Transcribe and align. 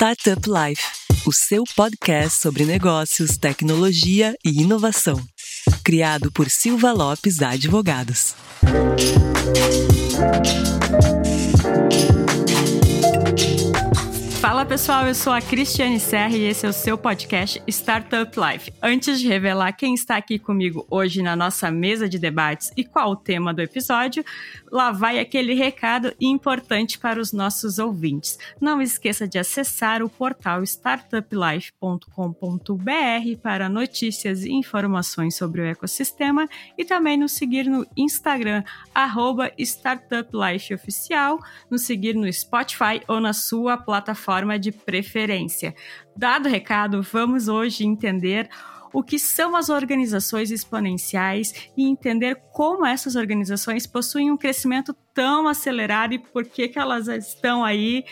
Startup 0.00 0.40
Life, 0.48 0.82
o 1.26 1.30
seu 1.30 1.62
podcast 1.76 2.40
sobre 2.40 2.64
negócios, 2.64 3.36
tecnologia 3.36 4.34
e 4.42 4.62
inovação. 4.62 5.22
Criado 5.84 6.32
por 6.32 6.48
Silva 6.48 6.90
Lopes 6.90 7.42
Advogados. 7.42 8.34
Fala 14.40 14.59
pessoal, 14.70 15.06
eu 15.08 15.14
sou 15.16 15.32
a 15.32 15.42
Cristiane 15.42 15.98
Serra 15.98 16.36
e 16.36 16.44
esse 16.44 16.64
é 16.64 16.68
o 16.68 16.72
seu 16.72 16.96
podcast 16.96 17.60
Startup 17.66 18.32
Life. 18.38 18.72
Antes 18.80 19.18
de 19.18 19.26
revelar 19.26 19.72
quem 19.72 19.94
está 19.94 20.14
aqui 20.14 20.38
comigo 20.38 20.86
hoje 20.88 21.22
na 21.22 21.34
nossa 21.34 21.72
mesa 21.72 22.08
de 22.08 22.20
debates 22.20 22.70
e 22.76 22.84
qual 22.84 23.10
o 23.10 23.16
tema 23.16 23.52
do 23.52 23.60
episódio, 23.60 24.24
lá 24.70 24.92
vai 24.92 25.18
aquele 25.18 25.54
recado 25.54 26.14
importante 26.20 27.00
para 27.00 27.20
os 27.20 27.32
nossos 27.32 27.80
ouvintes. 27.80 28.38
Não 28.60 28.80
esqueça 28.80 29.26
de 29.26 29.40
acessar 29.40 30.04
o 30.04 30.08
portal 30.08 30.62
startuplife.com.br 30.62 33.38
para 33.42 33.68
notícias 33.68 34.44
e 34.44 34.52
informações 34.52 35.34
sobre 35.34 35.62
o 35.62 35.64
ecossistema 35.64 36.48
e 36.78 36.84
também 36.84 37.16
nos 37.16 37.32
seguir 37.32 37.64
no 37.64 37.84
Instagram, 37.96 38.62
StartupLifeOficial, 39.58 41.40
nos 41.68 41.82
seguir 41.82 42.14
no 42.14 42.32
Spotify 42.32 43.02
ou 43.08 43.20
na 43.20 43.32
sua 43.32 43.76
plataforma 43.76 44.59
de 44.60 44.70
preferência. 44.70 45.74
Dado 46.16 46.46
o 46.46 46.50
recado, 46.50 47.02
vamos 47.02 47.48
hoje 47.48 47.84
entender 47.84 48.48
o 48.92 49.02
que 49.02 49.18
são 49.18 49.56
as 49.56 49.68
organizações 49.68 50.50
exponenciais 50.50 51.70
e 51.76 51.84
entender 51.84 52.36
como 52.52 52.84
essas 52.84 53.16
organizações 53.16 53.86
possuem 53.86 54.30
um 54.30 54.36
crescimento 54.36 54.94
tão 55.14 55.48
acelerado 55.48 56.14
e 56.14 56.18
por 56.18 56.44
que, 56.44 56.68
que 56.68 56.78
elas 56.78 57.08
estão 57.08 57.64
aí 57.64 58.04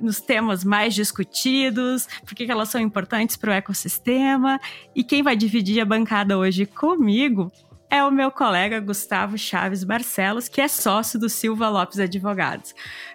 nos 0.00 0.20
temas 0.20 0.64
mais 0.64 0.94
discutidos, 0.94 2.08
por 2.26 2.34
que, 2.34 2.46
que 2.46 2.52
elas 2.52 2.68
são 2.68 2.80
importantes 2.80 3.36
para 3.36 3.50
o 3.50 3.54
ecossistema. 3.54 4.60
E 4.94 5.04
quem 5.04 5.22
vai 5.22 5.36
dividir 5.36 5.80
a 5.80 5.84
bancada 5.84 6.36
hoje 6.36 6.66
comigo 6.66 7.52
é 7.92 8.02
o 8.02 8.10
meu 8.10 8.30
colega 8.30 8.80
Gustavo 8.80 9.36
Chaves 9.36 9.84
Barcelos, 9.84 10.48
que 10.48 10.62
é 10.62 10.66
sócio 10.66 11.18
do 11.18 11.28
Silva 11.28 11.68
Lopes 11.68 12.00
Advogados. 12.00 12.74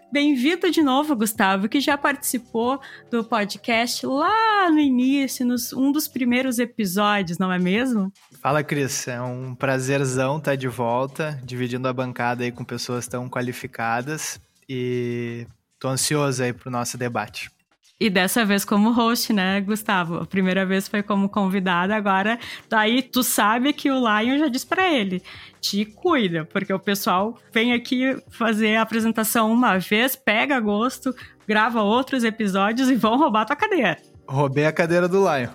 Bem-vindo 0.10 0.72
de 0.72 0.82
novo, 0.82 1.16
Gustavo, 1.18 1.68
que 1.68 1.82
já 1.82 1.98
participou 1.98 2.80
do 3.12 3.26
podcast 3.26 4.06
lá 4.06 4.72
no 4.72 4.80
início, 4.80 5.46
nos 5.46 5.74
um 5.74 5.92
dos 5.92 6.08
primeiros 6.08 6.60
episódios, 6.60 7.38
não 7.38 7.52
é 7.52 7.60
mesmo? 7.60 8.12
Fala, 8.42 8.64
Cris. 8.64 9.08
É 9.10 9.22
um 9.22 9.54
prazerzão 9.54 10.38
estar 10.38 10.56
de 10.56 10.70
volta, 10.70 11.38
dividindo 11.44 11.90
a 11.90 11.94
bancada 11.94 12.46
aí 12.46 12.54
com 12.54 12.64
pessoas 12.64 13.06
tão 13.06 13.30
qualificadas 13.30 14.40
e 14.68 15.46
tô 15.78 15.90
ansioso 15.90 16.42
aí 16.42 16.54
pro 16.54 16.72
nosso 16.72 16.98
debate. 16.98 17.52
E 18.00 18.12
dessa 18.12 18.46
vez 18.46 18.64
como 18.64 18.92
host, 18.92 19.34
né, 19.34 19.60
Gustavo? 19.60 20.18
A 20.18 20.26
primeira 20.26 20.64
vez 20.66 20.88
foi 20.88 21.02
como 21.02 21.28
convidado, 21.28 21.94
agora 21.94 22.38
daí 22.70 23.02
tu 23.02 23.24
sabe 23.24 23.74
que 23.74 23.90
o 23.90 23.98
Lion 23.98 24.38
já 24.38 24.48
disse 24.48 24.68
para 24.68 24.88
ele, 24.88 25.24
te 25.60 25.84
cuida, 25.84 26.46
porque 26.46 26.72
o 26.72 26.78
pessoal 26.78 27.36
vem 27.52 27.74
aqui 27.74 28.16
fazer 28.30 28.76
a 28.76 28.84
apresentação 28.84 29.52
uma 29.52 29.80
vez, 29.80 30.16
pega 30.16 30.60
gosto, 30.60 31.16
grava 31.48 31.82
outros 31.82 32.24
episódios 32.24 32.88
e 32.88 32.96
vão 32.96 33.18
roubar 33.18 33.46
tua 33.46 33.56
cadeira. 33.56 33.98
Roubei 34.28 34.68
a 34.68 34.72
cadeira 34.72 35.08
do 35.08 35.22
Lion. 35.22 35.50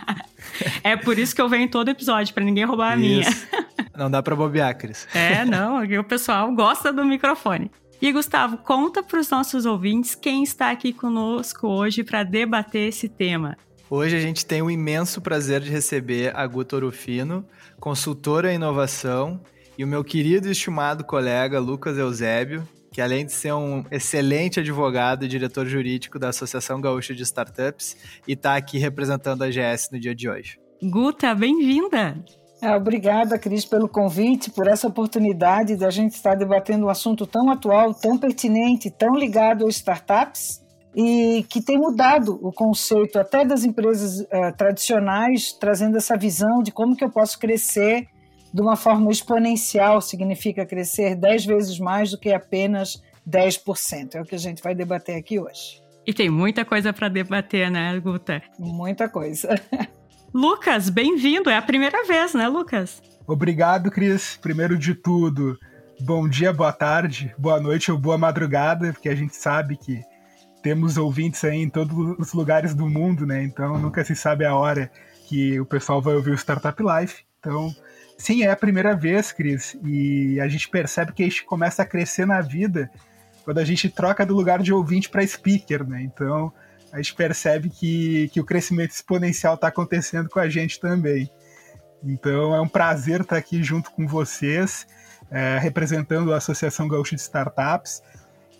é 0.82 0.96
por 0.96 1.18
isso 1.18 1.34
que 1.34 1.42
eu 1.42 1.50
venho 1.50 1.68
todo 1.68 1.90
episódio, 1.90 2.32
para 2.32 2.44
ninguém 2.44 2.64
roubar 2.64 2.92
a 2.92 2.96
minha. 2.96 3.28
Não 3.94 4.10
dá 4.10 4.22
para 4.22 4.34
bobear, 4.34 4.76
Cris. 4.78 5.06
É, 5.14 5.44
não, 5.44 5.84
o 5.84 6.04
pessoal 6.04 6.50
gosta 6.54 6.90
do 6.90 7.04
microfone. 7.04 7.70
E 8.04 8.12
Gustavo, 8.12 8.58
conta 8.58 9.02
para 9.02 9.18
os 9.18 9.30
nossos 9.30 9.64
ouvintes 9.64 10.14
quem 10.14 10.42
está 10.42 10.70
aqui 10.70 10.92
conosco 10.92 11.66
hoje 11.66 12.04
para 12.04 12.22
debater 12.22 12.90
esse 12.90 13.08
tema. 13.08 13.56
Hoje 13.88 14.14
a 14.14 14.20
gente 14.20 14.44
tem 14.44 14.60
o 14.60 14.70
imenso 14.70 15.22
prazer 15.22 15.62
de 15.62 15.70
receber 15.70 16.36
a 16.36 16.46
Guto 16.46 16.76
Orufino, 16.76 17.46
consultora 17.80 18.52
em 18.52 18.56
inovação, 18.56 19.40
e 19.78 19.82
o 19.82 19.86
meu 19.88 20.04
querido 20.04 20.48
e 20.48 20.50
estimado 20.50 21.02
colega 21.02 21.58
Lucas 21.58 21.96
Eusébio, 21.96 22.68
que 22.92 23.00
além 23.00 23.24
de 23.24 23.32
ser 23.32 23.54
um 23.54 23.82
excelente 23.90 24.60
advogado 24.60 25.24
e 25.24 25.28
diretor 25.28 25.64
jurídico 25.64 26.18
da 26.18 26.28
Associação 26.28 26.82
Gaúcha 26.82 27.14
de 27.14 27.22
Startups, 27.22 27.96
e 28.28 28.34
está 28.34 28.54
aqui 28.54 28.76
representando 28.76 29.44
a 29.44 29.48
GS 29.48 29.88
no 29.90 29.98
dia 29.98 30.14
de 30.14 30.28
hoje. 30.28 30.58
Guta, 30.82 31.34
bem-vinda! 31.34 32.22
Ah, 32.66 32.78
obrigada, 32.78 33.38
Cris, 33.38 33.66
pelo 33.66 33.86
convite, 33.86 34.50
por 34.50 34.66
essa 34.66 34.88
oportunidade 34.88 35.76
de 35.76 35.84
a 35.84 35.90
gente 35.90 36.12
estar 36.12 36.34
debatendo 36.34 36.86
um 36.86 36.88
assunto 36.88 37.26
tão 37.26 37.50
atual, 37.50 37.92
tão 37.92 38.16
pertinente, 38.16 38.90
tão 38.90 39.14
ligado 39.14 39.66
às 39.66 39.76
startups 39.76 40.64
e 40.96 41.44
que 41.50 41.60
tem 41.60 41.76
mudado 41.76 42.38
o 42.40 42.50
conceito 42.50 43.18
até 43.18 43.44
das 43.44 43.64
empresas 43.64 44.20
uh, 44.20 44.56
tradicionais, 44.56 45.52
trazendo 45.52 45.98
essa 45.98 46.16
visão 46.16 46.62
de 46.62 46.72
como 46.72 46.96
que 46.96 47.04
eu 47.04 47.10
posso 47.10 47.38
crescer 47.38 48.08
de 48.50 48.62
uma 48.62 48.76
forma 48.76 49.10
exponencial, 49.10 50.00
significa 50.00 50.64
crescer 50.64 51.16
10 51.16 51.44
vezes 51.44 51.78
mais 51.78 52.12
do 52.12 52.18
que 52.18 52.32
apenas 52.32 53.02
10%. 53.28 54.14
É 54.14 54.22
o 54.22 54.24
que 54.24 54.36
a 54.36 54.38
gente 54.38 54.62
vai 54.62 54.74
debater 54.74 55.16
aqui 55.16 55.38
hoje. 55.38 55.82
E 56.06 56.14
tem 56.14 56.30
muita 56.30 56.64
coisa 56.64 56.94
para 56.94 57.10
debater, 57.10 57.70
né, 57.70 58.00
Guta? 58.00 58.42
Muita 58.58 59.06
coisa. 59.06 59.54
Lucas, 60.34 60.90
bem-vindo. 60.90 61.48
É 61.48 61.56
a 61.56 61.62
primeira 61.62 62.04
vez, 62.04 62.34
né, 62.34 62.48
Lucas? 62.48 63.00
Obrigado, 63.24 63.88
Cris. 63.88 64.36
Primeiro 64.42 64.76
de 64.76 64.92
tudo, 64.92 65.56
bom 66.00 66.28
dia, 66.28 66.52
boa 66.52 66.72
tarde, 66.72 67.32
boa 67.38 67.60
noite 67.60 67.92
ou 67.92 67.96
boa 67.96 68.18
madrugada, 68.18 68.92
porque 68.92 69.08
a 69.08 69.14
gente 69.14 69.36
sabe 69.36 69.76
que 69.76 70.02
temos 70.60 70.96
ouvintes 70.96 71.44
aí 71.44 71.58
em 71.58 71.70
todos 71.70 71.96
os 72.18 72.32
lugares 72.32 72.74
do 72.74 72.88
mundo, 72.88 73.24
né? 73.24 73.44
Então 73.44 73.78
nunca 73.78 74.04
se 74.04 74.16
sabe 74.16 74.44
a 74.44 74.56
hora 74.56 74.90
que 75.28 75.60
o 75.60 75.64
pessoal 75.64 76.02
vai 76.02 76.16
ouvir 76.16 76.32
o 76.32 76.36
Startup 76.36 76.82
Life. 76.82 77.22
Então, 77.38 77.72
sim, 78.18 78.42
é 78.42 78.50
a 78.50 78.56
primeira 78.56 78.96
vez, 78.96 79.30
Cris, 79.30 79.78
e 79.84 80.40
a 80.40 80.48
gente 80.48 80.68
percebe 80.68 81.12
que 81.12 81.22
a 81.22 81.26
gente 81.26 81.44
começa 81.44 81.82
a 81.82 81.86
crescer 81.86 82.26
na 82.26 82.40
vida 82.40 82.90
quando 83.44 83.58
a 83.58 83.64
gente 83.64 83.88
troca 83.88 84.26
do 84.26 84.34
lugar 84.34 84.60
de 84.60 84.72
ouvinte 84.72 85.08
para 85.08 85.24
speaker, 85.24 85.86
né? 85.86 86.02
Então, 86.02 86.52
a 86.94 86.98
gente 86.98 87.14
percebe 87.16 87.68
que, 87.68 88.28
que 88.28 88.40
o 88.40 88.44
crescimento 88.44 88.92
exponencial 88.92 89.56
está 89.56 89.66
acontecendo 89.66 90.28
com 90.30 90.38
a 90.38 90.48
gente 90.48 90.78
também. 90.78 91.28
Então 92.04 92.54
é 92.54 92.60
um 92.60 92.68
prazer 92.68 93.22
estar 93.22 93.36
aqui 93.36 93.64
junto 93.64 93.90
com 93.90 94.06
vocês, 94.06 94.86
é, 95.28 95.58
representando 95.58 96.32
a 96.32 96.36
Associação 96.36 96.86
Gaúcha 96.86 97.16
de 97.16 97.22
Startups, 97.22 98.00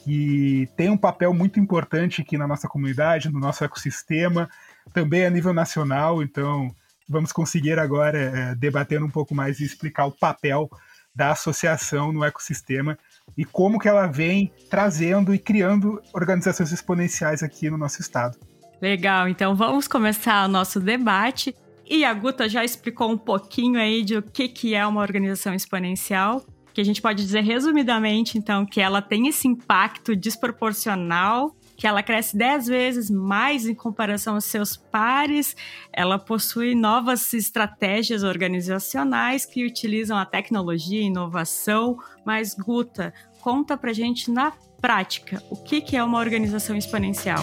que 0.03 0.69
tem 0.77 0.91
um 0.91 0.97
papel 0.97 1.33
muito 1.33 1.61
importante 1.61 2.23
aqui 2.23 2.37
na 2.37 2.49
nossa 2.49 2.67
comunidade, 2.67 3.31
no 3.31 3.39
nosso 3.39 3.63
ecossistema, 3.63 4.51
também 4.93 5.25
a 5.25 5.31
nível 5.31 5.55
nacional. 5.55 6.21
Então 6.21 6.75
vamos 7.09 7.31
conseguir 7.31 7.79
agora 7.79 8.19
é, 8.19 8.55
debater 8.57 9.01
um 9.01 9.11
pouco 9.11 9.33
mais 9.33 9.61
e 9.61 9.65
explicar 9.65 10.07
o 10.07 10.13
papel 10.13 10.69
da 11.15 11.31
associação 11.31 12.13
no 12.13 12.25
ecossistema 12.25 12.99
e 13.37 13.45
como 13.45 13.79
que 13.79 13.89
ela 13.89 14.07
vem 14.07 14.53
trazendo 14.71 15.35
e 15.35 15.39
criando 15.39 16.01
organizações 16.13 16.73
exponenciais 16.73 17.43
aqui 17.43 17.69
no 17.71 17.79
nosso 17.79 18.01
estado. 18.01 18.39
Legal, 18.81 19.29
então 19.29 19.55
vamos 19.55 19.89
começar 19.89 20.45
o 20.45 20.49
nosso 20.49 20.79
debate. 20.81 21.55
E 21.89 22.05
a 22.05 22.15
Guta 22.15 22.49
já 22.49 22.65
explicou 22.65 23.11
um 23.11 23.19
pouquinho 23.19 23.79
aí 23.79 24.03
de 24.03 24.17
o 24.17 24.23
que, 24.23 24.49
que 24.49 24.75
é 24.75 24.87
uma 24.87 25.01
organização 25.01 25.55
exponencial, 25.55 26.45
que 26.73 26.81
a 26.81 26.85
gente 26.85 27.01
pode 27.01 27.23
dizer 27.23 27.43
resumidamente, 27.43 28.39
então, 28.39 28.65
que 28.65 28.81
ela 28.81 29.03
tem 29.03 29.29
esse 29.29 29.47
impacto 29.47 30.17
desproporcional 30.17 31.55
que 31.77 31.87
ela 31.87 32.03
cresce 32.03 32.37
10 32.37 32.67
vezes 32.67 33.11
mais 33.11 33.67
em 33.67 33.75
comparação 33.75 34.35
aos 34.35 34.45
seus 34.45 34.77
pares, 34.77 35.57
ela 35.93 36.19
possui 36.19 36.75
novas 36.75 37.33
estratégias 37.33 38.23
organizacionais 38.23 39.45
que 39.45 39.65
utilizam 39.65 40.17
a 40.17 40.25
tecnologia 40.25 41.01
e 41.01 41.07
inovação. 41.07 41.97
Mas, 42.25 42.55
Guta, 42.55 43.13
conta 43.41 43.77
pra 43.77 43.93
gente 43.93 44.31
na 44.31 44.53
prática 44.81 45.43
o 45.51 45.57
que, 45.57 45.81
que 45.81 45.97
é 45.97 46.05
uma 46.05 46.19
organização 46.19 46.77
exponencial. 46.77 47.43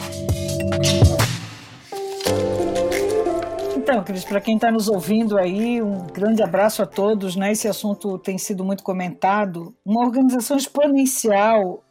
Então, 3.75 4.04
Cris, 4.04 4.24
para 4.24 4.39
quem 4.39 4.56
está 4.56 4.72
nos 4.72 4.88
ouvindo 4.88 5.38
aí, 5.38 5.81
um 5.81 6.07
grande 6.07 6.42
abraço 6.42 6.81
a 6.81 6.86
todos. 6.86 7.36
Né? 7.36 7.51
Esse 7.51 7.68
assunto 7.68 8.18
tem 8.18 8.38
sido 8.38 8.63
muito 8.63 8.84
comentado. 8.84 9.75
Uma 9.84 10.01
organização 10.01 10.56
exponencial 10.56 11.84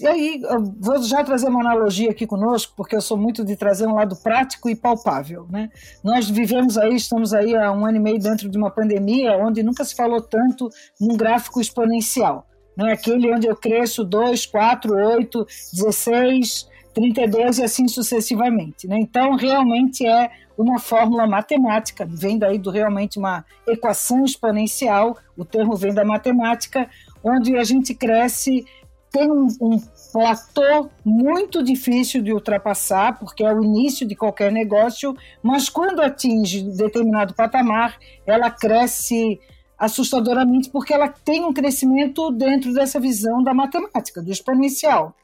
e 0.00 0.06
aí, 0.06 0.40
vou 0.78 1.02
já 1.02 1.24
trazer 1.24 1.48
uma 1.48 1.60
analogia 1.60 2.10
aqui 2.10 2.26
conosco, 2.26 2.72
porque 2.76 2.94
eu 2.94 3.00
sou 3.00 3.16
muito 3.16 3.44
de 3.44 3.56
trazer 3.56 3.86
um 3.86 3.94
lado 3.94 4.14
prático 4.16 4.70
e 4.70 4.76
palpável. 4.76 5.46
Né? 5.50 5.70
Nós 6.04 6.30
vivemos 6.30 6.78
aí, 6.78 6.94
estamos 6.94 7.34
aí 7.34 7.56
há 7.56 7.72
um 7.72 7.84
ano 7.84 7.96
e 7.96 8.00
meio 8.00 8.18
dentro 8.18 8.48
de 8.48 8.56
uma 8.56 8.70
pandemia 8.70 9.36
onde 9.36 9.62
nunca 9.62 9.84
se 9.84 9.96
falou 9.96 10.20
tanto 10.20 10.70
num 11.00 11.16
gráfico 11.16 11.60
exponencial. 11.60 12.46
Né? 12.76 12.92
Aquele 12.92 13.32
onde 13.34 13.48
eu 13.48 13.56
cresço 13.56 14.04
2, 14.04 14.46
4, 14.46 14.94
8, 14.94 15.46
16, 15.72 16.68
32 16.94 17.58
e 17.58 17.62
assim 17.64 17.88
sucessivamente. 17.88 18.86
Né? 18.86 18.98
Então, 19.00 19.34
realmente 19.34 20.06
é 20.06 20.30
uma 20.56 20.78
fórmula 20.78 21.26
matemática, 21.26 22.04
vem 22.08 22.36
daí 22.36 22.58
do 22.58 22.70
realmente 22.70 23.18
uma 23.18 23.44
equação 23.66 24.24
exponencial, 24.24 25.16
o 25.36 25.44
termo 25.44 25.76
vem 25.76 25.94
da 25.94 26.04
matemática, 26.04 26.88
onde 27.22 27.56
a 27.56 27.62
gente 27.62 27.94
cresce 27.94 28.64
tem 29.10 29.30
um, 29.30 29.48
um 29.60 29.80
platô 30.12 30.88
muito 31.04 31.62
difícil 31.62 32.22
de 32.22 32.32
ultrapassar, 32.32 33.18
porque 33.18 33.44
é 33.44 33.52
o 33.52 33.62
início 33.62 34.06
de 34.06 34.14
qualquer 34.14 34.52
negócio, 34.52 35.16
mas 35.42 35.68
quando 35.68 36.00
atinge 36.00 36.62
determinado 36.62 37.34
patamar, 37.34 37.98
ela 38.26 38.50
cresce 38.50 39.40
assustadoramente, 39.78 40.70
porque 40.70 40.92
ela 40.92 41.08
tem 41.08 41.44
um 41.44 41.52
crescimento 41.52 42.30
dentro 42.32 42.72
dessa 42.74 42.98
visão 42.98 43.42
da 43.42 43.54
matemática, 43.54 44.20
do 44.20 44.32
exponencial. 44.32 45.14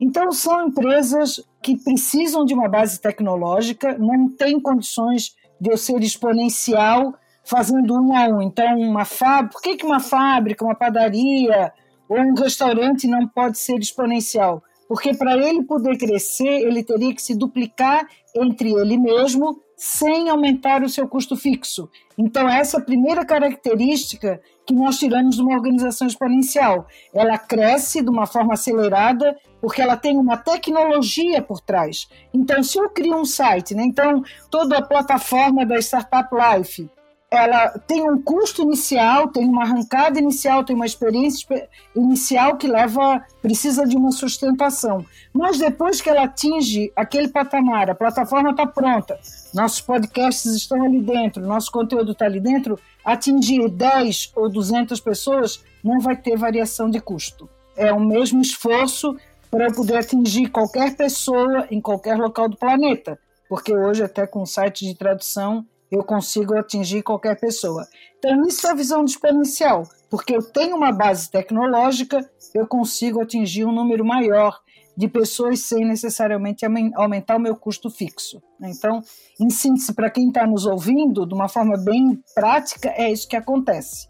Então, 0.00 0.30
são 0.30 0.68
empresas 0.68 1.42
que 1.62 1.76
precisam 1.76 2.44
de 2.44 2.54
uma 2.54 2.68
base 2.68 3.00
tecnológica, 3.00 3.96
não 3.98 4.28
tem 4.28 4.60
condições 4.60 5.34
de 5.60 5.70
eu 5.70 5.76
ser 5.76 6.02
exponencial 6.02 7.14
fazendo 7.44 7.94
um 7.94 8.14
a 8.14 8.28
um. 8.28 8.42
Então, 8.42 8.78
uma 8.78 9.04
fábrica, 9.04 9.52
por 9.52 9.62
que, 9.62 9.76
que 9.76 9.86
uma 9.86 10.00
fábrica, 10.00 10.64
uma 10.64 10.74
padaria 10.74 11.72
um 12.08 12.34
restaurante 12.34 13.06
não 13.06 13.26
pode 13.26 13.58
ser 13.58 13.78
exponencial? 13.78 14.62
Porque 14.88 15.14
para 15.14 15.36
ele 15.36 15.64
poder 15.64 15.96
crescer, 15.98 16.60
ele 16.62 16.82
teria 16.84 17.14
que 17.14 17.22
se 17.22 17.34
duplicar 17.34 18.06
entre 18.34 18.72
ele 18.72 18.96
mesmo 18.96 19.60
sem 19.76 20.30
aumentar 20.30 20.82
o 20.82 20.88
seu 20.88 21.06
custo 21.06 21.36
fixo. 21.36 21.88
Então, 22.16 22.48
essa 22.48 22.78
é 22.78 22.80
a 22.80 22.84
primeira 22.84 23.26
característica 23.26 24.40
que 24.64 24.74
nós 24.74 24.98
tiramos 24.98 25.36
de 25.36 25.42
uma 25.42 25.54
organização 25.54 26.06
exponencial. 26.06 26.86
Ela 27.12 27.36
cresce 27.36 28.02
de 28.02 28.08
uma 28.08 28.26
forma 28.26 28.54
acelerada 28.54 29.36
porque 29.60 29.82
ela 29.82 29.96
tem 29.96 30.16
uma 30.16 30.36
tecnologia 30.36 31.42
por 31.42 31.60
trás. 31.60 32.08
Então, 32.32 32.62
se 32.62 32.78
eu 32.78 32.88
crio 32.88 33.16
um 33.16 33.24
site, 33.24 33.74
né, 33.74 33.84
então 33.84 34.22
toda 34.50 34.78
a 34.78 34.82
plataforma 34.82 35.66
da 35.66 35.78
Startup 35.78 36.28
Life, 36.34 36.88
ela 37.30 37.70
tem 37.70 38.08
um 38.08 38.22
custo 38.22 38.62
inicial, 38.62 39.28
tem 39.28 39.44
uma 39.44 39.62
arrancada 39.62 40.18
inicial, 40.18 40.64
tem 40.64 40.76
uma 40.76 40.86
experiência 40.86 41.68
inicial 41.94 42.56
que 42.56 42.68
leva, 42.68 43.24
precisa 43.42 43.84
de 43.84 43.96
uma 43.96 44.12
sustentação. 44.12 45.04
Mas 45.32 45.58
depois 45.58 46.00
que 46.00 46.08
ela 46.08 46.24
atinge 46.24 46.92
aquele 46.94 47.28
patamar, 47.28 47.90
a 47.90 47.94
plataforma 47.94 48.50
está 48.50 48.64
pronta, 48.66 49.18
nossos 49.52 49.80
podcasts 49.80 50.54
estão 50.54 50.82
ali 50.84 51.00
dentro, 51.00 51.44
nosso 51.44 51.70
conteúdo 51.72 52.12
está 52.12 52.26
ali 52.26 52.38
dentro, 52.38 52.78
atingir 53.04 53.68
10 53.68 54.32
ou 54.36 54.48
200 54.48 55.00
pessoas 55.00 55.64
não 55.82 55.98
vai 55.98 56.16
ter 56.16 56.36
variação 56.36 56.88
de 56.88 57.00
custo. 57.00 57.48
É 57.76 57.92
o 57.92 58.00
mesmo 58.00 58.40
esforço 58.40 59.16
para 59.50 59.72
poder 59.72 59.96
atingir 59.96 60.48
qualquer 60.48 60.96
pessoa 60.96 61.66
em 61.70 61.80
qualquer 61.80 62.16
local 62.16 62.48
do 62.48 62.56
planeta, 62.56 63.18
porque 63.48 63.74
hoje 63.74 64.04
até 64.04 64.26
com 64.26 64.46
sites 64.46 64.86
de 64.86 64.94
tradução 64.94 65.64
eu 65.96 66.04
consigo 66.04 66.56
atingir 66.56 67.02
qualquer 67.02 67.38
pessoa. 67.38 67.86
Então, 68.18 68.42
isso 68.46 68.66
é 68.66 68.70
a 68.70 68.74
visão 68.74 69.04
exponencial, 69.04 69.84
porque 70.10 70.34
eu 70.34 70.42
tenho 70.42 70.76
uma 70.76 70.92
base 70.92 71.30
tecnológica, 71.30 72.28
eu 72.54 72.66
consigo 72.66 73.20
atingir 73.20 73.64
um 73.64 73.72
número 73.72 74.04
maior 74.04 74.58
de 74.96 75.08
pessoas 75.08 75.60
sem 75.60 75.84
necessariamente 75.84 76.64
aumentar 76.94 77.36
o 77.36 77.40
meu 77.40 77.54
custo 77.54 77.90
fixo. 77.90 78.42
Então, 78.62 79.02
em 79.38 79.50
síntese, 79.50 79.92
para 79.92 80.10
quem 80.10 80.28
está 80.28 80.46
nos 80.46 80.64
ouvindo, 80.64 81.26
de 81.26 81.34
uma 81.34 81.48
forma 81.48 81.76
bem 81.76 82.18
prática, 82.34 82.88
é 82.96 83.12
isso 83.12 83.28
que 83.28 83.36
acontece. 83.36 84.08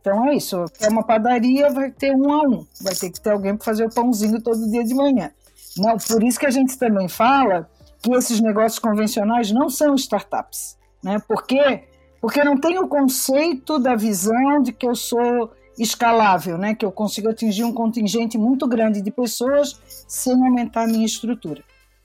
Então 0.00 0.26
é 0.28 0.34
isso. 0.34 0.64
É 0.80 0.88
uma 0.88 1.02
padaria, 1.02 1.70
vai 1.70 1.90
ter 1.90 2.14
um 2.14 2.30
a 2.30 2.42
um. 2.42 2.66
Vai 2.82 2.94
ter 2.94 3.10
que 3.10 3.18
ter 3.18 3.30
alguém 3.30 3.56
para 3.56 3.64
fazer 3.64 3.86
o 3.86 3.94
pãozinho 3.94 4.42
todo 4.42 4.70
dia 4.70 4.84
de 4.84 4.94
manhã. 4.94 5.30
Não, 5.78 5.96
por 5.96 6.22
isso 6.22 6.38
que 6.38 6.44
a 6.44 6.50
gente 6.50 6.76
também 6.76 7.08
fala 7.08 7.70
que 8.02 8.12
esses 8.12 8.38
negócios 8.38 8.78
convencionais 8.78 9.50
não 9.50 9.70
são 9.70 9.94
startups. 9.94 10.76
Né? 11.04 11.18
Por 11.28 11.46
quê? 11.46 11.84
Porque 12.20 12.42
não 12.42 12.58
tem 12.58 12.78
o 12.78 12.88
conceito 12.88 13.78
da 13.78 13.94
visão 13.94 14.62
de 14.62 14.72
que 14.72 14.86
eu 14.86 14.94
sou 14.94 15.52
escalável, 15.78 16.56
né? 16.56 16.74
que 16.74 16.84
eu 16.84 16.90
consigo 16.90 17.28
atingir 17.28 17.64
um 17.64 17.72
contingente 17.72 18.38
muito 18.38 18.66
grande 18.66 19.02
de 19.02 19.10
pessoas 19.10 19.78
sem 20.08 20.32
aumentar 20.32 20.84
a 20.84 20.86
minha 20.86 21.04
estrutura. 21.04 21.62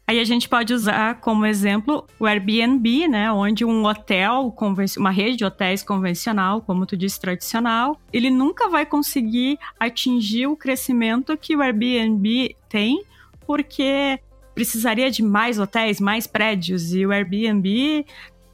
Aí 0.09 0.19
a 0.19 0.23
gente 0.23 0.49
pode 0.49 0.73
usar 0.73 1.21
como 1.21 1.45
exemplo 1.45 2.03
o 2.19 2.25
Airbnb, 2.25 3.07
né, 3.07 3.31
onde 3.31 3.63
um 3.63 3.85
hotel, 3.85 4.51
uma 4.97 5.11
rede 5.11 5.37
de 5.37 5.45
hotéis 5.45 5.83
convencional, 5.83 6.63
como 6.63 6.83
tu 6.83 6.97
disse, 6.97 7.21
tradicional, 7.21 7.95
ele 8.11 8.31
nunca 8.31 8.67
vai 8.69 8.87
conseguir 8.87 9.59
atingir 9.79 10.47
o 10.47 10.55
crescimento 10.55 11.37
que 11.37 11.55
o 11.55 11.61
Airbnb 11.61 12.55
tem, 12.67 13.03
porque 13.45 14.19
precisaria 14.55 15.11
de 15.11 15.21
mais 15.21 15.59
hotéis, 15.59 15.99
mais 15.99 16.25
prédios, 16.25 16.91
e 16.91 17.05
o 17.05 17.11
Airbnb 17.11 18.03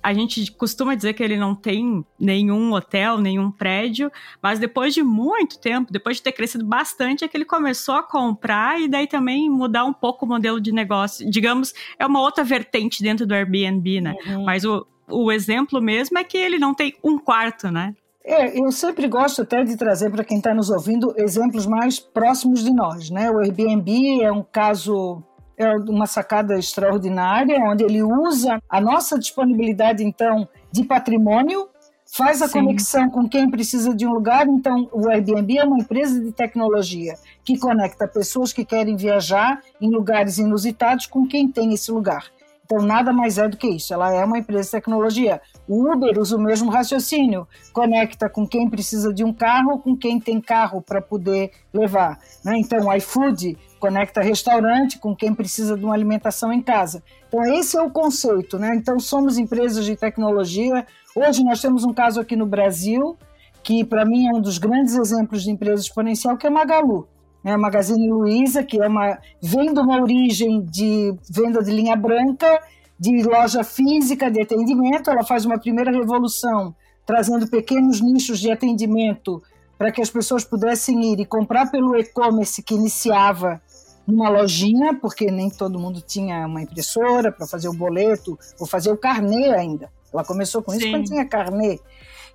a 0.05 0.13
gente 0.13 0.51
costuma 0.51 0.93
dizer 0.93 1.13
que 1.13 1.23
ele 1.23 1.35
não 1.35 1.55
tem 1.55 2.05
nenhum 2.19 2.71
hotel, 2.73 3.17
nenhum 3.17 3.49
prédio, 3.49 4.11
mas 4.39 4.59
depois 4.59 4.93
de 4.93 5.01
muito 5.01 5.57
tempo, 5.57 5.91
depois 5.91 6.17
de 6.17 6.21
ter 6.21 6.31
crescido 6.31 6.63
bastante, 6.63 7.25
é 7.25 7.27
que 7.27 7.35
ele 7.35 7.43
começou 7.43 7.95
a 7.95 8.03
comprar 8.03 8.79
e 8.79 8.87
daí 8.87 9.07
também 9.07 9.49
mudar 9.49 9.83
um 9.83 9.91
pouco 9.91 10.23
o 10.23 10.29
modelo 10.29 10.61
de 10.61 10.71
negócio. 10.71 11.27
Digamos, 11.27 11.73
é 11.97 12.05
uma 12.05 12.21
outra 12.21 12.43
vertente 12.43 13.01
dentro 13.01 13.25
do 13.25 13.33
Airbnb, 13.33 13.99
né? 13.99 14.13
Uhum. 14.27 14.43
Mas 14.43 14.63
o, 14.63 14.85
o 15.09 15.31
exemplo 15.31 15.81
mesmo 15.81 16.19
é 16.19 16.23
que 16.23 16.37
ele 16.37 16.59
não 16.59 16.75
tem 16.75 16.93
um 17.03 17.17
quarto, 17.17 17.71
né? 17.71 17.95
É, 18.23 18.59
eu 18.59 18.71
sempre 18.71 19.07
gosto 19.07 19.41
até 19.41 19.63
de 19.63 19.75
trazer 19.75 20.11
para 20.11 20.23
quem 20.23 20.37
está 20.37 20.53
nos 20.53 20.69
ouvindo 20.69 21.15
exemplos 21.17 21.65
mais 21.65 21.99
próximos 21.99 22.63
de 22.63 22.71
nós, 22.71 23.09
né? 23.09 23.31
O 23.31 23.39
Airbnb 23.39 24.21
é 24.21 24.31
um 24.31 24.43
caso 24.43 25.23
é 25.57 25.75
uma 25.75 26.05
sacada 26.05 26.57
extraordinária, 26.57 27.59
onde 27.59 27.83
ele 27.83 28.01
usa 28.01 28.61
a 28.69 28.81
nossa 28.81 29.17
disponibilidade, 29.17 30.03
então, 30.03 30.47
de 30.71 30.83
patrimônio, 30.83 31.69
faz 32.05 32.41
a 32.41 32.47
Sim. 32.47 32.59
conexão 32.59 33.09
com 33.09 33.27
quem 33.27 33.49
precisa 33.49 33.93
de 33.93 34.05
um 34.05 34.13
lugar. 34.13 34.47
Então, 34.47 34.87
o 34.91 35.09
Airbnb 35.09 35.57
é 35.57 35.63
uma 35.63 35.79
empresa 35.79 36.19
de 36.19 36.31
tecnologia 36.31 37.15
que 37.43 37.57
conecta 37.57 38.07
pessoas 38.07 38.53
que 38.53 38.63
querem 38.63 38.95
viajar 38.95 39.61
em 39.81 39.89
lugares 39.89 40.37
inusitados 40.37 41.05
com 41.05 41.27
quem 41.27 41.47
tem 41.47 41.73
esse 41.73 41.91
lugar. 41.91 42.34
Então, 42.65 42.79
nada 42.79 43.13
mais 43.13 43.37
é 43.37 43.47
do 43.47 43.55
que 43.55 43.67
isso. 43.67 43.93
Ela 43.93 44.11
é 44.11 44.25
uma 44.25 44.39
empresa 44.39 44.63
de 44.63 44.71
tecnologia. 44.71 45.39
O 45.67 45.91
Uber 45.91 46.17
usa 46.17 46.35
o 46.35 46.41
mesmo 46.41 46.71
raciocínio, 46.71 47.47
conecta 47.71 48.27
com 48.27 48.47
quem 48.47 48.67
precisa 48.67 49.13
de 49.13 49.23
um 49.23 49.31
carro, 49.31 49.77
com 49.77 49.95
quem 49.95 50.19
tem 50.19 50.41
carro 50.41 50.81
para 50.81 50.99
poder 50.99 51.51
levar. 51.71 52.17
Né? 52.43 52.57
Então, 52.57 52.87
o 52.87 52.93
iFood 52.95 53.55
conecta 53.79 54.19
restaurante 54.19 54.97
com 54.97 55.15
quem 55.15 55.31
precisa 55.31 55.77
de 55.77 55.85
uma 55.85 55.93
alimentação 55.93 56.51
em 56.51 56.61
casa. 56.61 57.03
Então, 57.27 57.43
esse 57.43 57.77
é 57.77 57.81
o 57.81 57.91
conceito. 57.91 58.57
Né? 58.57 58.75
Então, 58.75 58.99
somos 58.99 59.37
empresas 59.37 59.85
de 59.85 59.95
tecnologia. 59.95 60.87
Hoje, 61.15 61.43
nós 61.43 61.61
temos 61.61 61.83
um 61.83 61.93
caso 61.93 62.19
aqui 62.19 62.35
no 62.35 62.47
Brasil, 62.47 63.15
que 63.61 63.85
para 63.85 64.03
mim 64.03 64.27
é 64.27 64.31
um 64.31 64.41
dos 64.41 64.57
grandes 64.57 64.95
exemplos 64.95 65.43
de 65.43 65.51
empresa 65.51 65.83
exponencial, 65.83 66.35
que 66.35 66.47
é 66.47 66.49
Magalu. 66.49 67.07
Né? 67.45 67.53
A 67.53 67.57
Magazine 67.59 68.11
Luiza, 68.11 68.63
que 68.63 68.81
é 68.81 68.87
uma, 68.87 69.19
vem 69.39 69.71
de 69.71 69.79
uma 69.79 70.01
origem 70.01 70.65
de 70.65 71.13
venda 71.29 71.61
de 71.63 71.69
linha 71.69 71.95
branca, 71.95 72.59
de 72.99 73.21
loja 73.21 73.63
física 73.63 74.31
de 74.31 74.41
atendimento. 74.41 75.11
Ela 75.11 75.23
faz 75.23 75.45
uma 75.45 75.59
primeira 75.59 75.91
revolução, 75.91 76.75
trazendo 77.05 77.47
pequenos 77.47 78.01
nichos 78.01 78.39
de 78.39 78.49
atendimento 78.49 79.43
para 79.77 79.91
que 79.91 80.01
as 80.01 80.09
pessoas 80.09 80.43
pudessem 80.43 81.13
ir 81.13 81.19
e 81.19 81.25
comprar 81.25 81.69
pelo 81.69 81.95
e-commerce 81.95 82.63
que 82.63 82.73
iniciava 82.73 83.61
numa 84.07 84.29
lojinha, 84.29 84.95
porque 84.95 85.29
nem 85.29 85.49
todo 85.49 85.77
mundo 85.77 86.01
tinha 86.01 86.47
uma 86.47 86.61
impressora 86.61 87.31
para 87.31 87.45
fazer 87.45 87.67
o 87.67 87.73
boleto 87.73 88.39
ou 88.59 88.65
fazer 88.65 88.91
o 88.91 88.97
carnê 88.97 89.49
ainda. 89.53 89.91
Ela 90.11 90.23
começou 90.23 90.63
com 90.63 90.71
Sim. 90.71 90.77
isso 90.77 90.89
quando 90.89 91.05
tinha 91.05 91.25
carnê. 91.25 91.79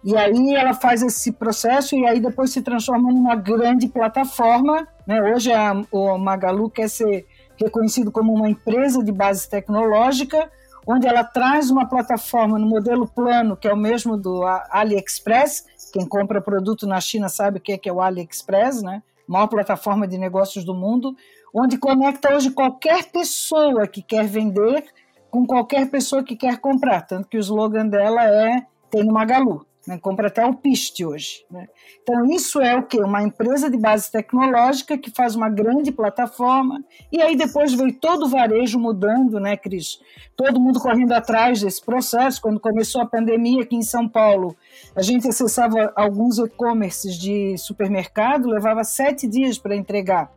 E 0.03 0.17
aí 0.17 0.55
ela 0.55 0.73
faz 0.73 1.03
esse 1.03 1.31
processo 1.33 1.95
e 1.95 2.07
aí 2.07 2.21
depois 2.21 2.51
se 2.51 2.63
transforma 2.63 3.13
numa 3.13 3.37
grande 3.37 3.87
plataforma. 3.87 4.89
Né? 5.07 5.21
Hoje 5.23 5.53
a, 5.53 5.75
o 5.91 6.17
Magalu 6.17 6.71
quer 6.71 6.89
ser 6.89 7.27
reconhecido 7.57 8.11
como 8.11 8.33
uma 8.33 8.49
empresa 8.49 9.05
de 9.05 9.13
base 9.13 9.49
tecnológica, 9.49 10.51
onde 10.87 11.07
ela 11.07 11.23
traz 11.23 11.71
uma 11.71 11.87
plataforma 11.87 12.59
no 12.59 12.67
modelo 12.67 13.07
plano, 13.07 13.57
que 13.57 13.69
é 13.69 13.73
o 13.73 13.77
mesmo 13.77 14.17
do 14.17 14.43
AliExpress. 14.71 15.67
Quem 15.93 16.07
compra 16.07 16.41
produto 16.41 16.87
na 16.87 17.01
China 17.01 17.29
sabe 17.29 17.59
o 17.59 17.61
que 17.61 17.73
é, 17.73 17.79
que 17.79 17.89
é 17.89 17.93
o 17.93 18.01
AliExpress, 18.01 18.83
né? 18.83 19.03
maior 19.29 19.47
plataforma 19.47 20.09
de 20.09 20.19
negócios 20.19 20.65
do 20.65 20.75
mundo, 20.75 21.15
onde 21.55 21.79
conecta 21.79 22.35
hoje 22.35 22.51
qualquer 22.51 23.13
pessoa 23.13 23.87
que 23.87 24.03
quer 24.03 24.27
vender 24.27 24.85
com 25.31 25.47
qualquer 25.47 25.89
pessoa 25.89 26.25
que 26.25 26.35
quer 26.35 26.59
comprar. 26.59 27.03
Tanto 27.03 27.29
que 27.29 27.37
o 27.37 27.41
slogan 27.41 27.87
dela 27.87 28.25
é 28.25 28.67
Tem 28.91 29.05
no 29.05 29.13
Magalu. 29.13 29.65
Né? 29.91 29.99
Compra 29.99 30.29
até 30.29 30.47
o 30.47 30.55
piste 30.55 31.05
hoje. 31.05 31.45
Né? 31.51 31.67
Então, 32.01 32.25
isso 32.27 32.61
é 32.61 32.77
o 32.77 32.85
que? 32.85 33.03
Uma 33.03 33.25
empresa 33.25 33.69
de 33.69 33.77
base 33.77 34.11
tecnológica 34.11 34.97
que 34.97 35.11
faz 35.11 35.35
uma 35.35 35.49
grande 35.49 35.91
plataforma, 35.91 36.85
e 37.11 37.21
aí 37.21 37.35
depois 37.35 37.75
veio 37.75 37.93
todo 37.93 38.27
o 38.27 38.29
varejo 38.29 38.79
mudando, 38.79 39.41
né, 39.41 39.57
Cris? 39.57 39.99
Todo 40.37 40.61
mundo 40.61 40.79
correndo 40.79 41.11
atrás 41.11 41.61
desse 41.61 41.85
processo. 41.85 42.41
Quando 42.41 42.61
começou 42.61 43.01
a 43.01 43.07
pandemia 43.07 43.65
aqui 43.65 43.75
em 43.75 43.83
São 43.83 44.09
Paulo, 44.09 44.57
a 44.95 45.03
gente 45.03 45.29
acessava 45.29 45.93
alguns 45.97 46.39
e-commerces 46.39 47.17
de 47.19 47.59
supermercado, 47.59 48.49
levava 48.49 48.85
sete 48.85 49.27
dias 49.27 49.59
para 49.59 49.75
entregar. 49.75 50.31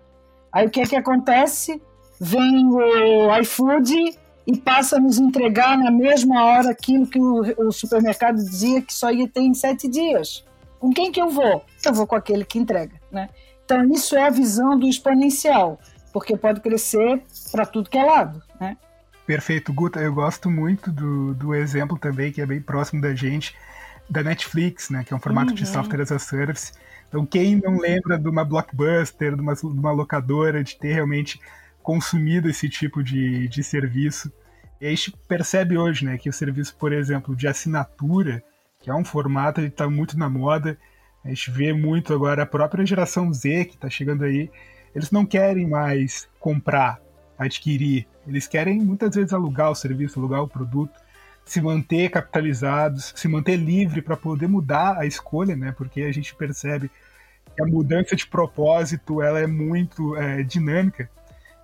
Aí 0.51 0.65
o 0.65 0.69
que 0.71 0.81
é 0.81 0.87
que 0.87 0.95
acontece? 0.95 1.79
Vem 2.19 2.65
o 2.65 3.37
iFood 3.37 4.17
e 4.45 4.57
passa 4.57 4.97
a 4.97 4.99
nos 4.99 5.17
entregar 5.17 5.77
na 5.77 5.89
mesma 5.89 6.43
hora 6.43 6.71
aquilo 6.71 7.07
que 7.07 7.19
o, 7.19 7.67
o, 7.67 7.71
supermercado 7.71 8.35
dizia 8.35 8.81
que 8.81 8.93
só 8.93 9.11
ia 9.11 9.27
ter 9.27 9.41
em 9.41 9.53
sete 9.53 9.87
dias. 9.87 10.43
Com 10.79 10.91
quem 10.91 11.11
que 11.11 11.21
eu 11.21 11.29
vou? 11.29 11.63
Eu 11.85 11.93
vou 11.93 12.05
com 12.05 12.15
aquele 12.15 12.43
que 12.43 12.59
entrega, 12.59 12.99
né? 13.11 13.29
Então, 13.63 13.83
isso 13.91 14.15
é 14.15 14.25
a 14.25 14.29
visão 14.29 14.77
do 14.77 14.87
exponencial, 14.87 15.79
porque 16.11 16.35
pode 16.35 16.59
crescer 16.59 17.21
para 17.51 17.65
tudo 17.65 17.89
que 17.89 17.97
é 17.97 18.03
lado. 18.03 18.41
Né? 18.59 18.77
Perfeito, 19.25 19.71
Guta. 19.71 20.01
Eu 20.01 20.13
gosto 20.13 20.51
muito 20.51 20.91
do, 20.91 21.33
do 21.33 21.55
exemplo 21.55 21.97
também, 21.97 22.31
que 22.31 22.41
é 22.41 22.45
bem 22.45 22.61
próximo 22.61 23.01
da 23.01 23.15
gente, 23.15 23.55
da 24.09 24.21
Netflix, 24.21 24.89
né, 24.89 25.03
que 25.05 25.13
é 25.13 25.15
um 25.15 25.19
formato 25.19 25.51
uhum. 25.51 25.55
de 25.55 25.65
software 25.65 26.01
as 26.01 26.11
a 26.11 26.19
service. 26.19 26.73
Então, 27.07 27.25
quem 27.25 27.55
não 27.55 27.77
lembra 27.77 28.19
de 28.19 28.27
uma 28.27 28.43
blockbuster, 28.43 29.35
de 29.35 29.41
uma, 29.41 29.53
de 29.53 29.65
uma 29.65 29.91
locadora, 29.91 30.63
de 30.63 30.75
ter 30.75 30.93
realmente 30.93 31.39
consumido 31.83 32.49
esse 32.49 32.67
tipo 32.69 33.03
de, 33.03 33.47
de 33.47 33.63
serviço, 33.63 34.31
e 34.81 34.87
a 34.87 34.89
gente 34.89 35.11
percebe 35.27 35.77
hoje 35.77 36.05
né, 36.05 36.17
que 36.17 36.29
o 36.29 36.33
serviço, 36.33 36.75
por 36.77 36.91
exemplo, 36.91 37.35
de 37.35 37.47
assinatura, 37.47 38.43
que 38.81 38.89
é 38.89 38.95
um 38.95 39.05
formato 39.05 39.61
que 39.61 39.67
está 39.67 39.89
muito 39.89 40.17
na 40.17 40.29
moda, 40.29 40.77
a 41.23 41.29
gente 41.29 41.51
vê 41.51 41.71
muito 41.71 42.13
agora 42.13 42.43
a 42.43 42.45
própria 42.45 42.85
geração 42.85 43.31
Z 43.31 43.65
que 43.65 43.75
está 43.75 43.89
chegando 43.89 44.23
aí, 44.23 44.49
eles 44.95 45.11
não 45.11 45.25
querem 45.25 45.67
mais 45.67 46.27
comprar, 46.39 46.99
adquirir, 47.37 48.07
eles 48.27 48.47
querem 48.47 48.79
muitas 48.79 49.15
vezes 49.15 49.33
alugar 49.33 49.71
o 49.71 49.75
serviço, 49.75 50.19
alugar 50.19 50.41
o 50.41 50.47
produto, 50.47 50.99
se 51.45 51.61
manter 51.61 52.09
capitalizados, 52.09 53.13
se 53.15 53.27
manter 53.27 53.57
livre 53.57 54.01
para 54.01 54.15
poder 54.15 54.47
mudar 54.47 54.97
a 54.97 55.05
escolha, 55.05 55.55
né? 55.55 55.73
Porque 55.73 56.01
a 56.03 56.11
gente 56.11 56.33
percebe 56.35 56.89
que 57.55 57.61
a 57.61 57.65
mudança 57.65 58.15
de 58.15 58.25
propósito 58.25 59.21
ela 59.21 59.39
é 59.39 59.47
muito 59.47 60.15
é, 60.15 60.41
dinâmica. 60.43 61.09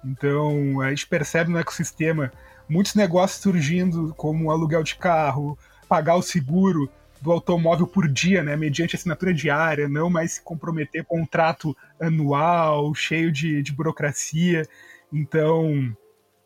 Então 0.04 0.82
a 0.82 0.90
gente 0.90 1.08
percebe 1.08 1.52
no 1.52 1.60
ecossistema 1.60 2.32
muitos 2.68 2.96
negócios 2.96 3.42
surgindo, 3.42 4.14
como 4.16 4.52
aluguel 4.52 4.84
de 4.84 4.96
carro, 4.96 5.58
pagar 5.88 6.16
o 6.16 6.22
seguro 6.22 6.90
do 7.22 7.32
automóvel 7.32 7.86
por 7.86 8.08
dia, 8.08 8.44
né, 8.44 8.56
mediante 8.56 8.96
assinatura 8.96 9.34
diária, 9.34 9.90
não 9.90 10.10
mais 10.10 10.34
se 10.34 10.42
comprometer 10.42 11.04
com 11.04 11.18
um 11.18 11.20
contrato 11.22 11.76
anual, 12.00 12.94
cheio 12.96 13.32
de, 13.32 13.62
de 13.62 13.74
burocracia. 13.74 14.66
Então, 15.12 15.94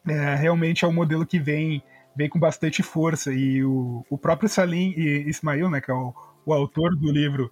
é, 0.08 0.36
realmente 0.36 0.84
é 0.84 0.88
um 0.88 0.94
modelo 0.94 1.26
que 1.26 1.40
vem, 1.40 1.84
vem 2.16 2.28
com 2.28 2.40
bastante 2.40 2.82
força. 2.82 3.32
E 3.32 3.64
o, 3.64 4.04
o 4.10 4.18
próprio 4.18 4.50
Salim 4.50 4.94
Ismail, 4.98 5.70
né, 5.70 5.80
que 5.80 5.92
é 5.92 5.94
o, 5.94 6.14
o 6.46 6.54
autor 6.54 6.96
do 6.96 7.12
livro 7.12 7.52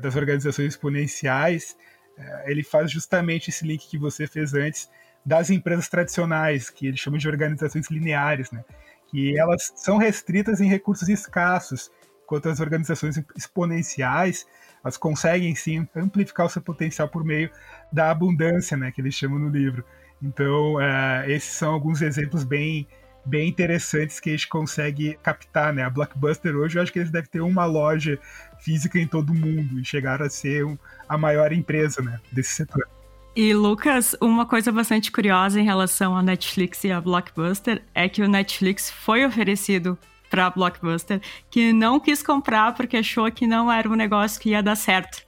das 0.00 0.16
organizações 0.16 0.68
exponenciais, 0.68 1.76
é, 2.16 2.50
ele 2.50 2.62
faz 2.62 2.90
justamente 2.90 3.50
esse 3.50 3.66
link 3.66 3.86
que 3.86 3.98
você 3.98 4.26
fez 4.26 4.54
antes 4.54 4.88
das 5.24 5.50
empresas 5.50 5.88
tradicionais, 5.88 6.68
que 6.70 6.86
ele 6.86 6.96
chama 6.96 7.18
de 7.18 7.28
organizações 7.28 7.90
lineares, 7.90 8.50
né? 8.50 8.64
que 9.08 9.38
elas 9.38 9.72
são 9.76 9.98
restritas 9.98 10.60
em 10.60 10.68
recursos 10.68 11.08
escassos, 11.08 11.90
enquanto 12.24 12.48
as 12.48 12.60
organizações 12.60 13.22
exponenciais 13.36 14.46
elas 14.82 14.96
conseguem 14.96 15.54
sim 15.54 15.86
amplificar 15.94 16.46
o 16.46 16.48
seu 16.48 16.60
potencial 16.60 17.08
por 17.08 17.24
meio 17.24 17.50
da 17.92 18.10
abundância, 18.10 18.76
né, 18.76 18.90
que 18.90 19.00
eles 19.00 19.14
chamam 19.14 19.38
no 19.38 19.48
livro. 19.48 19.84
Então, 20.20 20.74
uh, 20.76 21.28
esses 21.28 21.52
são 21.52 21.72
alguns 21.72 22.02
exemplos 22.02 22.44
bem, 22.44 22.86
bem 23.24 23.48
interessantes 23.48 24.18
que 24.20 24.30
a 24.30 24.32
gente 24.32 24.48
consegue 24.48 25.18
captar, 25.22 25.72
né? 25.72 25.82
A 25.82 25.90
Blockbuster 25.90 26.54
hoje, 26.56 26.78
eu 26.78 26.82
acho 26.82 26.92
que 26.92 27.00
eles 27.00 27.10
devem 27.10 27.28
ter 27.28 27.40
uma 27.40 27.64
loja 27.64 28.18
física 28.60 28.98
em 28.98 29.06
todo 29.06 29.30
o 29.30 29.34
mundo 29.34 29.80
e 29.80 29.84
chegaram 29.84 30.24
a 30.24 30.30
ser 30.30 30.64
um, 30.64 30.78
a 31.08 31.18
maior 31.18 31.52
empresa, 31.52 32.00
né, 32.02 32.20
desse 32.30 32.50
setor. 32.50 32.88
E 33.34 33.54
Lucas, 33.54 34.14
uma 34.20 34.44
coisa 34.44 34.70
bastante 34.70 35.10
curiosa 35.10 35.58
em 35.58 35.64
relação 35.64 36.14
à 36.14 36.22
Netflix 36.22 36.84
e 36.84 36.92
à 36.92 37.00
Blockbuster 37.00 37.82
é 37.94 38.06
que 38.06 38.20
o 38.22 38.28
Netflix 38.28 38.90
foi 38.90 39.24
oferecido 39.24 39.96
para 40.28 40.46
a 40.46 40.50
Blockbuster, 40.50 41.18
que 41.50 41.72
não 41.72 41.98
quis 41.98 42.22
comprar 42.22 42.74
porque 42.74 42.98
achou 42.98 43.30
que 43.32 43.46
não 43.46 43.72
era 43.72 43.88
um 43.88 43.94
negócio 43.94 44.38
que 44.38 44.50
ia 44.50 44.62
dar 44.62 44.76
certo. 44.76 45.22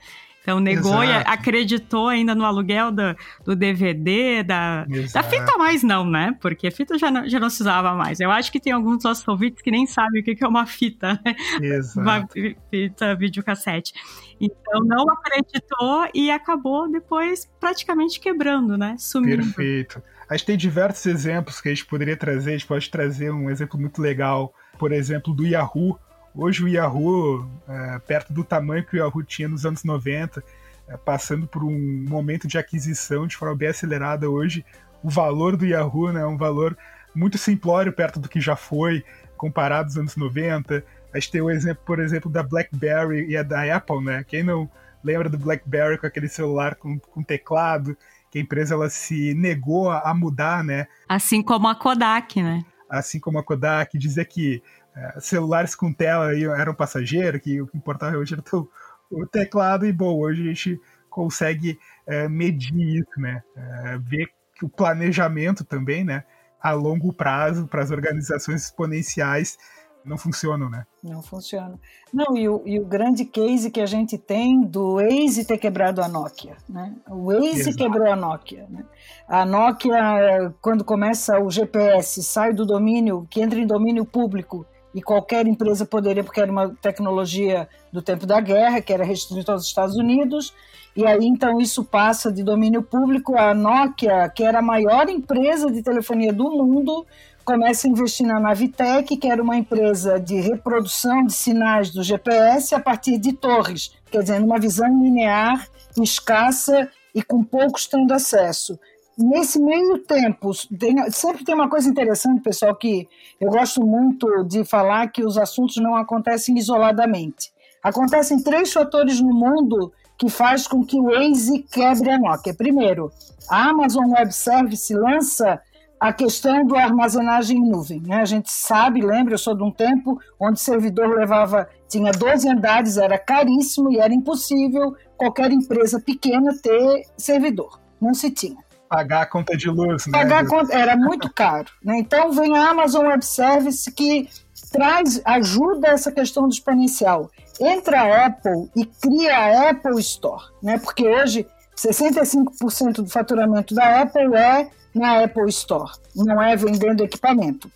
Então 0.44 0.60
negou 0.60 1.02
Exato. 1.02 1.26
e 1.26 1.32
acreditou 1.32 2.06
ainda 2.06 2.34
no 2.34 2.44
aluguel 2.44 2.92
do, 2.92 3.16
do 3.46 3.56
DVD, 3.56 4.42
da, 4.42 4.84
da 4.84 5.22
fita 5.22 5.56
mais 5.56 5.82
não, 5.82 6.04
né? 6.04 6.36
Porque 6.38 6.70
fita 6.70 6.98
já 6.98 7.10
não, 7.10 7.26
já 7.26 7.40
não 7.40 7.48
se 7.48 7.62
usava 7.62 7.94
mais. 7.94 8.20
Eu 8.20 8.30
acho 8.30 8.52
que 8.52 8.60
tem 8.60 8.70
alguns 8.70 8.96
dos 8.96 9.04
nossos 9.04 9.26
ouvintes 9.26 9.62
que 9.62 9.70
nem 9.70 9.86
sabem 9.86 10.20
o 10.20 10.24
que 10.24 10.44
é 10.44 10.46
uma 10.46 10.66
fita, 10.66 11.18
né? 11.24 11.34
Exato. 11.62 11.98
Uma 11.98 12.28
fita 12.70 13.16
videocassete. 13.16 13.94
Então 14.38 14.84
não 14.84 15.06
acreditou 15.08 16.10
e 16.12 16.30
acabou 16.30 16.92
depois 16.92 17.50
praticamente 17.58 18.20
quebrando, 18.20 18.76
né? 18.76 18.96
Sumindo. 18.98 19.44
Perfeito. 19.44 20.02
A 20.28 20.36
gente 20.36 20.46
tem 20.46 20.56
diversos 20.58 21.06
exemplos 21.06 21.58
que 21.58 21.70
a 21.70 21.74
gente 21.74 21.86
poderia 21.86 22.18
trazer. 22.18 22.50
A 22.50 22.52
gente 22.52 22.66
pode 22.66 22.90
trazer 22.90 23.30
um 23.30 23.48
exemplo 23.48 23.80
muito 23.80 24.02
legal, 24.02 24.52
por 24.78 24.92
exemplo, 24.92 25.32
do 25.32 25.46
Yahoo, 25.46 25.98
Hoje 26.36 26.64
o 26.64 26.68
Yahoo, 26.68 27.48
é, 27.68 27.98
perto 28.00 28.32
do 28.32 28.42
tamanho 28.42 28.84
que 28.84 28.96
o 28.96 28.98
Yahoo 28.98 29.22
tinha 29.22 29.48
nos 29.48 29.64
anos 29.64 29.84
90, 29.84 30.42
é, 30.88 30.96
passando 30.96 31.46
por 31.46 31.62
um 31.62 32.04
momento 32.08 32.48
de 32.48 32.58
aquisição 32.58 33.24
de 33.24 33.36
forma 33.36 33.54
bem 33.54 33.68
acelerada 33.68 34.28
hoje, 34.28 34.64
o 35.00 35.08
valor 35.08 35.56
do 35.56 35.64
Yahoo 35.64 36.12
né, 36.12 36.22
é 36.22 36.26
um 36.26 36.36
valor 36.36 36.76
muito 37.14 37.38
simplório 37.38 37.92
perto 37.92 38.18
do 38.18 38.28
que 38.28 38.40
já 38.40 38.56
foi, 38.56 39.04
comparado 39.36 39.86
aos 39.86 39.96
anos 39.96 40.16
90. 40.16 40.84
A 41.12 41.20
gente 41.20 41.30
tem 41.30 41.40
o 41.40 41.48
exemplo, 41.48 41.84
por 41.86 42.00
exemplo, 42.00 42.28
da 42.28 42.42
BlackBerry 42.42 43.28
e 43.28 43.36
a 43.36 43.44
da 43.44 43.76
Apple, 43.76 44.02
né? 44.02 44.24
Quem 44.26 44.42
não 44.42 44.68
lembra 45.04 45.28
do 45.28 45.38
BlackBerry 45.38 45.98
com 45.98 46.06
aquele 46.06 46.28
celular 46.28 46.74
com, 46.74 46.98
com 46.98 47.22
teclado, 47.22 47.96
que 48.28 48.38
a 48.38 48.40
empresa 48.40 48.74
ela 48.74 48.90
se 48.90 49.34
negou 49.34 49.88
a, 49.88 50.00
a 50.00 50.14
mudar, 50.14 50.64
né? 50.64 50.88
Assim 51.08 51.40
como 51.40 51.68
a 51.68 51.76
Kodak, 51.76 52.42
né? 52.42 52.64
Assim 52.90 53.20
como 53.20 53.38
a 53.38 53.44
Kodak, 53.44 53.96
dizer 53.96 54.24
que 54.24 54.60
é, 54.96 55.20
celulares 55.20 55.74
com 55.74 55.92
tela 55.92 56.32
eram 56.58 56.74
passageiro, 56.74 57.40
que 57.40 57.60
o 57.60 57.66
que 57.66 57.76
importava 57.76 58.16
hoje 58.16 58.34
era 58.34 58.42
o, 58.56 58.68
o 59.10 59.26
teclado, 59.26 59.86
e 59.86 59.92
bom, 59.92 60.18
hoje 60.18 60.42
a 60.42 60.46
gente 60.46 60.80
consegue 61.10 61.78
é, 62.06 62.28
medir 62.28 63.00
isso, 63.00 63.20
né? 63.20 63.42
É, 63.56 63.98
ver 63.98 64.28
que 64.54 64.64
o 64.64 64.68
planejamento 64.68 65.64
também, 65.64 66.04
né? 66.04 66.24
A 66.60 66.72
longo 66.72 67.12
prazo 67.12 67.66
para 67.66 67.82
as 67.82 67.90
organizações 67.90 68.64
exponenciais 68.64 69.58
não 70.04 70.18
funcionam, 70.18 70.68
né? 70.68 70.86
Não 71.02 71.22
funciona. 71.22 71.78
Não, 72.12 72.36
e 72.36 72.48
o, 72.48 72.62
e 72.66 72.78
o, 72.78 72.84
grande 72.84 73.24
case 73.24 73.70
que 73.70 73.80
a 73.80 73.86
gente 73.86 74.18
tem 74.18 74.60
do 74.60 74.96
Waze 74.96 75.46
ter 75.46 75.56
quebrado 75.56 76.02
a 76.02 76.08
Nokia, 76.08 76.56
né? 76.68 76.94
O 77.08 77.32
Waze 77.32 77.70
Exato. 77.70 77.76
quebrou 77.76 78.10
a 78.10 78.16
Nokia, 78.16 78.66
né? 78.68 78.84
A 79.26 79.46
Nokia, 79.46 80.54
quando 80.60 80.84
começa 80.84 81.40
o 81.40 81.50
GPS, 81.50 82.22
sai 82.22 82.52
do 82.52 82.66
domínio, 82.66 83.26
que 83.30 83.40
entra 83.40 83.58
em 83.58 83.66
domínio 83.66 84.04
público 84.04 84.66
e 84.94 85.02
qualquer 85.02 85.46
empresa 85.46 85.84
poderia, 85.84 86.22
porque 86.22 86.40
era 86.40 86.50
uma 86.50 86.70
tecnologia 86.80 87.68
do 87.92 88.00
tempo 88.00 88.26
da 88.26 88.40
guerra, 88.40 88.80
que 88.80 88.92
era 88.92 89.04
restrita 89.04 89.52
aos 89.52 89.64
Estados 89.64 89.96
Unidos, 89.96 90.54
e 90.96 91.04
aí 91.04 91.26
então 91.26 91.60
isso 91.60 91.84
passa 91.84 92.30
de 92.30 92.44
domínio 92.44 92.82
público. 92.82 93.36
A 93.36 93.52
Nokia, 93.52 94.28
que 94.28 94.44
era 94.44 94.60
a 94.60 94.62
maior 94.62 95.08
empresa 95.08 95.70
de 95.70 95.82
telefonia 95.82 96.32
do 96.32 96.44
mundo, 96.50 97.04
começa 97.44 97.86
a 97.86 97.90
investir 97.90 98.26
na 98.26 98.38
Navitec, 98.38 99.16
que 99.16 99.28
era 99.28 99.42
uma 99.42 99.56
empresa 99.56 100.20
de 100.20 100.40
reprodução 100.40 101.24
de 101.26 101.32
sinais 101.32 101.90
do 101.90 102.02
GPS 102.02 102.74
a 102.74 102.80
partir 102.80 103.18
de 103.18 103.32
torres, 103.32 103.92
quer 104.10 104.22
dizer, 104.22 104.40
numa 104.40 104.58
visão 104.58 104.88
linear, 105.02 105.68
escassa 106.00 106.88
e 107.14 107.22
com 107.22 107.42
poucos 107.42 107.86
tendo 107.86 108.12
acesso. 108.12 108.78
Nesse 109.16 109.61
meio 109.61 109.99
tempo, 110.00 110.50
tem, 110.76 111.11
sempre 111.12 111.44
tem 111.44 111.54
uma 111.54 111.68
coisa 111.68 111.88
interessante, 111.88 112.42
pessoal, 112.42 112.75
que 112.75 113.09
eu 113.40 113.49
gosto 113.49 113.80
muito 113.87 114.42
de 114.42 114.64
falar 114.64 115.06
que 115.09 115.25
os 115.25 115.38
assuntos 115.38 115.76
não 115.76 115.94
acontecem 115.94 116.59
isoladamente. 116.59 117.52
Acontecem 117.80 118.42
três 118.42 118.73
fatores 118.73 119.21
no 119.21 119.33
mundo 119.33 119.92
que 120.18 120.28
faz 120.28 120.66
com 120.66 120.85
que 120.85 120.97
o 120.99 121.04
Waze 121.04 121.61
quebre 121.71 122.11
a 122.11 122.18
Nokia. 122.18 122.54
Primeiro, 122.54 123.12
a 123.49 123.68
Amazon 123.68 124.11
Web 124.11 124.33
Service 124.33 124.92
lança 124.92 125.61
a 126.00 126.12
questão 126.12 126.66
da 126.66 126.83
armazenagem 126.83 127.59
em 127.59 127.71
nuvem. 127.71 128.00
Né? 128.00 128.16
A 128.16 128.25
gente 128.25 128.50
sabe, 128.50 129.00
lembra, 129.00 129.35
eu 129.35 129.38
sou 129.38 129.54
de 129.54 129.62
um 129.62 129.71
tempo 129.71 130.18
onde 130.40 130.54
o 130.54 130.62
servidor 130.62 131.09
levava, 131.16 131.68
tinha 131.88 132.11
12 132.11 132.49
andares, 132.49 132.97
era 132.97 133.16
caríssimo 133.16 133.92
e 133.92 133.99
era 133.99 134.12
impossível 134.12 134.97
qualquer 135.16 135.52
empresa 135.52 136.00
pequena 136.00 136.52
ter 136.61 137.04
servidor. 137.16 137.78
Não 138.00 138.12
se 138.12 138.30
tinha 138.30 138.63
pagar 138.88 139.22
a 139.22 139.26
conta 139.26 139.56
de 139.56 139.68
luz. 139.68 140.06
Né? 140.06 140.12
Pagar 140.12 140.46
conta, 140.46 140.74
era 140.74 140.96
muito 140.96 141.32
caro. 141.32 141.68
Né? 141.82 141.98
Então 141.98 142.32
vem 142.32 142.56
a 142.56 142.70
Amazon 142.70 143.06
Web 143.06 143.24
Service 143.24 143.90
que 143.90 144.28
traz, 144.70 145.20
ajuda 145.24 145.88
essa 145.88 146.10
questão 146.10 146.48
do 146.48 146.52
exponencial. 146.52 147.30
Entra 147.60 148.02
a 148.02 148.26
Apple 148.26 148.70
e 148.74 148.84
cria 148.84 149.36
a 149.36 149.70
Apple 149.70 150.00
Store, 150.00 150.42
né? 150.62 150.78
porque 150.78 151.06
hoje 151.06 151.46
65% 151.76 152.94
do 152.96 153.08
faturamento 153.08 153.74
da 153.74 154.02
Apple 154.02 154.34
é 154.36 154.70
na 154.94 155.24
Apple 155.24 155.48
Store, 155.48 155.90
não 156.14 156.40
é 156.40 156.56
vendendo 156.56 157.02
equipamento. 157.02 157.70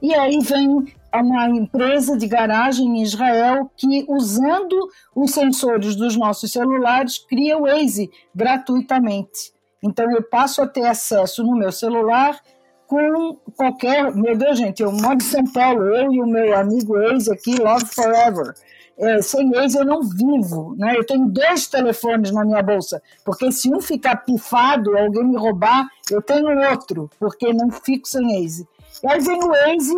E 0.00 0.14
aí 0.14 0.38
vem 0.40 0.86
uma 1.12 1.48
empresa 1.48 2.16
de 2.16 2.26
garagem 2.26 2.86
em 2.86 3.02
Israel 3.02 3.70
que, 3.76 4.04
usando 4.08 4.88
os 5.14 5.32
sensores 5.32 5.96
dos 5.96 6.16
nossos 6.16 6.52
celulares, 6.52 7.18
cria 7.18 7.58
o 7.58 7.62
Waze 7.62 8.10
gratuitamente. 8.34 9.52
Então 9.82 10.10
eu 10.10 10.22
passo 10.22 10.62
a 10.62 10.66
ter 10.66 10.86
acesso 10.86 11.42
no 11.44 11.56
meu 11.56 11.70
celular 11.70 12.38
com 12.86 13.36
qualquer. 13.56 14.14
Meu 14.14 14.36
Deus, 14.36 14.58
gente, 14.58 14.82
eu 14.82 14.90
moro 14.90 15.16
em 15.16 15.20
São 15.20 15.44
Paulo, 15.44 15.82
eu 15.94 16.12
e 16.12 16.20
o 16.20 16.26
meu 16.26 16.56
amigo 16.56 16.98
ex 16.98 17.28
aqui, 17.28 17.56
Love 17.56 17.86
Forever. 17.86 18.54
é, 18.98 19.22
sem 19.22 19.50
Waze 19.50 19.78
eu 19.78 19.84
não 19.84 20.02
vivo, 20.02 20.74
né? 20.76 20.96
Eu 20.96 21.04
tenho 21.06 21.28
dois 21.28 21.68
telefones 21.68 22.32
na 22.32 22.44
minha 22.44 22.62
bolsa, 22.62 23.00
porque 23.24 23.52
se 23.52 23.72
um 23.72 23.80
ficar 23.80 24.16
pifado, 24.16 24.96
alguém 24.96 25.24
me 25.24 25.36
roubar, 25.36 25.86
eu 26.10 26.20
tenho 26.20 26.48
outro, 26.70 27.08
porque 27.18 27.52
não 27.52 27.70
fico 27.70 28.08
sem 28.08 28.26
Waze. 28.26 28.66
E 29.02 29.06
aí 29.06 29.20
vem 29.20 29.38
o 29.40 29.48
Waze, 29.48 29.94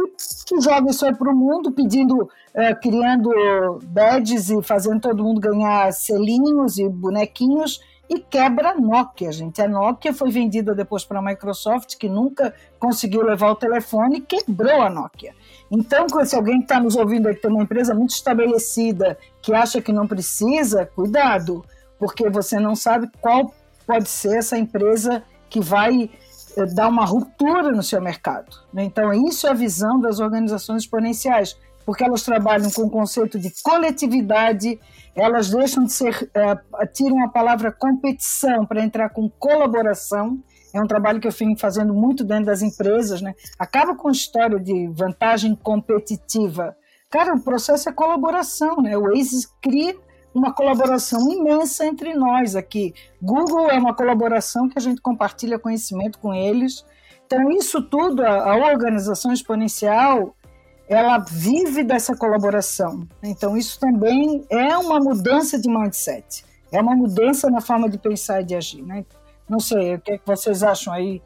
que 0.47 0.61
joga 0.61 0.91
isso 0.91 1.07
aí 1.07 1.15
para 1.15 1.31
o 1.31 1.35
mundo, 1.35 1.73
pedindo, 1.73 2.29
é, 2.53 2.75
criando 2.75 3.31
badges 3.85 4.51
e 4.51 4.63
fazendo 4.63 5.01
todo 5.01 5.25
mundo 5.25 5.41
ganhar 5.41 5.91
selinhos 5.93 6.77
e 6.79 6.87
bonequinhos, 6.87 7.81
e 8.11 8.19
quebra 8.19 8.71
a 8.71 8.75
Nokia, 8.75 9.31
gente. 9.31 9.63
A 9.63 9.69
Nokia 9.69 10.13
foi 10.13 10.33
vendida 10.33 10.75
depois 10.75 11.05
para 11.05 11.21
a 11.21 11.23
Microsoft, 11.23 11.97
que 11.97 12.09
nunca 12.09 12.53
conseguiu 12.77 13.23
levar 13.23 13.53
o 13.53 13.55
telefone 13.55 14.17
e 14.17 14.21
quebrou 14.21 14.83
a 14.83 14.91
Nokia. 14.91 15.33
Então, 15.71 16.09
se 16.25 16.35
alguém 16.35 16.59
que 16.59 16.65
está 16.65 16.81
nos 16.81 16.97
ouvindo 16.97 17.29
aí 17.29 17.37
que 17.37 17.43
tem 17.43 17.51
uma 17.53 17.63
empresa 17.63 17.95
muito 17.95 18.11
estabelecida, 18.11 19.17
que 19.41 19.55
acha 19.55 19.81
que 19.81 19.93
não 19.93 20.09
precisa, 20.09 20.85
cuidado, 20.87 21.65
porque 22.01 22.29
você 22.29 22.59
não 22.59 22.75
sabe 22.75 23.09
qual 23.21 23.55
pode 23.87 24.09
ser 24.09 24.39
essa 24.39 24.59
empresa 24.59 25.23
que 25.49 25.61
vai 25.61 26.11
eh, 26.57 26.67
dar 26.75 26.89
uma 26.89 27.05
ruptura 27.05 27.71
no 27.71 27.83
seu 27.83 28.01
mercado. 28.01 28.57
Né? 28.73 28.83
Então, 28.83 29.13
isso 29.13 29.47
é 29.47 29.51
a 29.51 29.55
visão 29.55 30.01
das 30.01 30.19
organizações 30.19 30.83
exponenciais, 30.83 31.57
porque 31.91 32.05
elas 32.05 32.23
trabalham 32.23 32.71
com 32.71 32.83
o 32.83 32.89
conceito 32.91 33.37
de 33.37 33.53
coletividade, 33.65 34.79
elas 35.13 35.51
deixam 35.51 35.83
de 35.83 35.93
ser, 35.93 36.23
uh, 36.23 36.87
tiram 36.95 37.25
a 37.25 37.29
palavra 37.29 37.73
competição 37.73 38.65
para 38.65 38.81
entrar 38.81 39.09
com 39.09 39.29
colaboração, 39.29 40.41
é 40.73 40.81
um 40.81 40.87
trabalho 40.87 41.19
que 41.19 41.27
eu 41.27 41.33
venho 41.33 41.59
fazendo 41.59 41.93
muito 41.93 42.23
dentro 42.23 42.45
das 42.45 42.63
empresas, 42.63 43.21
né? 43.21 43.35
Acaba 43.59 43.97
com 43.97 44.07
a 44.07 44.13
história 44.13 44.61
de 44.61 44.87
vantagem 44.93 45.57
competitiva. 45.57 46.77
Cara, 47.11 47.35
o 47.35 47.43
processo 47.43 47.89
é 47.89 47.93
colaboração, 47.93 48.77
né? 48.77 48.97
O 48.97 49.13
Waze 49.13 49.49
cria 49.61 49.97
uma 50.33 50.55
colaboração 50.55 51.29
imensa 51.29 51.85
entre 51.85 52.15
nós 52.15 52.55
aqui. 52.55 52.95
Google 53.21 53.69
é 53.69 53.77
uma 53.77 53.97
colaboração 53.97 54.69
que 54.69 54.79
a 54.79 54.81
gente 54.81 55.01
compartilha 55.01 55.59
conhecimento 55.59 56.21
com 56.21 56.33
eles. 56.33 56.87
Então, 57.27 57.51
isso 57.51 57.83
tudo, 57.83 58.25
a, 58.25 58.53
a 58.53 58.57
organização 58.57 59.33
exponencial, 59.33 60.37
ela 60.91 61.19
vive 61.19 61.85
dessa 61.85 62.17
colaboração. 62.17 63.07
Então, 63.23 63.57
isso 63.57 63.79
também 63.79 64.45
é 64.51 64.77
uma 64.77 64.99
mudança 64.99 65.57
de 65.57 65.71
mindset. 65.71 66.45
É 66.73 66.81
uma 66.81 66.97
mudança 66.97 67.49
na 67.49 67.61
forma 67.61 67.89
de 67.89 67.97
pensar 67.97 68.41
e 68.41 68.45
de 68.45 68.57
agir, 68.57 68.83
né? 68.83 69.05
Não 69.49 69.61
sei, 69.61 69.95
o 69.95 70.01
que, 70.01 70.13
é 70.13 70.19
que 70.19 70.27
vocês 70.27 70.65
acham 70.65 70.93
aí, 70.93 71.23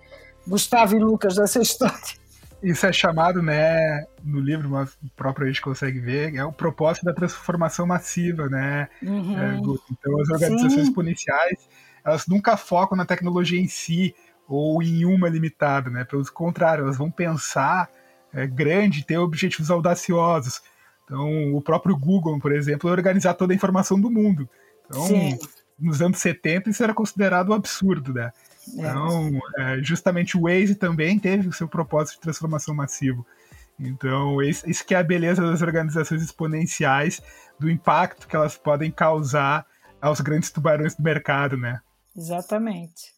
Gustavo 0.47 0.95
e 0.95 0.99
Lucas, 0.99 1.37
dessa 1.37 1.61
história? 1.63 2.23
Isso 2.63 2.85
é 2.85 2.93
chamado, 2.93 3.43
né, 3.43 4.05
no 4.23 4.39
livro, 4.39 4.69
mas 4.69 4.93
o 5.03 5.11
próprio 5.17 5.47
a 5.47 5.49
gente 5.49 5.63
consegue 5.63 5.99
ver, 5.99 6.35
é 6.35 6.45
o 6.45 6.53
propósito 6.53 7.07
da 7.07 7.15
transformação 7.15 7.87
massiva, 7.87 8.51
né? 8.51 8.89
Uhum. 9.03 9.39
É, 9.39 9.57
então, 9.57 10.21
as 10.21 10.29
organizações 10.29 10.75
Sim. 10.75 10.83
exponenciais, 10.83 11.69
elas 12.05 12.27
nunca 12.27 12.59
focam 12.59 12.99
na 12.99 13.07
tecnologia 13.07 13.61
em 13.61 13.69
si 13.69 14.15
ou 14.47 14.83
em 14.83 15.07
uma 15.07 15.29
limitada, 15.29 15.89
né? 15.89 16.05
Pelo 16.05 16.23
contrário, 16.33 16.85
elas 16.85 16.99
vão 16.99 17.11
pensar 17.11 17.89
é, 18.35 18.47
grande, 18.47 19.05
ter 19.05 19.19
objetivos 19.19 19.71
audaciosos. 19.71 20.61
Então, 21.05 21.55
o 21.55 21.61
próprio 21.61 21.97
Google, 21.97 22.39
por 22.39 22.53
exemplo, 22.53 22.89
é 22.89 22.93
organizar 22.93 23.35
toda 23.35 23.53
a 23.53 23.57
informação 23.57 24.01
do 24.01 24.11
mundo. 24.11 24.49
Então, 24.87 25.07
Sim 25.07 25.39
nos 25.79 26.01
anos 26.01 26.19
70 26.19 26.71
isso 26.71 26.83
era 26.83 26.95
considerado 26.95 27.51
um 27.51 27.55
absurdo, 27.55 28.13
né? 28.13 28.33
É. 28.77 28.81
Então, 28.81 29.41
é, 29.59 29.83
justamente 29.83 30.37
o 30.37 30.43
Waze 30.43 30.75
também 30.75 31.19
teve 31.19 31.49
o 31.49 31.53
seu 31.53 31.69
propósito 31.69 32.17
de 32.17 32.23
transformação 32.23 32.75
massivo. 32.75 33.27
Então, 33.79 34.41
isso 34.41 34.87
que 34.87 34.95
é 34.95 34.99
a 34.99 35.03
beleza 35.03 35.43
das 35.43 35.61
organizações 35.61 36.23
exponenciais, 36.23 37.21
do 37.59 37.69
impacto 37.69 38.29
que 38.29 38.37
elas 38.37 38.57
podem 38.57 38.91
causar 38.91 39.67
aos 40.01 40.21
grandes 40.21 40.51
tubarões 40.51 40.95
do 40.95 41.03
mercado, 41.03 41.57
né? 41.57 41.81
Exatamente. 42.17 43.14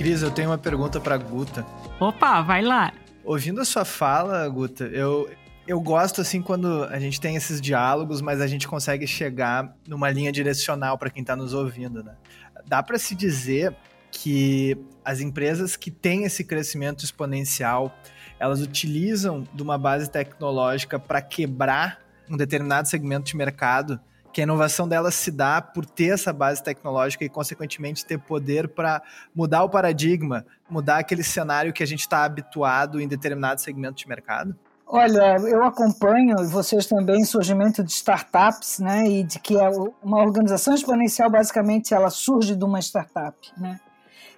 Cris, 0.00 0.22
eu 0.22 0.30
tenho 0.30 0.48
uma 0.48 0.56
pergunta 0.56 0.98
para 0.98 1.18
Guta. 1.18 1.62
Opa, 2.00 2.40
vai 2.40 2.62
lá. 2.62 2.90
Ouvindo 3.22 3.60
a 3.60 3.66
sua 3.66 3.84
fala, 3.84 4.48
Guta, 4.48 4.84
eu, 4.84 5.28
eu 5.68 5.78
gosto 5.78 6.22
assim 6.22 6.40
quando 6.40 6.84
a 6.84 6.98
gente 6.98 7.20
tem 7.20 7.36
esses 7.36 7.60
diálogos, 7.60 8.22
mas 8.22 8.40
a 8.40 8.46
gente 8.46 8.66
consegue 8.66 9.06
chegar 9.06 9.76
numa 9.86 10.08
linha 10.08 10.32
direcional 10.32 10.96
para 10.96 11.10
quem 11.10 11.20
está 11.20 11.36
nos 11.36 11.52
ouvindo, 11.52 12.02
né? 12.02 12.14
Dá 12.66 12.82
para 12.82 12.98
se 12.98 13.14
dizer 13.14 13.76
que 14.10 14.74
as 15.04 15.20
empresas 15.20 15.76
que 15.76 15.90
têm 15.90 16.24
esse 16.24 16.44
crescimento 16.44 17.04
exponencial, 17.04 17.94
elas 18.38 18.62
utilizam 18.62 19.46
de 19.52 19.62
uma 19.62 19.76
base 19.76 20.10
tecnológica 20.10 20.98
para 20.98 21.20
quebrar 21.20 22.00
um 22.26 22.38
determinado 22.38 22.88
segmento 22.88 23.26
de 23.26 23.36
mercado, 23.36 24.00
que 24.32 24.40
a 24.40 24.44
inovação 24.44 24.88
delas 24.88 25.14
se 25.14 25.30
dá 25.30 25.60
por 25.60 25.84
ter 25.84 26.14
essa 26.14 26.32
base 26.32 26.62
tecnológica 26.62 27.24
e, 27.24 27.28
consequentemente, 27.28 28.04
ter 28.04 28.18
poder 28.18 28.68
para 28.68 29.02
mudar 29.34 29.64
o 29.64 29.68
paradigma, 29.68 30.44
mudar 30.68 30.98
aquele 30.98 31.22
cenário 31.22 31.72
que 31.72 31.82
a 31.82 31.86
gente 31.86 32.00
está 32.00 32.24
habituado 32.24 33.00
em 33.00 33.08
determinado 33.08 33.60
segmento 33.60 33.96
de 33.96 34.08
mercado? 34.08 34.54
Olha, 34.86 35.36
eu 35.36 35.62
acompanho, 35.62 36.36
vocês 36.48 36.84
também, 36.86 37.24
surgimento 37.24 37.82
de 37.84 37.92
startups, 37.92 38.80
né? 38.80 39.08
E 39.08 39.22
de 39.22 39.38
que 39.38 39.56
é 39.56 39.70
uma 40.02 40.20
organização 40.20 40.74
exponencial, 40.74 41.30
basicamente, 41.30 41.94
ela 41.94 42.10
surge 42.10 42.56
de 42.56 42.64
uma 42.64 42.80
startup, 42.80 43.36
né? 43.56 43.78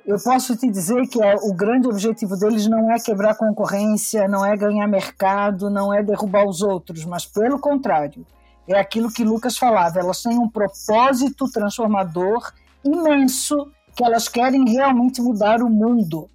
Eu 0.05 0.18
posso 0.22 0.57
te 0.57 0.68
dizer 0.68 1.07
que 1.07 1.22
é, 1.22 1.37
o 1.37 1.55
grande 1.55 1.87
objetivo 1.87 2.37
deles 2.37 2.66
não 2.66 2.90
é 2.90 2.98
quebrar 2.98 3.37
concorrência, 3.37 4.26
não 4.26 4.44
é 4.44 4.57
ganhar 4.57 4.87
mercado, 4.88 5.70
não 5.70 5.94
é 5.94 6.02
derrubar 6.02 6.44
os 6.44 6.61
outros, 6.61 7.05
mas 7.05 7.24
pelo 7.24 7.59
contrário, 7.59 8.26
é 8.68 8.79
aquilo 8.79 9.12
que 9.12 9.25
Lucas 9.25 9.57
falava, 9.57 9.98
elas 9.98 10.22
têm 10.22 10.38
um 10.38 10.48
propósito 10.48 11.51
transformador 11.51 12.53
imenso 12.85 13.70
que 13.96 14.05
elas 14.05 14.29
querem 14.29 14.68
realmente 14.68 15.20
mudar 15.20 15.62
o 15.62 15.68
mundo. 15.68 16.29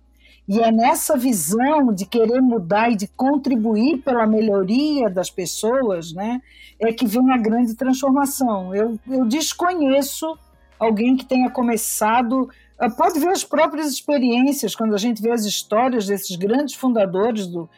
E 0.48 0.62
é 0.62 0.72
nessa 0.72 1.18
visão 1.18 1.94
de 1.94 2.06
querer 2.06 2.42
mudar 2.42 2.90
e 2.90 2.96
de 2.96 3.08
contribuir 3.08 3.98
pela 3.98 4.26
melhoria 4.26 5.10
das 5.10 5.30
pessoas, 5.30 6.14
né, 6.14 6.42
é 6.80 6.94
que 6.94 7.06
vem 7.06 7.32
a 7.32 7.38
grande 7.38 7.76
transformação. 7.76 8.74
Eu, 8.74 8.98
eu 9.08 9.26
desconheço 9.26 10.38
alguém 10.80 11.18
que 11.18 11.26
tenha 11.26 11.50
começado. 11.50 12.50
Ah, 12.80 12.90
pode 12.90 13.20
ver 13.20 13.30
as 13.30 13.44
próprias 13.44 13.88
experiências, 13.92 14.74
quando 14.74 14.94
a 14.94 14.98
gente 14.98 15.22
vê 15.22 15.32
as 15.32 15.44
histórias 15.44 16.08
desses 16.08 16.36
grandes 16.38 16.76
fundadores 16.76 17.48
do, 17.48 17.70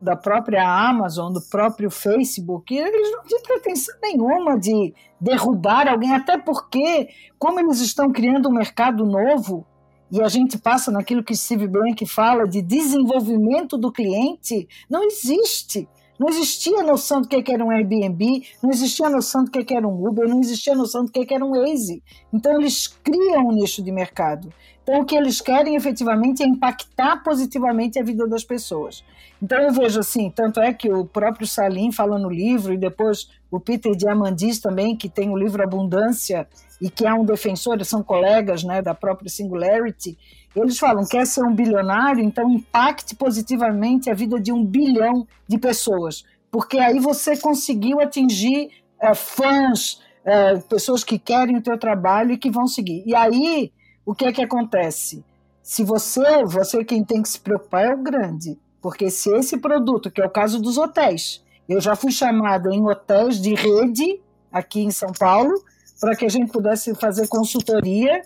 da 0.00 0.14
própria 0.14 0.68
Amazon, 0.68 1.32
do 1.32 1.40
próprio 1.40 1.90
Facebook, 1.90 2.74
eles 2.76 3.12
não 3.12 3.22
têm 3.22 3.42
pretensão 3.42 3.94
nenhuma 4.02 4.58
de 4.58 4.94
derrubar 5.20 5.88
alguém, 5.88 6.14
até 6.14 6.36
porque, 6.36 7.08
como 7.38 7.58
eles 7.58 7.80
estão 7.80 8.12
criando 8.12 8.48
um 8.48 8.52
mercado 8.52 9.04
novo, 9.04 9.66
e 10.10 10.22
a 10.22 10.28
gente 10.28 10.58
passa 10.58 10.90
naquilo 10.90 11.24
que 11.24 11.34
Steve 11.34 11.66
Blank 11.66 12.06
fala 12.06 12.46
de 12.46 12.62
desenvolvimento 12.62 13.76
do 13.76 13.90
cliente, 13.90 14.68
não 14.88 15.02
existe. 15.04 15.88
Não 16.18 16.28
existia 16.30 16.82
noção 16.82 17.20
do 17.20 17.28
que 17.28 17.52
era 17.52 17.62
um 17.62 17.70
Airbnb, 17.70 18.42
não 18.62 18.70
existia 18.70 19.10
noção 19.10 19.44
do 19.44 19.50
que 19.50 19.74
era 19.74 19.86
um 19.86 20.06
Uber, 20.06 20.26
não 20.26 20.40
existia 20.40 20.74
noção 20.74 21.04
do 21.04 21.12
que 21.12 21.34
era 21.34 21.44
um 21.44 21.50
Waze. 21.50 22.02
Então, 22.32 22.58
eles 22.58 22.86
criam 22.86 23.48
um 23.48 23.52
nicho 23.52 23.82
de 23.82 23.92
mercado. 23.92 24.50
Então, 24.82 25.00
o 25.00 25.04
que 25.04 25.14
eles 25.14 25.42
querem 25.42 25.76
efetivamente 25.76 26.42
é 26.42 26.46
impactar 26.46 27.22
positivamente 27.22 27.98
a 27.98 28.02
vida 28.02 28.26
das 28.26 28.44
pessoas. 28.44 29.04
Então, 29.42 29.58
eu 29.58 29.72
vejo 29.72 30.00
assim: 30.00 30.30
tanto 30.30 30.60
é 30.60 30.72
que 30.72 30.90
o 30.92 31.04
próprio 31.04 31.46
Salim 31.46 31.92
fala 31.92 32.18
no 32.18 32.30
livro, 32.30 32.72
e 32.72 32.78
depois 32.78 33.28
o 33.50 33.60
Peter 33.60 33.94
Diamandis 33.94 34.60
também, 34.60 34.96
que 34.96 35.08
tem 35.08 35.30
o 35.30 35.36
livro 35.36 35.62
Abundância, 35.62 36.48
e 36.80 36.90
que 36.90 37.06
é 37.06 37.12
um 37.12 37.24
defensor, 37.24 37.82
são 37.84 38.02
colegas 38.02 38.62
né, 38.62 38.82
da 38.82 38.94
própria 38.94 39.30
Singularity, 39.30 40.18
eles 40.54 40.78
falam: 40.78 41.04
quer 41.04 41.26
ser 41.26 41.44
um 41.44 41.54
bilionário, 41.54 42.22
então 42.22 42.48
impacte 42.50 43.14
positivamente 43.14 44.10
a 44.10 44.14
vida 44.14 44.40
de 44.40 44.52
um 44.52 44.64
bilhão 44.64 45.26
de 45.46 45.58
pessoas, 45.58 46.24
porque 46.50 46.78
aí 46.78 46.98
você 46.98 47.36
conseguiu 47.36 48.00
atingir 48.00 48.70
é, 49.00 49.14
fãs, 49.14 50.00
é, 50.24 50.56
pessoas 50.60 51.04
que 51.04 51.18
querem 51.18 51.56
o 51.56 51.62
teu 51.62 51.78
trabalho 51.78 52.32
e 52.32 52.38
que 52.38 52.50
vão 52.50 52.66
seguir. 52.66 53.02
E 53.06 53.14
aí, 53.14 53.70
o 54.04 54.14
que 54.14 54.24
é 54.24 54.32
que 54.32 54.42
acontece? 54.42 55.22
Se 55.62 55.84
você, 55.84 56.44
você 56.44 56.84
quem 56.84 57.04
tem 57.04 57.20
que 57.20 57.28
se 57.28 57.40
preocupar 57.40 57.84
é 57.84 57.94
o 57.94 58.02
grande, 58.02 58.58
porque 58.86 59.10
se 59.10 59.28
esse 59.34 59.58
produto, 59.58 60.12
que 60.12 60.22
é 60.22 60.24
o 60.24 60.30
caso 60.30 60.62
dos 60.62 60.78
hotéis, 60.78 61.44
eu 61.68 61.80
já 61.80 61.96
fui 61.96 62.12
chamada 62.12 62.72
em 62.72 62.80
hotéis 62.86 63.42
de 63.42 63.52
rede 63.52 64.20
aqui 64.52 64.80
em 64.82 64.92
São 64.92 65.10
Paulo, 65.10 65.60
para 66.00 66.14
que 66.14 66.24
a 66.24 66.28
gente 66.28 66.52
pudesse 66.52 66.94
fazer 66.94 67.26
consultoria, 67.26 68.22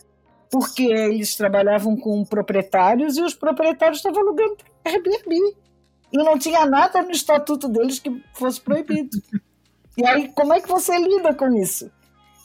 porque 0.51 0.83
eles 0.83 1.35
trabalhavam 1.35 1.97
com 1.97 2.27
proprietários 2.27 3.17
e 3.17 3.23
os 3.23 3.33
proprietários 3.33 4.01
estavam 4.01 4.21
alugando 4.21 4.59
Airbnb. 4.85 5.57
E 6.13 6.19
não 6.19 6.39
tinha 6.39 6.67
nada 6.67 7.03
no 7.03 7.11
estatuto 7.11 7.67
deles 7.67 7.99
que 7.99 8.23
fosse 8.35 8.61
proibido. 8.61 9.17
E 9.97 10.07
aí, 10.07 10.29
como 10.35 10.53
é 10.53 10.61
que 10.61 10.69
você 10.69 10.95
lida 10.99 11.33
com 11.33 11.55
isso? 11.55 11.91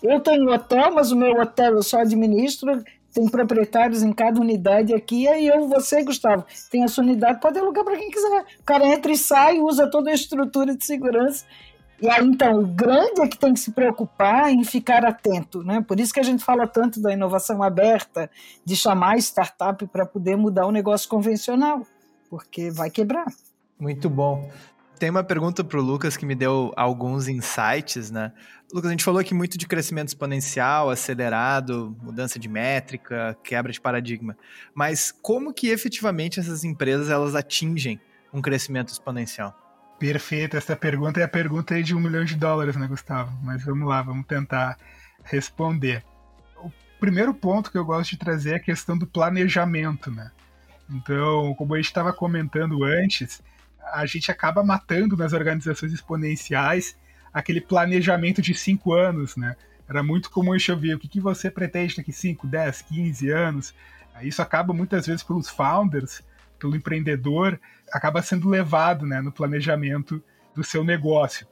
Eu 0.02 0.22
tenho 0.22 0.50
hotel, 0.54 0.94
mas 0.94 1.12
o 1.12 1.18
meu 1.18 1.34
hotel 1.34 1.74
eu 1.74 1.84
só 1.84 2.00
administro, 2.00 2.82
tem 3.16 3.30
proprietários 3.30 4.04
em 4.04 4.12
cada 4.12 4.42
unidade 4.42 4.94
aqui, 4.94 5.26
aí 5.26 5.48
eu, 5.48 5.70
você, 5.70 6.04
Gustavo, 6.04 6.46
tem 6.70 6.84
a 6.84 6.88
sua 6.90 7.02
unidade, 7.02 7.40
pode 7.40 7.58
alugar 7.58 7.86
para 7.86 7.96
quem 7.96 8.12
quiser. 8.12 8.46
O 8.60 8.64
cara 8.66 8.86
entra 8.86 9.10
e 9.10 9.18
sai, 9.18 9.58
usa 9.58 9.90
toda 9.90 10.12
a 10.12 10.14
estrutura 10.14 10.76
de 10.76 10.86
segurança 10.86 11.46
E 12.02 12.10
aí, 12.10 12.22
então, 12.26 12.60
o 12.60 12.68
grande 12.68 13.22
é 13.22 13.28
que 13.28 13.38
tem 13.38 13.54
que 13.54 13.60
se 13.62 13.72
preocupar 13.72 14.52
em 14.52 14.66
ficar 14.66 15.06
atento, 15.06 15.64
né? 15.64 15.82
Por 15.82 15.98
isso 15.98 16.14
que 16.14 16.20
a 16.20 16.24
gente 16.24 16.44
fala 16.44 16.68
tanto 16.68 17.02
da 17.02 17.14
inovação 17.14 17.64
aberta, 17.64 18.30
de 18.66 18.76
chamar 18.76 19.18
startup 19.18 19.88
para 19.88 20.06
poder 20.06 20.36
mudar 20.36 20.68
o 20.68 20.72
negócio 20.72 21.08
convencional, 21.08 21.88
porque 22.30 22.70
vai 22.70 22.90
quebrar. 22.90 23.28
Muito 23.80 24.10
bom. 24.10 24.50
Tem 25.00 25.10
uma 25.10 25.24
pergunta 25.24 25.64
para 25.64 25.80
o 25.80 25.82
Lucas 25.82 26.18
que 26.18 26.26
me 26.26 26.36
deu 26.36 26.74
alguns 26.76 27.30
insights, 27.30 28.12
né? 28.12 28.34
Lucas, 28.74 28.90
a 28.90 28.92
gente 28.92 29.04
falou 29.04 29.20
aqui 29.20 29.34
muito 29.34 29.58
de 29.58 29.68
crescimento 29.68 30.08
exponencial, 30.08 30.90
acelerado, 30.90 31.96
mudança 32.02 32.40
de 32.40 32.50
métrica, 32.50 33.38
quebra 33.44 33.72
de 33.72 33.80
paradigma. 33.80 34.36
Mas 34.74 35.12
como 35.12 35.54
que 35.54 35.68
efetivamente 35.68 36.40
essas 36.40 36.64
empresas 36.64 37.10
elas 37.10 37.36
atingem 37.36 38.00
um 38.34 38.42
crescimento 38.42 38.90
exponencial? 38.90 39.56
Perfeito, 40.00 40.58
essa 40.58 40.76
pergunta 40.76 41.20
é 41.20 41.24
a 41.24 41.28
pergunta 41.28 41.82
de 41.82 41.96
um 41.96 42.00
milhão 42.00 42.26
de 42.26 42.36
dólares, 42.36 42.76
né, 42.76 42.88
Gustavo? 42.88 43.32
Mas 43.44 43.64
vamos 43.64 43.88
lá, 43.88 44.02
vamos 44.02 44.26
tentar 44.26 44.78
responder. 45.24 46.04
O 46.58 46.72
primeiro 47.00 47.34
ponto 47.34 47.72
que 47.72 47.78
eu 47.78 47.86
gosto 47.86 48.12
de 48.12 48.18
trazer 48.18 48.52
é 48.52 48.56
a 48.56 48.60
questão 48.60 48.98
do 48.98 49.08
planejamento, 49.08 50.12
né? 50.12 50.32
Então, 50.90 51.54
como 51.56 51.76
a 51.76 51.78
gente 51.78 51.88
estava 51.88 52.12
comentando 52.12 52.84
antes, 52.84 53.42
a 53.94 54.06
gente 54.06 54.30
acaba 54.32 54.64
matando 54.64 55.16
nas 55.16 55.34
organizações 55.34 55.94
exponenciais 55.94 56.98
aquele 57.36 57.60
planejamento 57.60 58.42
de 58.42 58.56
cinco 58.56 58.94
anos, 58.94 59.36
né? 59.36 59.58
Era 59.90 60.02
muito 60.02 60.32
comum 60.32 60.58
gente 60.58 60.72
ouvir 60.72 60.96
o 60.96 61.00
que, 61.00 61.10
que 61.10 61.20
você 61.20 61.52
pretende 61.52 61.98
daqui 61.98 62.14
5, 62.14 62.48
10, 62.48 62.82
15 62.84 63.30
anos. 63.30 63.76
Isso 64.22 64.42
acaba 64.42 64.74
muitas 64.74 65.06
vezes 65.06 65.22
pelos 65.22 65.50
founders, 65.50 66.24
pelo 66.58 66.78
empreendedor, 66.78 67.60
acaba 67.92 68.22
sendo 68.22 68.48
levado 68.48 69.06
né, 69.06 69.20
no 69.22 69.34
planejamento 69.34 70.24
do 70.56 70.64
seu 70.64 70.82
negócio. 70.82 71.46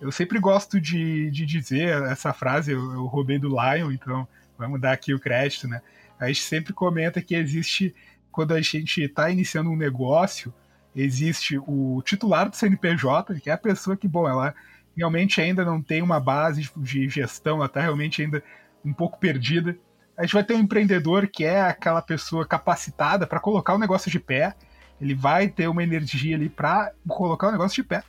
Eu 0.00 0.10
sempre 0.10 0.40
gosto 0.40 0.80
de, 0.80 1.30
de 1.30 1.46
dizer 1.46 2.02
essa 2.10 2.32
frase, 2.32 2.72
eu, 2.72 2.92
eu 2.92 3.06
roubei 3.06 3.38
do 3.38 3.48
Lion, 3.48 3.92
então 3.92 4.26
vamos 4.58 4.80
dar 4.80 4.92
aqui 4.92 5.14
o 5.14 5.20
crédito, 5.20 5.68
né? 5.68 5.80
A 6.18 6.26
gente 6.26 6.42
sempre 6.42 6.72
comenta 6.72 7.22
que 7.22 7.36
existe, 7.36 7.94
quando 8.32 8.52
a 8.52 8.60
gente 8.60 9.02
está 9.02 9.30
iniciando 9.30 9.70
um 9.70 9.76
negócio, 9.76 10.52
existe 10.94 11.56
o 11.58 12.02
titular 12.04 12.50
do 12.50 12.56
CNPJ, 12.56 13.38
que 13.40 13.48
é 13.48 13.52
a 13.52 13.58
pessoa 13.58 13.96
que, 13.96 14.08
bom, 14.08 14.28
ela 14.28 14.52
realmente 14.98 15.40
ainda 15.40 15.64
não 15.64 15.80
tem 15.80 16.02
uma 16.02 16.20
base 16.20 16.70
de 16.76 17.08
gestão, 17.08 17.56
ela 17.56 17.66
está 17.66 17.80
realmente 17.80 18.20
ainda 18.20 18.42
um 18.84 18.92
pouco 18.92 19.18
perdida. 19.18 19.76
A 20.16 20.22
gente 20.22 20.34
vai 20.34 20.44
ter 20.44 20.54
um 20.54 20.60
empreendedor 20.60 21.28
que 21.28 21.44
é 21.44 21.62
aquela 21.62 22.02
pessoa 22.02 22.44
capacitada 22.44 23.26
para 23.26 23.40
colocar 23.40 23.74
o 23.74 23.78
negócio 23.78 24.10
de 24.10 24.18
pé, 24.18 24.54
ele 25.00 25.14
vai 25.14 25.48
ter 25.48 25.68
uma 25.68 25.82
energia 25.82 26.36
ali 26.36 26.48
para 26.48 26.92
colocar 27.06 27.48
o 27.48 27.52
negócio 27.52 27.82
de 27.82 27.88
pé. 27.88 28.02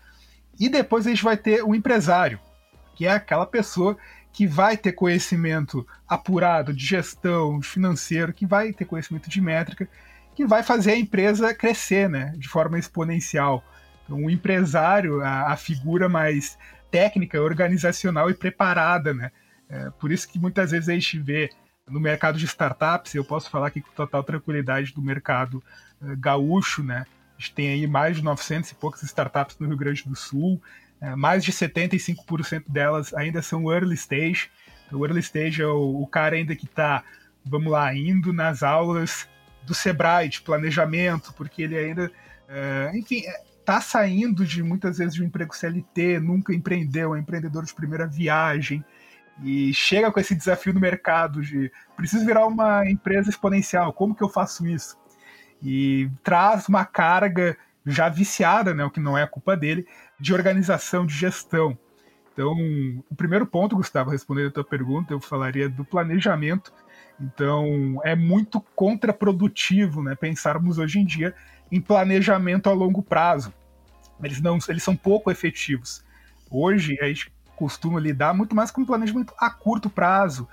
E 0.60 0.68
depois 0.68 1.06
a 1.06 1.10
gente 1.10 1.24
vai 1.24 1.38
ter 1.38 1.64
o 1.64 1.76
empresário, 1.76 2.40
que 2.96 3.06
é 3.06 3.12
aquela 3.12 3.46
pessoa 3.46 3.96
que 4.34 4.48
vai 4.48 4.76
ter 4.76 4.94
conhecimento 4.94 5.86
apurado 6.08 6.74
de 6.74 6.86
gestão, 6.86 7.62
financeiro, 7.62 8.34
que 8.34 8.46
vai 8.46 8.74
ter 8.74 8.86
conhecimento 8.86 9.30
de 9.30 9.40
métrica 9.40 9.88
que 10.36 10.46
vai 10.46 10.64
fazer 10.64 10.92
a 10.92 10.98
empresa 10.98 11.54
crescer, 11.54 12.10
né, 12.10 12.34
de 12.38 12.48
forma 12.48 12.80
exponencial. 12.80 13.62
Então, 14.06 14.24
o 14.24 14.30
empresário, 14.30 15.22
a, 15.22 15.52
a 15.52 15.58
figura 15.58 16.08
mais 16.08 16.58
técnica, 16.90 17.42
organizacional 17.42 18.30
e 18.30 18.34
preparada, 18.34 19.14
né? 19.14 19.32
É, 19.70 19.90
por 20.00 20.12
isso 20.12 20.28
que 20.28 20.40
muitas 20.40 20.72
vezes 20.72 20.90
a 20.90 20.94
gente 20.94 21.20
vê 21.20 21.50
no 21.90 22.00
mercado 22.00 22.38
de 22.38 22.46
startups, 22.46 23.14
eu 23.14 23.26
posso 23.26 23.50
falar 23.50 23.68
aqui 23.68 23.82
com 23.82 23.92
total 23.92 24.24
tranquilidade 24.24 24.94
do 24.94 25.02
mercado 25.02 25.64
uh, 26.02 26.16
gaúcho, 26.18 26.84
né? 26.84 27.06
A 27.38 27.42
gente 27.42 27.54
tem 27.54 27.70
aí 27.70 27.88
mais 27.88 28.18
de 28.18 28.24
900 28.24 28.72
e 28.72 28.76
poucas 28.76 29.02
startups 29.04 29.58
no 29.60 29.68
Rio 29.68 29.78
Grande 29.78 30.04
do 30.08 30.16
Sul, 30.16 30.62
uh, 31.02 31.18
mais 31.18 31.44
de 31.44 31.52
75% 31.52 32.64
delas 32.68 33.14
ainda 33.14 33.42
são 33.42 33.72
early 33.72 33.96
stage. 33.96 34.50
O 34.92 35.06
early 35.06 35.20
stage 35.20 35.62
é 35.62 35.68
o, 35.68 36.02
o 36.02 36.08
cara 36.08 36.36
ainda 36.36 36.56
que 36.56 36.66
está, 36.66 37.04
vamos 37.46 37.72
lá, 37.72 37.94
indo 37.94 38.32
nas 38.32 38.64
aulas 38.64 39.28
do 39.64 39.74
Sebrae 39.74 40.30
de 40.30 40.42
planejamento, 40.42 41.34
porque 41.34 41.64
ele 41.64 41.78
ainda, 41.78 42.12
é, 42.48 42.92
enfim, 42.96 43.24
está 43.70 43.80
saindo 43.80 44.44
de 44.44 44.64
muitas 44.64 44.98
vezes 44.98 45.14
de 45.14 45.22
um 45.22 45.28
emprego 45.28 45.56
CLT, 45.56 46.20
nunca 46.20 46.52
empreendeu, 46.52 47.16
é 47.16 47.20
empreendedor 47.20 47.64
de 47.64 47.74
primeira 47.74 48.08
viagem 48.08 48.84
e 49.44 49.72
chega 49.76 50.12
com 50.12 50.20
esse 50.20 50.34
desafio 50.34 50.74
no 50.74 50.80
mercado 50.80 51.40
de 51.44 51.72
preciso 51.96 52.26
virar 52.26 52.48
uma 52.48 52.90
empresa 52.90 53.30
exponencial, 53.30 53.94
como 53.94 54.16
que 54.16 54.24
eu 54.24 54.28
faço 54.28 54.66
isso? 54.66 54.98
E 55.62 56.10
traz 56.24 56.68
uma 56.68 56.84
carga 56.84 57.56
já 57.86 58.10
viciada, 58.10 58.74
né, 58.74 58.84
o 58.84 58.90
que 58.90 59.00
não 59.00 59.16
é 59.16 59.22
a 59.22 59.28
culpa 59.28 59.56
dele, 59.56 59.88
de 60.20 60.34
organização, 60.34 61.06
de 61.06 61.14
gestão. 61.14 61.78
Então, 62.34 62.56
o 63.10 63.16
primeiro 63.16 63.46
ponto, 63.46 63.76
Gustavo, 63.76 64.10
respondendo 64.10 64.48
a 64.48 64.52
tua 64.52 64.64
pergunta, 64.64 65.14
eu 65.14 65.20
falaria 65.20 65.70
do 65.70 65.86
planejamento 65.86 66.74
então, 67.22 68.00
é 68.04 68.16
muito 68.16 68.62
contraprodutivo 68.76 70.02
né, 70.02 70.16
pensarmos 70.16 70.78
hoje 70.78 71.00
em 71.00 71.06
dia 71.06 71.36
em 71.72 71.82
planejamento 71.82 72.70
a 72.70 72.74
longo 72.74 73.04
prazo. 73.04 73.54
Eles, 74.24 74.42
não, 74.42 74.58
eles 74.68 74.84
são 74.84 74.96
pouco 74.96 75.32
efetivos. 75.32 76.04
Hoje, 76.50 76.98
a 77.02 77.06
gente 77.06 77.32
costuma 77.56 78.00
lidar 78.00 78.34
muito 78.34 78.56
mais 78.56 78.72
com 78.72 78.86
planejamento 78.86 79.34
a 79.38 79.50
curto 79.50 79.90
prazo. 79.90 80.48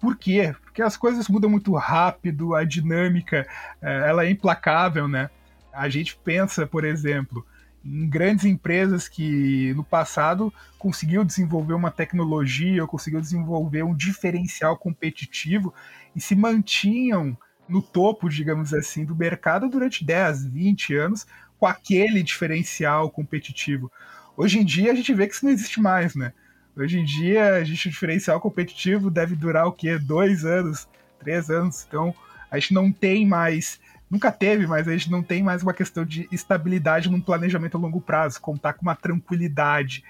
Por 0.00 0.16
quê? 0.16 0.54
Porque 0.62 0.82
as 0.82 0.96
coisas 0.96 1.28
mudam 1.28 1.48
muito 1.48 1.72
rápido, 1.74 2.54
a 2.54 2.64
dinâmica 2.64 3.46
eh, 3.80 4.08
ela 4.08 4.24
é 4.24 4.30
implacável, 4.30 5.08
né? 5.08 5.30
A 5.72 5.88
gente 5.88 6.16
pensa, 6.16 6.66
por 6.66 6.84
exemplo, 6.84 7.46
em 7.84 8.08
grandes 8.08 8.44
empresas 8.44 9.08
que 9.08 9.72
no 9.74 9.84
passado 9.84 10.52
conseguiu 10.78 11.24
desenvolver 11.24 11.74
uma 11.74 11.90
tecnologia 11.90 12.82
ou 12.82 12.88
conseguiu 12.88 13.20
desenvolver 13.20 13.82
um 13.82 13.94
diferencial 13.94 14.76
competitivo 14.76 15.72
e 16.14 16.20
se 16.20 16.34
mantinham 16.34 17.36
no 17.68 17.80
topo, 17.80 18.28
digamos 18.28 18.74
assim, 18.74 19.04
do 19.04 19.16
mercado 19.16 19.68
durante 19.68 20.04
10, 20.04 20.46
20 20.46 20.94
anos 20.96 21.26
com 21.62 21.66
aquele 21.68 22.24
diferencial 22.24 23.08
competitivo. 23.08 23.88
Hoje 24.36 24.58
em 24.58 24.64
dia 24.64 24.90
a 24.90 24.94
gente 24.96 25.14
vê 25.14 25.28
que 25.28 25.34
isso 25.34 25.44
não 25.44 25.52
existe 25.52 25.80
mais, 25.80 26.12
né? 26.16 26.32
Hoje 26.76 26.98
em 26.98 27.04
dia 27.04 27.54
a 27.54 27.62
gente 27.62 27.86
o 27.86 27.90
diferencial 27.92 28.40
competitivo 28.40 29.08
deve 29.08 29.36
durar 29.36 29.68
o 29.68 29.72
quê? 29.72 29.96
Dois 29.96 30.44
anos, 30.44 30.88
três 31.20 31.50
anos. 31.50 31.86
Então 31.86 32.12
a 32.50 32.58
gente 32.58 32.74
não 32.74 32.90
tem 32.90 33.24
mais 33.24 33.78
nunca 34.10 34.32
teve, 34.32 34.66
mas 34.66 34.88
a 34.88 34.90
gente 34.90 35.08
não 35.08 35.22
tem 35.22 35.40
mais 35.40 35.62
uma 35.62 35.72
questão 35.72 36.04
de 36.04 36.28
estabilidade 36.32 37.08
num 37.08 37.20
planejamento 37.20 37.76
a 37.76 37.80
longo 37.80 38.00
prazo, 38.00 38.40
contar 38.40 38.72
com 38.72 38.82
uma 38.82 38.96
tranquilidade. 38.96 40.02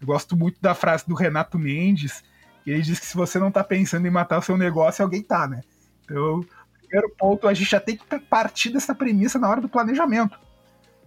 Eu 0.00 0.06
gosto 0.06 0.36
muito 0.36 0.62
da 0.62 0.76
frase 0.76 1.08
do 1.08 1.14
Renato 1.16 1.58
Mendes, 1.58 2.22
que 2.62 2.70
ele 2.70 2.82
diz 2.82 3.00
que 3.00 3.06
se 3.06 3.16
você 3.16 3.36
não 3.36 3.48
está 3.48 3.64
pensando 3.64 4.06
em 4.06 4.10
matar 4.10 4.38
o 4.38 4.42
seu 4.42 4.56
negócio, 4.56 5.02
alguém 5.02 5.24
tá, 5.24 5.48
né? 5.48 5.60
Então, 6.04 6.46
primeiro 6.78 7.10
ponto, 7.18 7.48
a 7.48 7.52
gente 7.52 7.68
já 7.68 7.80
tem 7.80 7.96
que 7.96 8.18
partir 8.20 8.70
dessa 8.70 8.94
premissa 8.94 9.40
na 9.40 9.48
hora 9.50 9.60
do 9.60 9.68
planejamento. 9.68 10.38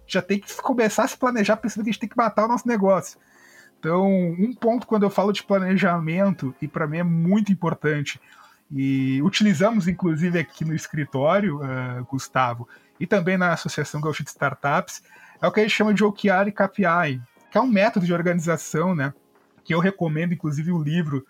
Já 0.07 0.21
tem 0.21 0.39
que 0.39 0.55
começar 0.61 1.03
a 1.03 1.07
se 1.07 1.17
planejar 1.17 1.57
pensando 1.57 1.83
que 1.83 1.89
a 1.89 1.93
gente 1.93 1.99
tem 1.99 2.09
que 2.09 2.17
matar 2.17 2.45
o 2.45 2.47
nosso 2.47 2.67
negócio. 2.67 3.19
Então, 3.79 4.07
um 4.07 4.53
ponto 4.53 4.87
quando 4.87 5.03
eu 5.03 5.09
falo 5.09 5.33
de 5.33 5.43
planejamento, 5.43 6.55
e 6.61 6.67
para 6.67 6.87
mim 6.87 6.99
é 6.99 7.03
muito 7.03 7.51
importante, 7.51 8.19
e 8.71 9.21
utilizamos, 9.21 9.87
inclusive, 9.87 10.39
aqui 10.39 10.65
no 10.65 10.73
escritório, 10.73 11.57
uh, 11.57 12.05
Gustavo, 12.05 12.67
e 12.99 13.05
também 13.05 13.37
na 13.37 13.53
Associação 13.53 13.99
Gaúcha 13.99 14.23
de 14.23 14.29
Startups, 14.29 15.03
é 15.41 15.47
o 15.47 15.51
que 15.51 15.59
a 15.59 15.63
gente 15.63 15.75
chama 15.75 15.93
de 15.93 16.03
OKR 16.03 16.47
e 16.47 16.51
KPI, 16.51 17.21
que 17.51 17.57
é 17.57 17.61
um 17.61 17.67
método 17.67 18.05
de 18.05 18.13
organização, 18.13 18.95
né? 18.95 19.13
Que 19.63 19.75
eu 19.75 19.79
recomendo, 19.79 20.33
inclusive, 20.33 20.71
o 20.71 20.81
livro. 20.81 21.25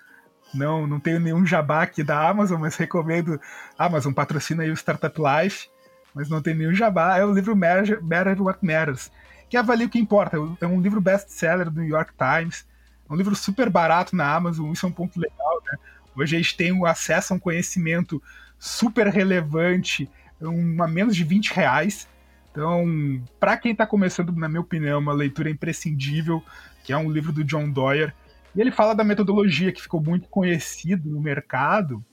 Não, 0.53 0.85
não 0.85 0.99
tenho 0.99 1.19
nenhum 1.19 1.45
jabá 1.45 1.81
aqui 1.81 2.03
da 2.03 2.29
Amazon, 2.29 2.61
mas 2.61 2.75
recomendo. 2.75 3.41
Amazon 3.77 4.13
patrocina 4.13 4.61
aí 4.63 4.69
o 4.69 4.77
Startup 4.77 5.15
Life, 5.19 5.67
mas 6.13 6.29
não 6.29 6.41
tem 6.41 6.53
nenhum 6.53 6.73
jabá. 6.73 7.17
É 7.17 7.25
o 7.25 7.33
livro 7.33 7.55
Matter, 7.55 8.03
Matter 8.03 8.41
What 8.41 8.59
Matters, 8.65 9.11
que 9.49 9.57
avalia 9.57 9.87
o 9.87 9.89
que 9.89 9.99
importa. 9.99 10.37
É 10.61 10.67
um 10.67 10.81
livro 10.81 11.01
best-seller 11.01 11.69
do 11.69 11.81
New 11.81 11.89
York 11.89 12.13
Times. 12.17 12.65
É 13.09 13.13
um 13.13 13.15
livro 13.15 13.35
super 13.35 13.69
barato 13.69 14.15
na 14.15 14.33
Amazon, 14.33 14.71
isso 14.71 14.85
é 14.85 14.89
um 14.89 14.93
ponto 14.93 15.19
legal, 15.19 15.61
né? 15.65 15.77
Hoje 16.15 16.35
a 16.35 16.39
gente 16.39 16.55
tem 16.55 16.71
o 16.71 16.85
acesso 16.85 17.33
a 17.33 17.35
um 17.35 17.39
conhecimento 17.39 18.21
super 18.59 19.07
relevante, 19.07 20.09
um, 20.39 20.81
a 20.81 20.87
menos 20.87 21.15
de 21.15 21.23
20 21.23 21.53
reais. 21.53 22.07
Então, 22.51 22.85
para 23.39 23.57
quem 23.57 23.71
está 23.71 23.85
começando, 23.85 24.31
na 24.33 24.47
minha 24.47 24.61
opinião, 24.61 24.99
uma 24.99 25.11
leitura 25.11 25.49
imprescindível, 25.49 26.43
que 26.83 26.93
é 26.93 26.97
um 26.97 27.11
livro 27.11 27.33
do 27.33 27.43
John 27.43 27.69
Doyer. 27.69 28.13
E 28.55 28.61
ele 28.61 28.71
fala 28.71 28.93
da 28.93 29.03
metodologia 29.03 29.71
que 29.71 29.81
ficou 29.81 30.01
muito 30.01 30.29
conhecido 30.29 31.09
no 31.09 31.19
mercado, 31.19 32.05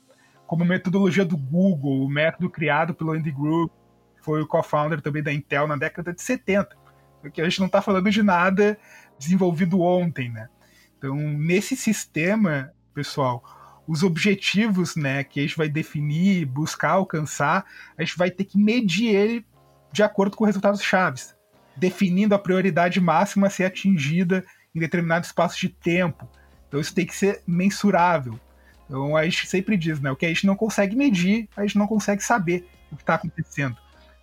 como 0.47 0.65
metodologia 0.65 1.25
do 1.25 1.37
Google, 1.37 2.05
o 2.05 2.09
método 2.09 2.49
criado 2.49 2.95
pelo 2.95 3.13
Andy 3.13 3.31
Grove, 3.31 3.71
que 3.71 3.80
foi 4.23 4.43
o 4.43 4.47
co-founder 4.47 5.01
também 5.01 5.23
da 5.23 5.33
Intel 5.33 5.67
na 5.67 5.77
década 5.77 6.13
de 6.13 6.23
70. 6.23 6.77
Porque 7.21 7.41
a 7.41 7.45
gente 7.45 7.61
não 7.61 7.67
está 7.67 7.83
falando 7.83 8.11
de 8.11 8.23
nada 8.23 8.79
desenvolvido 9.19 9.81
ontem, 9.81 10.31
né? 10.31 10.49
Então, 10.97 11.17
nesse 11.17 11.77
sistema, 11.77 12.73
pessoal, 12.95 13.43
os 13.87 14.03
objetivos 14.03 14.97
né, 14.97 15.25
que 15.25 15.41
a 15.41 15.43
gente 15.43 15.57
vai 15.57 15.69
definir, 15.69 16.45
buscar 16.47 16.91
alcançar, 16.91 17.65
a 17.97 18.03
gente 18.03 18.17
vai 18.17 18.31
ter 18.31 18.45
que 18.45 18.59
medir 18.59 19.15
ele 19.15 19.47
de 19.93 20.03
acordo 20.03 20.37
com 20.37 20.45
resultados 20.45 20.83
chaves, 20.83 21.35
definindo 21.77 22.35
a 22.35 22.39
prioridade 22.39 23.01
máxima 23.01 23.49
a 23.49 23.51
ser 23.51 23.65
atingida 23.65 24.45
em 24.75 24.79
determinado 24.79 25.25
espaço 25.25 25.59
de 25.59 25.69
tempo. 25.69 26.29
Então 26.69 26.81
isso 26.81 26.95
tem 26.95 27.05
que 27.05 27.17
ser 27.17 27.43
mensurável. 27.47 28.39
Então 28.87 29.17
a 29.17 29.25
gente 29.25 29.47
sempre 29.47 29.77
diz, 29.77 30.01
né? 30.01 30.11
O 30.11 30.17
que 30.17 30.27
a 30.27 30.29
gente 30.29 30.47
não 30.47 30.55
consegue 30.55 30.95
medir, 30.95 31.49
a 31.57 31.63
gente 31.63 31.79
não 31.79 31.87
consegue 31.87 32.23
saber 32.23 32.69
o 32.93 32.97
que 32.97 33.03
está 33.03 33.15
acontecendo. 33.15 33.77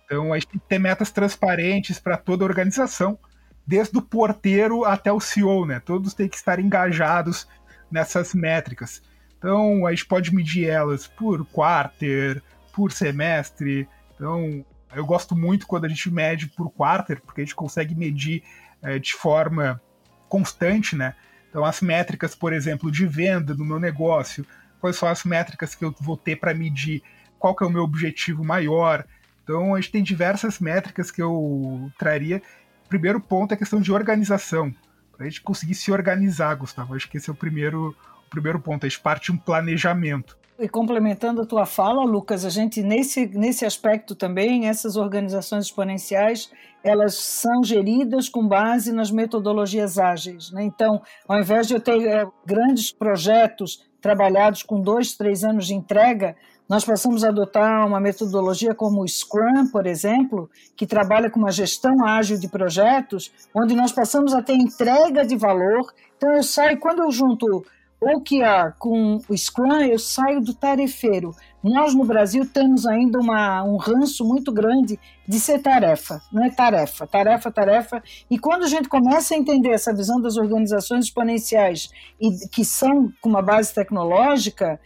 Então 0.08 0.32
a 0.32 0.38
gente 0.38 0.48
tem 0.48 0.58
que 0.58 0.66
ter 0.66 0.78
metas 0.78 1.10
transparentes 1.10 1.98
para 1.98 2.16
toda 2.16 2.42
a 2.42 2.48
organização, 2.48 3.18
desde 3.66 3.98
o 3.98 4.02
porteiro 4.02 4.84
até 4.84 5.12
o 5.12 5.20
CEO, 5.20 5.66
né? 5.66 5.80
Todos 5.80 6.14
têm 6.14 6.28
que 6.28 6.36
estar 6.36 6.58
engajados 6.58 7.46
nessas 7.90 8.34
métricas. 8.34 9.02
Então 9.36 9.86
a 9.86 9.90
gente 9.90 10.06
pode 10.06 10.34
medir 10.34 10.68
elas 10.68 11.06
por 11.06 11.44
quarter, 11.46 12.42
por 12.72 12.90
semestre. 12.90 13.86
Então 14.14 14.64
eu 14.94 15.04
gosto 15.04 15.36
muito 15.36 15.66
quando 15.66 15.84
a 15.84 15.88
gente 15.88 16.10
mede 16.10 16.46
por 16.48 16.70
quarter, 16.70 17.20
porque 17.20 17.42
a 17.42 17.44
gente 17.44 17.54
consegue 17.54 17.94
medir 17.94 18.42
é, 18.80 18.98
de 18.98 19.12
forma 19.12 19.80
constante, 20.28 20.96
né? 20.96 21.14
Então, 21.48 21.64
as 21.64 21.80
métricas, 21.80 22.34
por 22.34 22.52
exemplo, 22.52 22.90
de 22.90 23.06
venda 23.06 23.54
do 23.54 23.64
meu 23.64 23.80
negócio, 23.80 24.46
quais 24.80 24.96
são 24.96 25.08
as 25.08 25.24
métricas 25.24 25.74
que 25.74 25.84
eu 25.84 25.94
vou 26.00 26.16
ter 26.16 26.36
para 26.36 26.54
medir 26.54 27.02
qual 27.38 27.54
que 27.54 27.64
é 27.64 27.66
o 27.66 27.70
meu 27.70 27.82
objetivo 27.82 28.44
maior. 28.44 29.04
Então, 29.48 29.74
a 29.74 29.80
gente 29.80 29.92
tem 29.92 30.02
diversas 30.02 30.58
métricas 30.58 31.10
que 31.10 31.22
eu 31.22 31.90
traria. 31.98 32.42
O 32.84 32.88
primeiro 32.90 33.18
ponto 33.18 33.52
é 33.52 33.54
a 33.54 33.56
questão 33.56 33.80
de 33.80 33.90
organização. 33.90 34.70
Para 35.16 35.24
a 35.24 35.28
gente 35.30 35.40
conseguir 35.40 35.74
se 35.74 35.90
organizar, 35.90 36.54
Gustavo. 36.54 36.94
Acho 36.94 37.08
que 37.08 37.16
esse 37.16 37.30
é 37.30 37.32
o 37.32 37.36
primeiro, 37.36 37.96
o 38.26 38.30
primeiro 38.30 38.60
ponto. 38.60 38.84
A 38.84 38.88
gente 38.90 39.00
parte 39.00 39.24
de 39.24 39.32
um 39.32 39.38
planejamento. 39.38 40.36
E 40.58 40.68
complementando 40.68 41.40
a 41.40 41.46
tua 41.46 41.64
fala, 41.64 42.04
Lucas, 42.04 42.44
a 42.44 42.50
gente 42.50 42.82
nesse, 42.82 43.26
nesse 43.26 43.64
aspecto 43.64 44.14
também, 44.14 44.68
essas 44.68 44.96
organizações 44.96 45.64
exponenciais, 45.64 46.52
elas 46.84 47.14
são 47.14 47.64
geridas 47.64 48.28
com 48.28 48.46
base 48.46 48.92
nas 48.92 49.10
metodologias 49.10 49.98
ágeis. 49.98 50.50
Né? 50.50 50.64
Então, 50.64 51.00
ao 51.26 51.40
invés 51.40 51.66
de 51.66 51.72
eu 51.72 51.80
ter 51.80 52.06
é, 52.06 52.26
grandes 52.44 52.92
projetos 52.92 53.82
trabalhados 53.98 54.62
com 54.62 54.78
dois, 54.78 55.16
três 55.16 55.42
anos 55.42 55.68
de 55.68 55.74
entrega, 55.74 56.36
nós 56.68 56.84
passamos 56.84 57.24
a 57.24 57.28
adotar 57.28 57.86
uma 57.86 57.98
metodologia 57.98 58.74
como 58.74 59.02
o 59.02 59.08
Scrum, 59.08 59.68
por 59.72 59.86
exemplo, 59.86 60.50
que 60.76 60.86
trabalha 60.86 61.30
com 61.30 61.40
uma 61.40 61.50
gestão 61.50 62.04
ágil 62.04 62.38
de 62.38 62.46
projetos, 62.46 63.32
onde 63.54 63.74
nós 63.74 63.90
passamos 63.90 64.34
a 64.34 64.42
ter 64.42 64.54
entrega 64.54 65.24
de 65.24 65.34
valor. 65.34 65.92
Então, 66.16 66.30
eu 66.32 66.42
saio, 66.42 66.78
quando 66.78 67.02
eu 67.02 67.10
junto 67.10 67.64
OKR 68.00 68.74
com 68.78 69.18
o 69.28 69.36
Scrum, 69.36 69.80
eu 69.80 69.98
saio 69.98 70.40
do 70.40 70.54
tarefeiro. 70.54 71.34
Nós 71.64 71.94
no 71.94 72.04
Brasil 72.04 72.46
temos 72.46 72.86
ainda 72.86 73.18
uma, 73.18 73.64
um 73.64 73.76
ranço 73.76 74.24
muito 74.24 74.52
grande 74.52 75.00
de 75.26 75.40
ser 75.40 75.60
tarefa, 75.60 76.20
não 76.32 76.44
é 76.44 76.50
tarefa, 76.50 77.06
tarefa, 77.06 77.50
tarefa. 77.50 78.02
E 78.30 78.38
quando 78.38 78.64
a 78.64 78.68
gente 78.68 78.88
começa 78.88 79.34
a 79.34 79.36
entender 79.36 79.70
essa 79.70 79.92
visão 79.92 80.20
das 80.20 80.36
organizações 80.36 81.06
exponenciais 81.06 81.90
e 82.20 82.30
que 82.48 82.64
são 82.64 83.12
com 83.20 83.28
uma 83.28 83.42
base 83.42 83.74
tecnológica, 83.74 84.78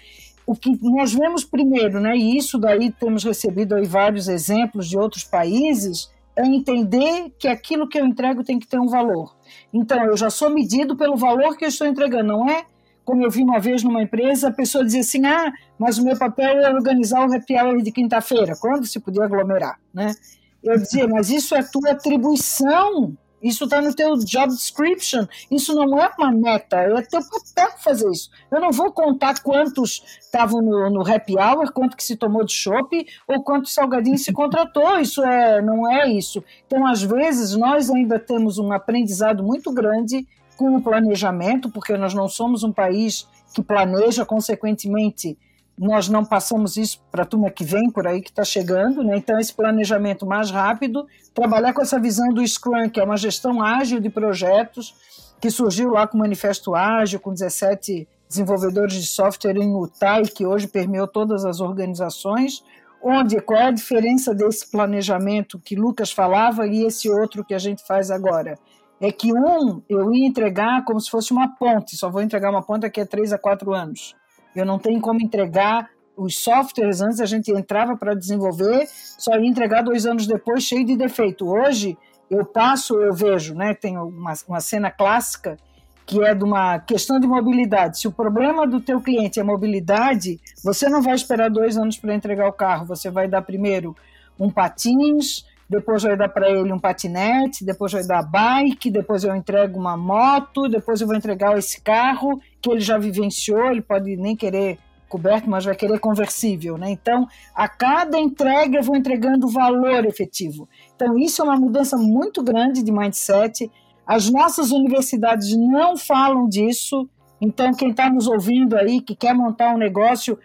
o 0.46 0.54
que 0.54 0.76
nós 0.82 1.12
vemos 1.12 1.44
primeiro, 1.44 2.00
né, 2.00 2.16
e 2.16 2.36
isso 2.36 2.58
daí 2.58 2.90
temos 2.90 3.24
recebido 3.24 3.74
aí 3.74 3.86
vários 3.86 4.28
exemplos 4.28 4.88
de 4.88 4.98
outros 4.98 5.24
países, 5.24 6.10
é 6.34 6.46
entender 6.46 7.30
que 7.38 7.46
aquilo 7.46 7.88
que 7.88 7.98
eu 7.98 8.06
entrego 8.06 8.42
tem 8.42 8.58
que 8.58 8.66
ter 8.66 8.80
um 8.80 8.88
valor. 8.88 9.36
Então, 9.72 10.04
eu 10.04 10.16
já 10.16 10.30
sou 10.30 10.50
medido 10.50 10.96
pelo 10.96 11.16
valor 11.16 11.56
que 11.56 11.64
eu 11.64 11.68
estou 11.68 11.86
entregando, 11.86 12.28
não 12.28 12.48
é 12.48 12.64
como 13.04 13.24
eu 13.24 13.30
vi 13.30 13.42
uma 13.42 13.58
vez 13.58 13.82
numa 13.82 14.02
empresa, 14.02 14.48
a 14.48 14.52
pessoa 14.52 14.84
dizia 14.84 15.00
assim: 15.00 15.26
ah, 15.26 15.52
mas 15.78 15.98
o 15.98 16.04
meu 16.04 16.16
papel 16.16 16.58
é 16.58 16.72
organizar 16.72 17.28
o 17.28 17.34
happy 17.34 17.58
hour 17.58 17.82
de 17.82 17.90
quinta-feira, 17.90 18.54
quando 18.60 18.86
se 18.86 19.00
podia 19.00 19.24
aglomerar, 19.24 19.78
né? 19.92 20.14
Eu 20.62 20.78
dizia, 20.78 21.08
mas 21.08 21.28
isso 21.28 21.54
é 21.56 21.62
tua 21.62 21.90
atribuição, 21.90 23.16
isso 23.42 23.64
está 23.64 23.80
no 23.80 23.94
teu 23.94 24.16
job 24.18 24.48
description, 24.48 25.26
isso 25.50 25.74
não 25.74 25.98
é 25.98 26.10
uma 26.16 26.30
meta, 26.30 26.76
é 26.76 27.02
teu 27.02 27.20
papel 27.20 27.78
fazer 27.78 28.08
isso. 28.10 28.30
Eu 28.50 28.60
não 28.60 28.70
vou 28.70 28.92
contar 28.92 29.42
quantos 29.42 30.02
estavam 30.20 30.62
no, 30.62 30.90
no 30.90 31.00
happy 31.00 31.36
hour, 31.36 31.72
quanto 31.72 31.96
que 31.96 32.04
se 32.04 32.16
tomou 32.16 32.44
de 32.44 32.52
chopp 32.52 33.06
ou 33.26 33.42
quantos 33.42 33.74
salgadinhos 33.74 34.24
se 34.24 34.32
contratou, 34.32 34.98
isso 34.98 35.22
é, 35.24 35.60
não 35.60 35.90
é 35.90 36.08
isso. 36.08 36.42
Então, 36.66 36.86
às 36.86 37.02
vezes, 37.02 37.56
nós 37.56 37.90
ainda 37.90 38.18
temos 38.18 38.58
um 38.58 38.72
aprendizado 38.72 39.42
muito 39.42 39.72
grande 39.72 40.26
com 40.56 40.76
o 40.76 40.82
planejamento, 40.82 41.68
porque 41.70 41.96
nós 41.96 42.14
não 42.14 42.28
somos 42.28 42.62
um 42.62 42.72
país 42.72 43.26
que 43.52 43.62
planeja, 43.62 44.24
consequentemente, 44.24 45.36
nós 45.82 46.08
não 46.08 46.24
passamos 46.24 46.76
isso 46.76 47.02
para 47.10 47.24
a 47.24 47.26
turma 47.26 47.50
que 47.50 47.64
vem 47.64 47.90
por 47.90 48.06
aí, 48.06 48.22
que 48.22 48.30
está 48.30 48.44
chegando, 48.44 49.02
né? 49.02 49.16
então 49.16 49.36
esse 49.40 49.52
planejamento 49.52 50.24
mais 50.24 50.48
rápido, 50.48 51.06
trabalhar 51.34 51.72
com 51.72 51.82
essa 51.82 51.98
visão 51.98 52.32
do 52.32 52.46
Scrum, 52.46 52.88
que 52.88 53.00
é 53.00 53.04
uma 53.04 53.16
gestão 53.16 53.60
ágil 53.60 53.98
de 53.98 54.08
projetos, 54.08 54.94
que 55.40 55.50
surgiu 55.50 55.90
lá 55.90 56.06
com 56.06 56.16
o 56.16 56.20
Manifesto 56.20 56.72
Ágil, 56.72 57.18
com 57.18 57.32
17 57.32 58.06
desenvolvedores 58.28 58.94
de 58.94 59.06
software 59.08 59.56
em 59.56 59.76
Utah 59.76 60.22
que 60.22 60.46
hoje 60.46 60.68
permeou 60.68 61.08
todas 61.08 61.44
as 61.44 61.58
organizações, 61.58 62.62
onde 63.02 63.40
qual 63.40 63.58
é 63.58 63.66
a 63.66 63.72
diferença 63.72 64.32
desse 64.32 64.70
planejamento 64.70 65.58
que 65.58 65.74
Lucas 65.74 66.12
falava 66.12 66.64
e 66.64 66.86
esse 66.86 67.10
outro 67.10 67.44
que 67.44 67.54
a 67.54 67.58
gente 67.58 67.84
faz 67.84 68.08
agora? 68.08 68.56
é 69.00 69.10
que 69.10 69.32
um 69.32 69.82
eu 69.88 70.12
ia 70.12 70.28
entregar 70.28 70.84
como 70.84 71.00
se 71.00 71.10
fosse 71.10 71.32
uma 71.32 71.56
ponte, 71.56 71.96
só 71.96 72.08
vou 72.08 72.22
entregar 72.22 72.50
uma 72.50 72.62
ponte 72.62 72.82
daqui 72.82 73.00
a 73.00 73.06
três 73.06 73.32
a 73.32 73.38
quatro 73.38 73.74
anos. 73.74 74.14
Eu 74.54 74.66
não 74.66 74.78
tenho 74.78 75.00
como 75.00 75.20
entregar 75.20 75.90
os 76.16 76.38
softwares, 76.38 77.00
antes 77.00 77.20
a 77.20 77.26
gente 77.26 77.50
entrava 77.50 77.96
para 77.96 78.14
desenvolver, 78.14 78.86
só 79.18 79.36
ia 79.36 79.48
entregar 79.48 79.82
dois 79.82 80.04
anos 80.04 80.26
depois 80.26 80.62
cheio 80.62 80.84
de 80.84 80.96
defeito. 80.96 81.48
Hoje 81.48 81.96
eu 82.30 82.44
passo, 82.44 83.00
eu 83.00 83.12
vejo, 83.12 83.54
né, 83.54 83.74
tem 83.74 83.96
uma, 83.96 84.34
uma 84.46 84.60
cena 84.60 84.90
clássica 84.90 85.56
que 86.04 86.22
é 86.22 86.34
de 86.34 86.44
uma 86.44 86.78
questão 86.80 87.18
de 87.18 87.26
mobilidade. 87.26 87.98
Se 87.98 88.08
o 88.08 88.12
problema 88.12 88.66
do 88.66 88.80
teu 88.80 89.00
cliente 89.00 89.38
é 89.38 89.42
mobilidade, 89.42 90.40
você 90.62 90.88
não 90.88 91.00
vai 91.00 91.14
esperar 91.14 91.48
dois 91.48 91.78
anos 91.78 91.96
para 91.96 92.14
entregar 92.14 92.48
o 92.48 92.52
carro, 92.52 92.86
você 92.86 93.10
vai 93.10 93.28
dar 93.28 93.42
primeiro 93.42 93.96
um 94.38 94.50
patins, 94.50 95.44
depois 95.72 96.02
vai 96.02 96.16
dar 96.16 96.28
para 96.28 96.48
ele 96.50 96.72
um 96.72 96.78
patinete, 96.78 97.64
depois 97.64 97.92
vai 97.92 98.06
dar 98.06 98.22
bike, 98.22 98.90
depois 98.90 99.24
eu 99.24 99.34
entrego 99.34 99.78
uma 99.78 99.96
moto, 99.96 100.68
depois 100.68 101.00
eu 101.00 101.06
vou 101.06 101.16
entregar 101.16 101.58
esse 101.58 101.80
carro 101.80 102.40
que 102.60 102.70
ele 102.70 102.80
já 102.80 102.98
vivenciou, 102.98 103.70
ele 103.70 103.82
pode 103.82 104.16
nem 104.16 104.36
querer 104.36 104.78
coberto, 105.08 105.50
mas 105.50 105.64
vai 105.64 105.74
querer 105.74 105.98
conversível, 105.98 106.78
né? 106.78 106.90
Então, 106.90 107.28
a 107.54 107.68
cada 107.68 108.18
entrega 108.18 108.78
eu 108.78 108.82
vou 108.82 108.96
entregando 108.96 109.46
valor 109.46 110.06
efetivo. 110.06 110.66
Então, 110.96 111.18
isso 111.18 111.42
é 111.42 111.44
uma 111.44 111.56
mudança 111.56 111.98
muito 111.98 112.42
grande 112.42 112.82
de 112.82 112.90
mindset. 112.90 113.70
As 114.06 114.30
nossas 114.30 114.70
universidades 114.70 115.54
não 115.54 115.98
falam 115.98 116.48
disso. 116.48 117.06
Então, 117.40 117.72
quem 117.72 117.90
está 117.90 118.08
nos 118.08 118.26
ouvindo 118.26 118.74
aí, 118.74 119.02
que 119.02 119.14
quer 119.14 119.34
montar 119.34 119.74
um 119.74 119.78
negócio, 119.78 120.38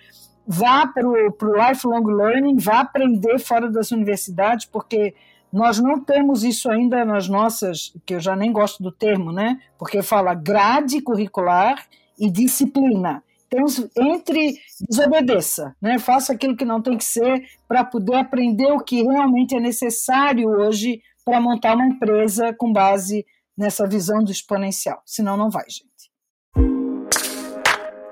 vá 0.48 0.88
para 0.88 1.08
o 1.08 1.68
lifelong 1.68 2.06
learning, 2.06 2.58
vá 2.58 2.80
aprender 2.80 3.38
fora 3.38 3.70
das 3.70 3.92
universidades, 3.92 4.66
porque 4.66 5.14
nós 5.52 5.80
não 5.80 6.00
temos 6.00 6.44
isso 6.44 6.70
ainda 6.70 7.04
nas 7.04 7.28
nossas, 7.28 7.94
que 8.06 8.16
eu 8.16 8.20
já 8.20 8.36
nem 8.36 8.52
gosto 8.52 8.82
do 8.82 8.92
termo, 8.92 9.32
né? 9.32 9.60
Porque 9.78 10.02
fala 10.02 10.34
grade 10.34 11.02
curricular 11.02 11.86
e 12.18 12.30
disciplina. 12.30 13.24
Então, 13.48 13.66
entre 13.98 14.58
desobedeça, 14.90 15.76
né? 15.82 16.00
Faça 16.00 16.34
aquilo 16.34 16.56
que 16.56 16.66
não 16.66 16.82
tem 16.82 16.98
que 16.98 17.06
ser 17.06 17.46
para 17.68 17.84
poder 17.84 18.16
aprender 18.16 18.72
o 18.72 18.80
que 18.80 19.04
realmente 19.04 19.56
é 19.56 19.60
necessário 19.60 20.50
hoje 20.50 21.02
para 21.24 21.42
montar 21.42 21.76
uma 21.76 21.88
empresa 21.88 22.54
com 22.54 22.72
base 22.72 23.26
nessa 23.58 23.88
visão 23.88 24.24
do 24.24 24.32
exponencial. 24.32 25.02
Senão 25.06 25.36
não 25.36 25.50
vai, 25.50 25.66
gente. 25.70 25.88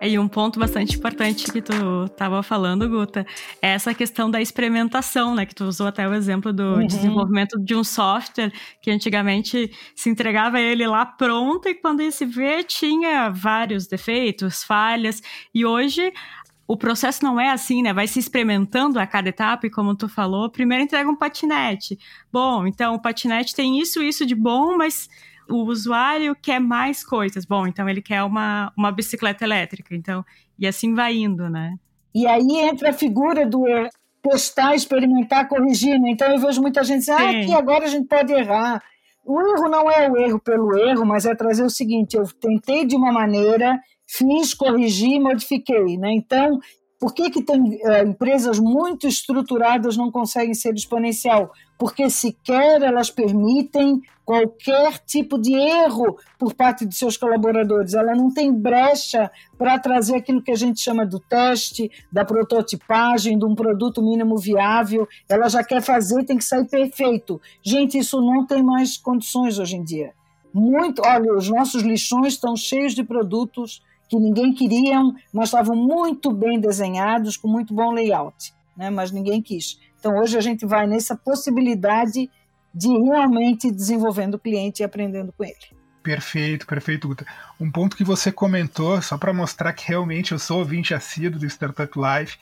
E 0.08 0.20
um 0.20 0.28
ponto 0.28 0.60
bastante 0.60 0.98
importante 0.98 1.52
que 1.52 1.62
tu 1.62 2.06
estava 2.06 2.44
falando, 2.44 2.88
Guta, 2.88 3.26
é 3.62 3.70
essa 3.70 3.94
questão 3.94 4.30
da 4.30 4.42
experimentação, 4.42 5.34
né? 5.34 5.46
Que 5.46 5.56
tu 5.56 5.66
usou 5.66 5.88
até 5.88 6.08
o 6.08 6.14
exemplo 6.14 6.54
do 6.54 6.76
uhum. 6.76 6.88
desenvolvimento 6.88 7.60
de 7.60 7.76
um 7.76 7.84
software 7.84 8.52
que 8.82 8.92
antigamente 8.92 9.72
se 9.96 10.10
entregava 10.10 10.60
ele 10.60 10.86
lá 10.86 11.06
pronto 11.06 11.68
e 11.68 11.76
quando 11.76 12.02
ia 12.02 12.12
se 12.12 12.26
ver 12.26 12.64
tinha 12.64 13.30
vários 13.30 13.88
defeitos, 13.88 14.64
falhas. 14.64 15.22
E 15.54 15.66
hoje 15.66 16.12
o 16.68 16.76
processo 16.76 17.24
não 17.24 17.40
é 17.40 17.52
assim, 17.52 17.82
né? 17.82 17.94
Vai 17.94 18.08
se 18.08 18.20
experimentando 18.20 19.00
a 19.00 19.06
cada 19.06 19.30
etapa 19.30 19.68
e 19.68 19.70
como 19.70 19.96
tu 19.96 20.10
falou, 20.10 20.50
primeiro 20.50 20.84
entrega 20.84 21.10
um 21.10 21.16
patinete. 21.16 21.98
Bom, 22.32 22.66
então 22.66 22.96
o 22.96 23.02
patinete 23.02 23.56
tem 23.56 23.80
isso, 23.80 24.02
isso 24.02 24.26
de 24.26 24.36
bom, 24.36 24.76
mas 24.76 25.08
o 25.50 25.64
usuário 25.66 26.36
quer 26.36 26.60
mais 26.60 27.04
coisas. 27.04 27.46
Bom, 27.46 27.68
então 27.68 27.88
ele 27.88 28.02
quer 28.02 28.24
uma, 28.24 28.72
uma 28.78 28.92
bicicleta 28.92 29.44
elétrica, 29.44 29.96
então, 29.96 30.24
e 30.58 30.68
assim 30.68 30.94
vai 30.94 31.16
indo, 31.16 31.50
né? 31.50 31.76
E 32.14 32.26
aí 32.26 32.48
entra 32.60 32.90
a 32.90 32.94
figura 32.94 33.46
do 33.46 33.66
testar, 34.22 34.74
experimentar, 34.74 35.48
corrigir. 35.48 36.00
Né? 36.00 36.12
Então 36.12 36.32
eu 36.32 36.40
vejo 36.40 36.62
muita 36.62 36.84
gente 36.84 37.00
dizer, 37.00 37.12
ah, 37.12 37.30
aqui 37.30 37.54
agora 37.54 37.86
a 37.86 37.90
gente 37.90 38.08
pode 38.08 38.34
errar. 38.34 38.82
O 39.24 39.42
erro 39.42 39.70
não 39.70 39.90
é 39.90 40.10
o 40.10 40.18
erro 40.18 40.40
pelo 40.40 40.78
erro, 40.78 41.06
mas 41.06 41.26
é 41.26 41.34
trazer 41.36 41.64
o 41.64 41.70
seguinte: 41.70 42.16
eu 42.16 42.26
tentei 42.40 42.86
de 42.86 42.96
uma 42.96 43.12
maneira, 43.12 43.80
fiz, 44.08 44.54
corrigi, 44.54 45.20
modifiquei. 45.20 45.98
Né? 45.98 46.14
Então, 46.14 46.60
Por 47.00 47.14
que, 47.14 47.30
que 47.30 47.44
tem 47.44 47.80
é, 47.84 48.04
empresas 48.04 48.58
muito 48.58 49.06
estruturadas 49.06 49.98
não 49.98 50.10
conseguem 50.10 50.54
ser 50.54 50.74
exponencial? 50.74 51.52
Porque 51.78 52.10
sequer 52.10 52.82
elas 52.82 53.10
permitem 53.10 54.02
qualquer 54.24 54.98
tipo 55.00 55.38
de 55.38 55.54
erro 55.54 56.18
por 56.40 56.54
parte 56.54 56.86
de 56.86 56.96
seus 56.96 57.18
colaboradores. 57.18 57.94
Ela 57.94 58.16
não 58.16 58.34
tem 58.34 58.52
brecha 58.52 59.30
para 59.58 59.78
trazer 59.78 60.16
aquilo 60.16 60.42
que 60.42 60.52
a 60.52 60.56
gente 60.56 60.80
chama 60.80 61.06
do 61.06 61.20
teste, 61.20 61.92
da 62.12 62.24
prototipagem, 62.24 63.38
de 63.38 63.46
um 63.46 63.54
produto 63.54 64.02
mínimo 64.02 64.38
viável. 64.38 65.08
Ela 65.30 65.50
já 65.50 65.64
quer 65.64 65.82
fazer, 65.82 66.24
tem 66.24 66.38
que 66.38 66.44
sair 66.44 66.66
perfeito. 66.66 67.40
Gente, 67.62 67.98
isso 67.98 68.20
não 68.22 68.46
tem 68.48 68.64
mais 68.64 68.98
condições 68.98 69.60
hoje 69.60 69.76
em 69.76 69.84
dia. 69.84 70.14
Muito, 70.54 71.02
olha, 71.06 71.34
os 71.34 71.50
nossos 71.50 71.84
lixões 71.84 72.34
estão 72.34 72.56
cheios 72.56 72.96
de 72.96 73.04
produtos 73.04 73.84
que 74.16 74.24
ninguém 74.24 74.54
queria, 74.54 75.02
mas 75.34 75.50
estavam 75.50 75.76
muito 75.76 76.32
bem 76.32 76.60
desenhados, 76.60 77.38
com 77.38 77.48
muito 77.48 77.74
bom 77.74 77.92
layout, 77.92 78.54
né? 78.76 78.90
mas 78.90 79.12
ninguém 79.12 79.42
quis. 79.42 79.80
Então 80.00 80.18
hoje 80.18 80.38
a 80.38 80.42
gente 80.42 80.66
vai 80.66 80.88
nessa 80.88 81.16
possibilidade 81.16 82.30
de 82.74 82.88
realmente 82.88 83.72
desenvolvendo 83.72 84.36
o 84.36 84.40
cliente 84.40 84.82
e 84.82 84.84
aprendendo 84.84 85.34
com 85.34 85.44
ele. 85.44 85.56
Perfeito, 86.04 86.68
perfeito, 86.68 87.08
Guta. 87.08 87.26
Um 87.60 87.72
ponto 87.72 87.98
que 87.98 88.04
você 88.04 88.32
comentou, 88.32 89.02
só 89.02 89.18
para 89.18 89.34
mostrar 89.34 89.74
que 89.74 89.88
realmente 89.88 90.34
eu 90.34 90.40
sou 90.40 90.60
ouvinte 90.60 90.94
assíduo 90.94 91.40
do 91.40 91.48
Startup 91.48 91.92
Life, 91.96 92.38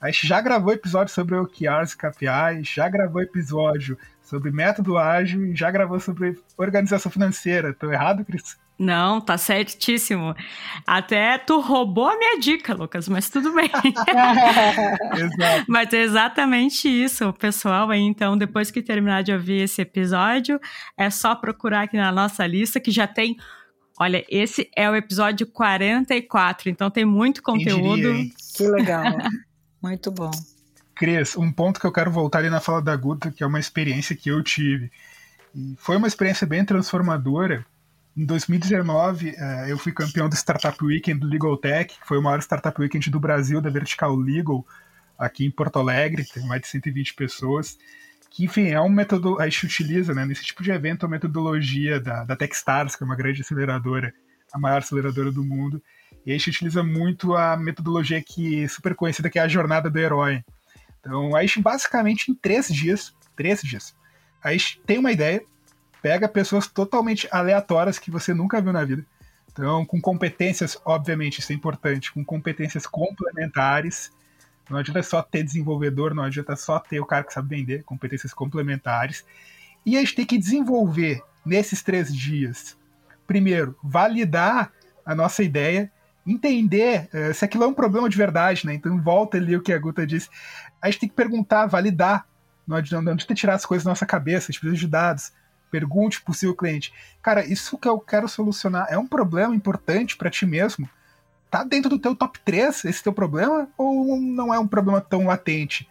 a 0.00 0.06
gente 0.10 0.28
já 0.28 0.40
gravou 0.40 0.72
episódio 0.72 1.12
sobre 1.12 1.34
OKRs 1.34 1.92
e 1.92 1.96
KPIs, 1.96 2.68
já 2.68 2.88
gravou 2.88 3.20
episódio 3.20 3.98
sobre 4.22 4.52
método 4.52 4.96
ágil 4.96 5.46
e 5.46 5.56
já 5.56 5.70
gravou 5.70 5.98
sobre 5.98 6.38
organização 6.56 7.10
financeira. 7.10 7.74
Tô 7.74 7.90
errado, 7.90 8.24
Cris? 8.24 8.56
Não, 8.78 9.20
tá 9.20 9.36
certíssimo. 9.36 10.36
Até 10.86 11.36
tu 11.36 11.60
roubou 11.60 12.08
a 12.08 12.16
minha 12.16 12.38
dica, 12.38 12.72
Lucas, 12.72 13.08
mas 13.08 13.28
tudo 13.28 13.52
bem. 13.52 13.68
Mas 15.66 15.92
é 15.92 16.02
exatamente 16.02 16.88
isso, 16.88 17.32
pessoal. 17.32 17.90
Aí, 17.90 18.00
então, 18.00 18.38
depois 18.38 18.70
que 18.70 18.80
terminar 18.80 19.24
de 19.24 19.32
ouvir 19.32 19.62
esse 19.62 19.82
episódio, 19.82 20.60
é 20.96 21.10
só 21.10 21.34
procurar 21.34 21.82
aqui 21.82 21.96
na 21.96 22.12
nossa 22.12 22.46
lista 22.46 22.78
que 22.78 22.92
já 22.92 23.08
tem. 23.08 23.36
Olha, 23.98 24.24
esse 24.28 24.70
é 24.76 24.88
o 24.88 24.94
episódio 24.94 25.44
44, 25.48 26.70
então 26.70 26.88
tem 26.88 27.04
muito 27.04 27.42
conteúdo. 27.42 27.96
Diria, 27.96 28.30
que 28.54 28.68
legal. 28.68 29.04
muito 29.82 30.12
bom. 30.12 30.30
Cris, 30.94 31.36
um 31.36 31.50
ponto 31.50 31.80
que 31.80 31.86
eu 31.86 31.92
quero 31.92 32.12
voltar 32.12 32.38
ali 32.38 32.50
na 32.50 32.60
fala 32.60 32.80
da 32.80 32.94
Guta, 32.94 33.32
que 33.32 33.42
é 33.42 33.46
uma 33.46 33.58
experiência 33.58 34.14
que 34.14 34.30
eu 34.30 34.40
tive. 34.40 34.90
E 35.52 35.74
foi 35.78 35.96
uma 35.96 36.06
experiência 36.06 36.46
bem 36.46 36.64
transformadora 36.64 37.66
em 38.18 38.24
2019, 38.24 39.36
eh, 39.36 39.66
eu 39.68 39.78
fui 39.78 39.92
campeão 39.92 40.28
do 40.28 40.34
Startup 40.34 40.76
Weekend 40.84 41.20
do 41.20 41.28
Legal 41.28 41.56
Tech, 41.56 41.96
que 41.96 42.06
foi 42.06 42.18
o 42.18 42.22
maior 42.22 42.40
Startup 42.40 42.78
Weekend 42.80 43.08
do 43.10 43.20
Brasil, 43.20 43.60
da 43.60 43.70
Vertical 43.70 44.16
Legal, 44.16 44.66
aqui 45.16 45.46
em 45.46 45.50
Porto 45.52 45.78
Alegre, 45.78 46.24
tem 46.24 46.44
mais 46.44 46.62
de 46.62 46.66
120 46.66 47.14
pessoas. 47.14 47.78
Que, 48.28 48.44
enfim, 48.44 48.70
é 48.70 48.80
um 48.80 48.88
método, 48.88 49.40
a 49.40 49.48
gente 49.48 49.66
utiliza, 49.66 50.12
né, 50.12 50.24
nesse 50.26 50.44
tipo 50.44 50.64
de 50.64 50.72
evento, 50.72 51.06
a 51.06 51.08
metodologia 51.08 52.00
da, 52.00 52.24
da 52.24 52.34
Techstars, 52.34 52.96
que 52.96 53.04
é 53.04 53.06
uma 53.06 53.14
grande 53.14 53.42
aceleradora, 53.42 54.12
a 54.52 54.58
maior 54.58 54.78
aceleradora 54.78 55.30
do 55.30 55.44
mundo. 55.44 55.80
E 56.26 56.32
a 56.32 56.34
gente 56.36 56.50
utiliza 56.50 56.82
muito 56.82 57.36
a 57.36 57.56
metodologia 57.56 58.20
que 58.20 58.64
é 58.64 58.68
super 58.68 58.96
conhecida, 58.96 59.30
que 59.30 59.38
é 59.38 59.42
a 59.42 59.48
jornada 59.48 59.88
do 59.88 59.96
herói. 59.96 60.42
Então, 60.98 61.36
a 61.36 61.42
gente, 61.42 61.62
basicamente, 61.62 62.32
em 62.32 62.34
três 62.34 62.66
dias, 62.66 63.14
três 63.36 63.62
dias, 63.62 63.94
a 64.42 64.50
gente 64.50 64.80
tem 64.84 64.98
uma 64.98 65.12
ideia, 65.12 65.40
pega 66.02 66.28
pessoas 66.28 66.66
totalmente 66.66 67.28
aleatórias 67.30 67.98
que 67.98 68.10
você 68.10 68.32
nunca 68.32 68.60
viu 68.60 68.72
na 68.72 68.84
vida. 68.84 69.04
Então, 69.52 69.84
com 69.84 70.00
competências, 70.00 70.78
obviamente, 70.84 71.40
isso 71.40 71.52
é 71.52 71.54
importante, 71.54 72.12
com 72.12 72.24
competências 72.24 72.86
complementares. 72.86 74.10
Não 74.70 74.78
adianta 74.78 75.02
só 75.02 75.20
ter 75.20 75.42
desenvolvedor, 75.42 76.14
não 76.14 76.22
adianta 76.22 76.54
só 76.54 76.78
ter 76.78 77.00
o 77.00 77.06
cara 77.06 77.24
que 77.24 77.32
sabe 77.32 77.56
vender, 77.56 77.82
competências 77.82 78.32
complementares. 78.32 79.24
E 79.84 79.96
a 79.96 80.00
gente 80.00 80.14
tem 80.14 80.26
que 80.26 80.38
desenvolver 80.38 81.22
nesses 81.44 81.82
três 81.82 82.14
dias, 82.14 82.76
primeiro, 83.26 83.76
validar 83.82 84.70
a 85.04 85.14
nossa 85.14 85.42
ideia, 85.42 85.90
entender 86.26 87.08
uh, 87.12 87.32
se 87.32 87.44
aquilo 87.44 87.64
é 87.64 87.66
um 87.66 87.74
problema 87.74 88.08
de 88.08 88.16
verdade, 88.16 88.66
né? 88.66 88.74
Então 88.74 89.00
volta 89.00 89.38
ali 89.38 89.56
o 89.56 89.62
que 89.62 89.72
a 89.72 89.78
Guta 89.78 90.06
disse. 90.06 90.28
A 90.80 90.90
gente 90.90 91.00
tem 91.00 91.08
que 91.08 91.14
perguntar, 91.14 91.66
validar. 91.66 92.26
Não 92.66 92.76
adianta, 92.76 93.02
não 93.02 93.12
adianta 93.12 93.34
tirar 93.34 93.54
as 93.54 93.64
coisas 93.64 93.84
da 93.84 93.90
nossa 93.90 94.04
cabeça, 94.04 94.44
a 94.44 94.52
gente 94.52 94.60
precisa 94.60 94.78
de 94.78 94.86
dados 94.86 95.32
pergunte 95.70 96.22
seu 96.32 96.54
cliente, 96.54 96.92
cara, 97.22 97.44
isso 97.44 97.78
que 97.78 97.88
eu 97.88 97.98
quero 97.98 98.28
solucionar 98.28 98.86
é 98.90 98.98
um 98.98 99.06
problema 99.06 99.54
importante 99.54 100.16
para 100.16 100.30
ti 100.30 100.46
mesmo? 100.46 100.88
Tá 101.50 101.64
dentro 101.64 101.88
do 101.88 101.98
teu 101.98 102.14
top 102.14 102.38
3 102.44 102.84
esse 102.84 103.02
teu 103.02 103.12
problema 103.12 103.68
ou 103.76 104.20
não 104.20 104.52
é 104.52 104.58
um 104.58 104.66
problema 104.66 105.00
tão 105.00 105.26
latente? 105.26 105.88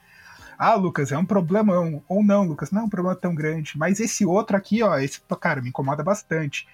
Ah, 0.57 0.73
Lucas, 0.73 1.11
é 1.11 1.17
um 1.17 1.25
problemão. 1.25 2.03
Ou 2.07 2.23
não, 2.23 2.43
Lucas, 2.43 2.71
não 2.71 2.81
é 2.81 2.83
um 2.85 2.89
problema 2.89 3.15
tão 3.15 3.35
grande. 3.35 3.77
Mas 3.77 3.99
esse 3.99 4.25
outro 4.25 4.57
aqui, 4.57 4.81
ó, 4.81 4.97
esse, 4.97 5.21
cara, 5.39 5.61
me 5.61 5.69
incomoda 5.69 6.03
bastante. 6.03 6.67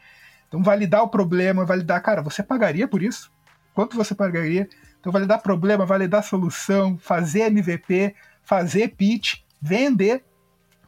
Então, 0.48 0.64
validar 0.64 1.04
o 1.04 1.10
problema, 1.10 1.66
validar, 1.66 2.02
cara, 2.02 2.22
você 2.22 2.42
pagaria 2.42 2.88
por 2.88 3.04
isso? 3.04 3.32
Quanto 3.74 3.98
você 3.98 4.16
pagaria? 4.16 4.70
Então, 5.00 5.12
validar 5.12 5.42
problema, 5.42 5.86
validar 5.86 6.24
solução, 6.24 6.98
fazer 6.98 7.52
MVP, 7.52 8.16
fazer 8.44 8.90
pitch, 8.96 9.42
vender 9.62 10.24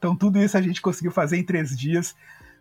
então 0.05 0.15
tudo 0.15 0.39
isso 0.39 0.55
a 0.55 0.61
gente 0.61 0.83
conseguiu 0.83 1.11
fazer 1.11 1.35
em 1.35 1.43
três 1.43 1.75
dias, 1.75 2.15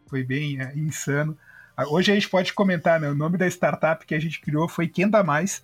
foi 0.06 0.24
bem 0.24 0.58
é, 0.62 0.72
insano. 0.74 1.36
Ah, 1.76 1.86
hoje 1.86 2.10
a 2.10 2.14
gente 2.14 2.30
pode 2.30 2.54
comentar, 2.54 2.98
né? 2.98 3.10
O 3.10 3.14
nome 3.14 3.36
da 3.36 3.46
startup 3.46 4.06
que 4.06 4.14
a 4.14 4.18
gente 4.18 4.40
criou 4.40 4.66
foi 4.66 4.88
Quem 4.88 5.10
Dá 5.10 5.22
Mais, 5.22 5.62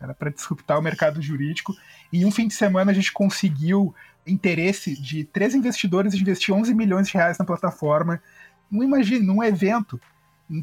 era 0.00 0.12
para 0.12 0.30
disruptar 0.30 0.76
o 0.76 0.82
mercado 0.82 1.22
jurídico. 1.22 1.72
Em 2.12 2.24
um 2.24 2.32
fim 2.32 2.48
de 2.48 2.54
semana 2.54 2.90
a 2.90 2.94
gente 2.94 3.12
conseguiu 3.12 3.94
interesse 4.26 5.00
de 5.00 5.22
três 5.22 5.54
investidores 5.54 6.16
de 6.16 6.20
investir 6.20 6.52
11 6.52 6.74
milhões 6.74 7.06
de 7.06 7.14
reais 7.14 7.38
na 7.38 7.44
plataforma. 7.44 8.20
Não 8.68 8.82
imagine, 8.82 9.24
num 9.24 9.40
evento 9.40 10.00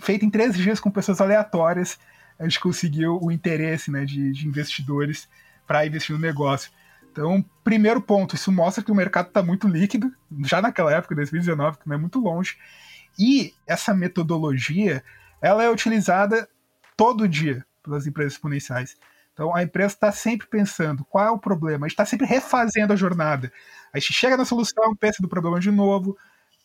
feito 0.02 0.26
em 0.26 0.30
três 0.30 0.54
dias 0.58 0.82
com 0.82 0.92
pessoas 0.92 1.22
aleatórias, 1.22 1.98
a 2.38 2.44
gente 2.44 2.60
conseguiu 2.60 3.18
o 3.22 3.32
interesse 3.32 3.90
né, 3.90 4.04
de, 4.04 4.34
de 4.34 4.46
investidores 4.46 5.30
para 5.66 5.86
investir 5.86 6.14
no 6.14 6.22
negócio. 6.22 6.72
Então, 7.18 7.44
primeiro 7.64 8.00
ponto, 8.00 8.36
isso 8.36 8.52
mostra 8.52 8.84
que 8.84 8.92
o 8.92 8.96
mercado 8.96 9.30
está 9.30 9.42
muito 9.42 9.68
líquido, 9.68 10.14
já 10.46 10.62
naquela 10.62 10.94
época, 10.94 11.16
2019, 11.16 11.80
que 11.80 11.88
não 11.88 11.96
é 11.96 12.00
muito 12.00 12.20
longe. 12.20 12.56
E 13.18 13.56
essa 13.66 13.92
metodologia, 13.92 15.04
ela 15.42 15.64
é 15.64 15.70
utilizada 15.72 16.48
todo 16.96 17.28
dia 17.28 17.66
pelas 17.82 18.06
empresas 18.06 18.34
exponenciais. 18.34 18.96
Então, 19.34 19.56
a 19.56 19.64
empresa 19.64 19.96
está 19.96 20.12
sempre 20.12 20.46
pensando 20.46 21.04
qual 21.06 21.26
é 21.26 21.32
o 21.32 21.40
problema, 21.40 21.88
a 21.88 21.90
gente 21.90 21.96
está 21.96 22.06
sempre 22.06 22.28
refazendo 22.28 22.94
a 22.94 22.96
jornada. 22.96 23.52
A 23.92 23.98
gente 23.98 24.14
chega 24.14 24.38
na 24.38 24.46
solução, 24.46 24.96
pensa 24.96 25.20
do 25.20 25.28
problema 25.28 25.60
de 25.60 25.72
novo, 25.72 26.16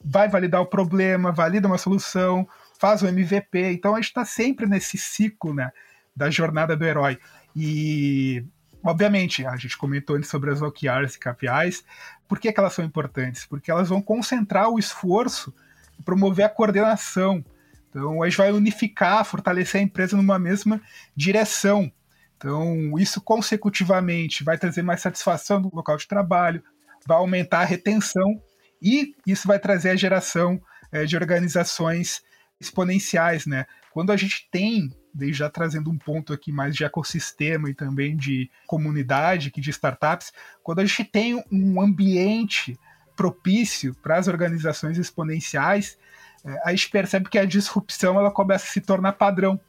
vai 0.05 0.29
validar 0.29 0.61
o 0.61 0.67
problema, 0.67 1.33
valida 1.33 1.67
uma 1.67 1.79
solução, 1.79 2.47
faz 2.79 3.01
o 3.01 3.07
MVP. 3.07 3.73
Então, 3.73 3.95
a 3.95 4.03
gente 4.03 4.09
está 4.09 4.27
sempre 4.27 4.67
nesse 4.67 4.99
ciclo 4.99 5.55
né, 5.55 5.73
da 6.15 6.29
jornada 6.29 6.77
do 6.77 6.85
herói. 6.85 7.19
E 7.57 8.45
Obviamente, 8.85 9.47
a 9.47 9.57
gente 9.57 9.77
comentou 9.77 10.17
antes 10.17 10.29
sobre 10.29 10.51
as 10.51 10.61
OKRs 10.61 11.15
e 11.15 11.19
KPIs. 11.19 11.85
Por 12.27 12.41
que, 12.41 12.53
que 12.53 12.59
elas 12.59 12.73
são 12.73 12.85
importantes? 12.85 13.47
Porque 13.47 13.71
elas 13.71 13.89
vão 13.89 14.03
concentrar 14.03 14.69
o 14.69 14.79
esforço 14.79 15.55
e 15.99 16.03
promover 16.03 16.45
a 16.45 16.49
coordenação. 16.49 17.45
Então, 17.89 18.23
a 18.23 18.29
gente 18.29 18.39
vai 18.39 18.51
unificar, 18.51 19.25
fortalecer 19.25 19.81
a 19.81 19.85
empresa 19.85 20.17
numa 20.17 20.39
mesma 20.39 20.81
direção. 21.15 21.93
Então, 22.37 22.99
isso 22.99 23.21
consecutivamente 23.21 24.43
vai 24.43 24.59
trazer 24.59 24.83
mais 24.83 25.01
satisfação 25.01 25.61
no 25.61 25.71
local 25.73 25.97
de 25.97 26.09
trabalho, 26.09 26.63
vai 27.07 27.17
aumentar 27.17 27.61
a 27.61 27.65
retenção 27.65 28.43
e 28.81 29.15
isso 29.25 29.47
vai 29.47 29.61
trazer 29.61 29.91
a 29.91 29.97
geração 29.97 30.61
é, 30.91 31.05
de 31.05 31.17
organizações 31.17 32.21
exponenciais, 32.61 33.47
né? 33.47 33.67
Quando 33.93 34.11
a 34.11 34.17
gente 34.17 34.49
tem 34.51 34.91
desde 35.15 35.39
já 35.39 35.51
trazendo 35.51 35.91
um 35.91 35.99
ponto 35.99 36.33
aqui 36.33 36.51
mais 36.53 36.75
de 36.75 36.85
ecossistema 36.85 37.69
e 37.69 37.75
também 37.75 38.17
de 38.17 38.51
comunidade, 38.67 39.51
que 39.51 39.61
de 39.61 39.71
startups, 39.71 40.33
quando 40.63 40.81
a 40.81 40.85
gente 40.85 41.05
tem 41.05 41.43
um 41.51 41.81
ambiente 41.81 42.79
propício 43.17 43.95
para 44.03 44.17
as 44.17 44.29
organizações 44.29 44.99
exponenciais, 44.99 45.99
é, 46.45 46.61
a 46.65 46.71
gente 46.71 46.91
percebe 46.91 47.29
que 47.29 47.39
a 47.39 47.45
disrupção 47.45 48.19
ela 48.19 48.31
começa 48.31 48.67
a 48.67 48.71
se 48.71 48.81
tornar 48.81 49.13
padrão. 49.13 49.61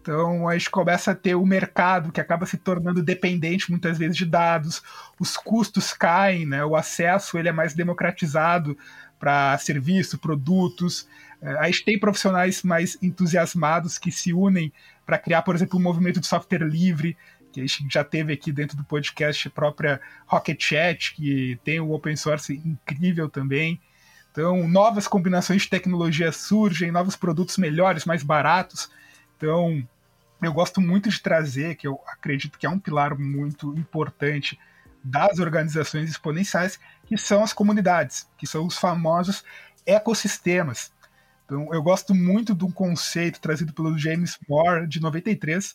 Então 0.00 0.48
a 0.48 0.56
gente 0.56 0.70
começa 0.70 1.10
a 1.10 1.14
ter 1.14 1.34
o 1.34 1.44
mercado 1.44 2.10
que 2.10 2.20
acaba 2.20 2.46
se 2.46 2.56
tornando 2.56 3.02
dependente 3.02 3.70
muitas 3.70 3.98
vezes 3.98 4.16
de 4.16 4.24
dados, 4.24 4.82
os 5.20 5.36
custos 5.36 5.92
caem, 5.92 6.46
né? 6.46 6.64
o 6.64 6.76
acesso 6.76 7.36
ele 7.36 7.48
é 7.48 7.52
mais 7.52 7.74
democratizado 7.74 8.76
para 9.18 9.58
serviço, 9.58 10.18
produtos, 10.18 11.06
a 11.40 11.66
gente 11.66 11.84
tem 11.84 11.98
profissionais 11.98 12.62
mais 12.62 12.98
entusiasmados 13.00 13.98
que 13.98 14.10
se 14.10 14.32
unem 14.32 14.72
para 15.06 15.18
criar, 15.18 15.42
por 15.42 15.54
exemplo, 15.54 15.78
um 15.78 15.82
movimento 15.82 16.20
de 16.20 16.26
software 16.26 16.64
livre, 16.64 17.16
que 17.52 17.60
a 17.60 17.66
gente 17.66 17.86
já 17.90 18.04
teve 18.04 18.32
aqui 18.32 18.52
dentro 18.52 18.76
do 18.76 18.84
podcast 18.84 19.48
própria 19.50 20.00
Rocket 20.26 20.62
Chat, 20.62 21.14
que 21.14 21.58
tem 21.64 21.80
o 21.80 21.92
open 21.92 22.16
source 22.16 22.54
incrível 22.64 23.28
também. 23.28 23.80
Então, 24.30 24.68
novas 24.68 25.08
combinações 25.08 25.62
de 25.62 25.70
tecnologia 25.70 26.30
surgem, 26.30 26.92
novos 26.92 27.16
produtos 27.16 27.56
melhores, 27.56 28.04
mais 28.04 28.22
baratos. 28.22 28.90
Então, 29.36 29.86
eu 30.42 30.52
gosto 30.52 30.80
muito 30.80 31.08
de 31.08 31.20
trazer, 31.20 31.74
que 31.76 31.86
eu 31.86 32.00
acredito 32.06 32.58
que 32.58 32.66
é 32.66 32.70
um 32.70 32.78
pilar 32.78 33.18
muito 33.18 33.76
importante 33.76 34.58
das 35.02 35.38
organizações 35.38 36.10
exponenciais, 36.10 36.78
que 37.06 37.16
são 37.16 37.42
as 37.42 37.52
comunidades, 37.52 38.28
que 38.36 38.46
são 38.46 38.66
os 38.66 38.76
famosos 38.76 39.42
ecossistemas. 39.86 40.92
Então, 41.48 41.72
eu 41.72 41.82
gosto 41.82 42.14
muito 42.14 42.54
de 42.54 42.62
um 42.62 42.70
conceito 42.70 43.40
trazido 43.40 43.72
pelo 43.72 43.96
James 43.96 44.36
Moore, 44.46 44.86
de 44.86 45.00
93, 45.00 45.74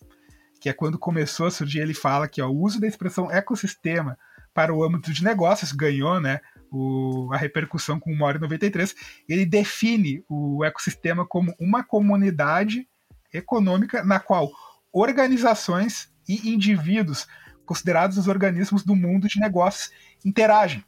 que 0.62 0.70
é 0.70 0.74
quando 0.74 1.00
começou 1.00 1.48
a 1.48 1.52
surgir, 1.52 1.80
ele 1.80 1.96
fala 1.96 2.28
que 2.28 2.40
ó, 2.44 2.48
o 2.48 2.62
uso 2.62 2.80
da 2.80 2.86
expressão 2.86 3.32
ecossistema 3.32 4.16
para 4.54 4.72
o 4.72 4.84
âmbito 4.84 5.12
de 5.12 5.24
negócios 5.24 5.72
ganhou 5.72 6.22
né, 6.22 6.42
o, 6.72 7.28
a 7.34 7.38
repercussão 7.38 8.00
com 8.00 8.14
o 8.14 8.16
Moore 8.16 8.38
em 8.38 8.42
93. 8.42 8.94
Ele 9.28 9.48
define 9.48 10.24
o 10.30 10.64
ecossistema 10.64 11.26
como 11.26 11.56
uma 11.60 11.84
comunidade 11.84 12.88
econômica 13.34 14.04
na 14.04 14.20
qual 14.20 14.52
organizações 14.92 16.14
e 16.30 16.54
indivíduos 16.54 17.26
considerados 17.66 18.20
os 18.20 18.28
organismos 18.28 18.84
do 18.84 18.96
mundo 18.96 19.28
de 19.28 19.40
negócios 19.40 19.90
interagem. 20.24 20.86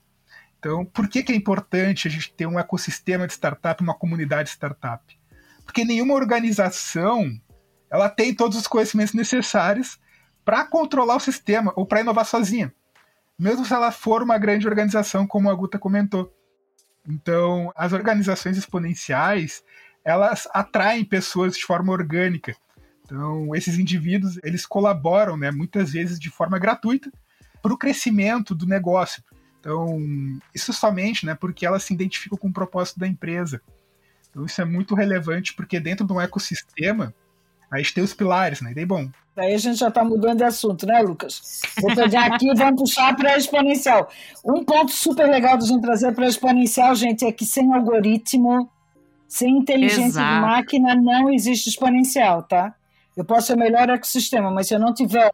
Então, 0.66 0.84
por 0.84 1.07
que, 1.07 1.22
que 1.22 1.32
é 1.32 1.36
importante 1.36 2.07
a 2.07 2.11
gente 2.11 2.34
ter 2.34 2.47
um 2.47 2.57
ecossistema 2.57 3.28
de 3.28 3.34
startup, 3.34 3.84
uma 3.84 3.93
comunidade 3.93 4.49
de 4.49 4.55
startup? 4.55 5.16
Porque 5.63 5.86
nenhuma 5.86 6.16
organização 6.16 7.39
ela 7.88 8.09
tem 8.09 8.34
todos 8.34 8.57
os 8.57 8.66
conhecimentos 8.66 9.13
necessários 9.13 9.99
para 10.43 10.66
controlar 10.66 11.18
o 11.18 11.20
sistema 11.20 11.72
ou 11.76 11.86
para 11.86 12.01
inovar 12.01 12.26
sozinha, 12.26 12.74
mesmo 13.38 13.63
se 13.63 13.76
ela 13.76 13.91
for 13.91 14.24
uma 14.24 14.39
grande 14.39 14.68
organização, 14.68 15.28
como 15.28 15.51
a 15.51 15.53
Guta 15.53 15.78
comentou. 15.78 16.36
Então, 17.07 17.72
as 17.76 17.93
organizações 17.93 18.57
exponenciais 18.57 19.63
elas 20.03 20.47
atraem 20.51 21.05
pessoas 21.05 21.55
de 21.55 21.63
forma 21.63 21.93
orgânica. 21.93 22.55
Então, 23.03 23.55
esses 23.55 23.78
indivíduos, 23.78 24.39
eles 24.43 24.66
colaboram, 24.66 25.38
né, 25.38 25.51
muitas 25.51 25.91
vezes 25.91 26.20
de 26.20 26.32
forma 26.32 26.57
gratuita, 26.57 27.11
para 27.61 27.72
o 27.72 27.78
crescimento 27.78 28.55
do 28.55 28.66
negócio. 28.66 29.24
Então, 29.66 29.97
isso 30.53 30.72
somente 30.72 31.26
né, 31.26 31.34
porque 31.34 31.66
elas 31.66 31.82
se 31.82 31.91
identificam 31.91 32.38
com 32.38 32.49
o 32.49 32.53
propósito 32.53 32.99
da 32.99 33.07
empresa. 33.07 33.59
Então, 34.30 34.45
isso 34.45 34.61
é 34.61 34.66
muito 34.66 34.93
relevante, 34.93 35.55
porque 35.55 35.80
dentro 35.80 36.05
de 36.05 36.13
um 36.13 36.22
ecossistema, 36.22 37.11
a 37.72 37.80
gente 37.80 37.95
tem 37.95 38.03
os 38.03 38.13
pilares, 38.13 38.61
né? 38.61 38.72
E 38.72 38.76
daí, 38.76 38.86
bom. 38.86 39.09
Daí 39.36 39.55
a 39.55 39.57
gente 39.57 39.80
já 39.80 39.88
está 39.88 40.03
mudando 40.03 40.38
de 40.38 40.43
assunto, 40.43 40.86
né, 40.86 41.01
Lucas? 41.01 41.61
Vou 41.82 41.95
pegar 41.95 42.28
aqui 42.28 42.47
e 42.47 42.53
vamos 42.53 42.80
puxar 42.80 43.16
para 43.16 43.32
a 43.32 43.38
exponencial. 43.38 44.07
Um 44.45 44.63
ponto 44.63 44.91
super 44.91 45.28
legal 45.28 45.57
de 45.57 45.68
gente 45.68 45.82
trazer 45.82 46.13
para 46.13 46.26
a 46.26 46.30
exponencial, 46.30 46.93
gente, 46.93 47.26
é 47.26 47.32
que 47.32 47.43
sem 47.43 47.74
algoritmo 47.74 48.70
sem 49.28 49.57
inteligência 49.57 50.20
Exato. 50.20 50.36
de 50.36 50.41
máquina 50.41 50.95
não 50.95 51.34
existe 51.34 51.70
exponencial, 51.70 52.43
tá? 52.43 52.76
Eu 53.18 53.26
posso 53.26 53.47
ser 53.47 53.53
o 53.55 53.59
melhor 53.59 53.89
ecossistema, 53.89 54.51
mas 54.51 54.68
se 54.68 54.76
eu 54.76 54.80
não 54.80 54.93
tiver 54.93 55.32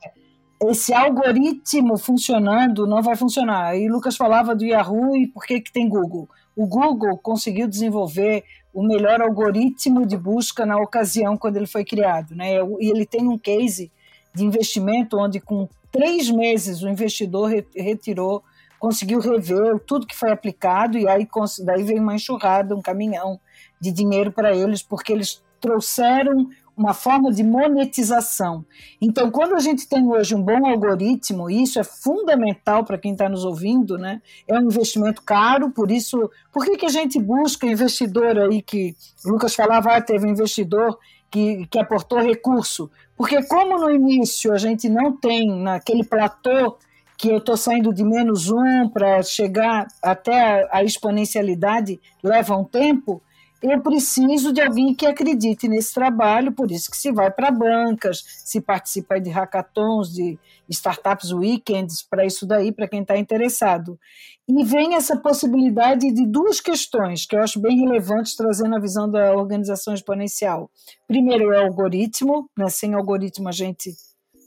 esse 0.69 0.93
algoritmo 0.93 1.97
funcionando, 1.97 2.85
não 2.85 3.01
vai 3.01 3.15
funcionar. 3.15 3.67
Aí 3.67 3.87
Lucas 3.87 4.15
falava 4.15 4.55
do 4.55 4.63
Yahoo 4.63 5.17
e 5.17 5.27
por 5.27 5.43
que, 5.43 5.59
que 5.59 5.71
tem 5.71 5.89
Google. 5.89 6.29
O 6.55 6.67
Google 6.67 7.17
conseguiu 7.17 7.67
desenvolver 7.67 8.43
o 8.73 8.83
melhor 8.83 9.21
algoritmo 9.21 10.05
de 10.05 10.15
busca 10.15 10.65
na 10.65 10.77
ocasião 10.77 11.35
quando 11.35 11.57
ele 11.57 11.65
foi 11.65 11.83
criado, 11.83 12.35
né? 12.35 12.55
E 12.79 12.89
ele 12.89 13.05
tem 13.05 13.27
um 13.27 13.37
case 13.37 13.91
de 14.33 14.45
investimento 14.45 15.17
onde 15.17 15.39
com 15.39 15.67
três 15.91 16.29
meses 16.29 16.83
o 16.83 16.89
investidor 16.89 17.51
retirou, 17.75 18.43
conseguiu 18.79 19.19
rever 19.19 19.79
tudo 19.79 20.07
que 20.07 20.15
foi 20.15 20.31
aplicado 20.31 20.97
e 20.97 21.07
aí 21.07 21.27
daí 21.65 21.83
veio 21.83 22.01
uma 22.01 22.15
enxurrada, 22.15 22.75
um 22.75 22.81
caminhão 22.81 23.39
de 23.79 23.91
dinheiro 23.91 24.31
para 24.31 24.55
eles, 24.55 24.81
porque 24.81 25.11
eles 25.11 25.43
trouxeram 25.59 26.49
uma 26.75 26.93
forma 26.93 27.31
de 27.31 27.43
monetização. 27.43 28.65
Então, 28.99 29.29
quando 29.29 29.55
a 29.55 29.59
gente 29.59 29.87
tem 29.87 30.07
hoje 30.07 30.33
um 30.33 30.41
bom 30.41 30.65
algoritmo, 30.65 31.49
isso 31.49 31.79
é 31.79 31.83
fundamental 31.83 32.83
para 32.83 32.97
quem 32.97 33.11
está 33.11 33.29
nos 33.29 33.43
ouvindo, 33.43 33.97
né? 33.97 34.21
É 34.47 34.57
um 34.57 34.63
investimento 34.63 35.21
caro, 35.21 35.69
por 35.69 35.91
isso, 35.91 36.29
por 36.51 36.65
que, 36.65 36.77
que 36.77 36.85
a 36.85 36.89
gente 36.89 37.19
busca 37.19 37.67
investidor 37.67 38.39
aí 38.39 38.61
que 38.61 38.95
o 39.25 39.29
Lucas 39.29 39.53
falava, 39.53 39.95
ah, 39.95 40.01
teve 40.01 40.25
um 40.25 40.31
investidor 40.31 40.97
que, 41.29 41.67
que 41.67 41.79
aportou 41.79 42.19
recurso? 42.19 42.89
Porque 43.15 43.43
como 43.43 43.77
no 43.77 43.91
início 43.91 44.53
a 44.53 44.57
gente 44.57 44.89
não 44.89 45.15
tem 45.15 45.49
naquele 45.49 46.03
platô 46.03 46.77
que 47.21 47.29
eu 47.29 47.37
estou 47.37 47.55
saindo 47.55 47.93
de 47.93 48.03
menos 48.03 48.49
um 48.49 48.89
para 48.89 49.21
chegar 49.21 49.87
até 50.01 50.67
a 50.71 50.83
exponencialidade 50.83 52.01
leva 52.23 52.57
um 52.57 52.63
tempo, 52.63 53.21
eu 53.61 53.79
preciso 53.81 54.51
de 54.51 54.59
alguém 54.59 54.93
que 54.95 55.05
acredite 55.05 55.67
nesse 55.67 55.93
trabalho, 55.93 56.51
por 56.51 56.71
isso 56.71 56.89
que 56.89 56.97
se 56.97 57.11
vai 57.11 57.29
para 57.29 57.51
bancas, 57.51 58.23
se 58.43 58.59
participa 58.59 59.19
de 59.19 59.29
hackathons, 59.29 60.11
de 60.11 60.39
startups 60.67 61.31
weekends, 61.31 62.01
para 62.01 62.25
isso 62.25 62.45
daí, 62.47 62.71
para 62.71 62.87
quem 62.87 63.01
está 63.01 63.17
interessado. 63.17 63.99
E 64.47 64.63
vem 64.63 64.95
essa 64.95 65.15
possibilidade 65.15 66.11
de 66.11 66.25
duas 66.25 66.59
questões 66.59 67.25
que 67.25 67.35
eu 67.35 67.41
acho 67.41 67.59
bem 67.59 67.79
relevantes, 67.79 68.35
trazendo 68.35 68.75
a 68.75 68.79
visão 68.79 69.09
da 69.09 69.33
organização 69.33 69.93
exponencial. 69.93 70.69
Primeiro 71.07 71.53
é 71.53 71.61
o 71.61 71.67
algoritmo, 71.67 72.49
né? 72.57 72.67
sem 72.67 72.95
algoritmo 72.95 73.47
a 73.47 73.51
gente 73.51 73.91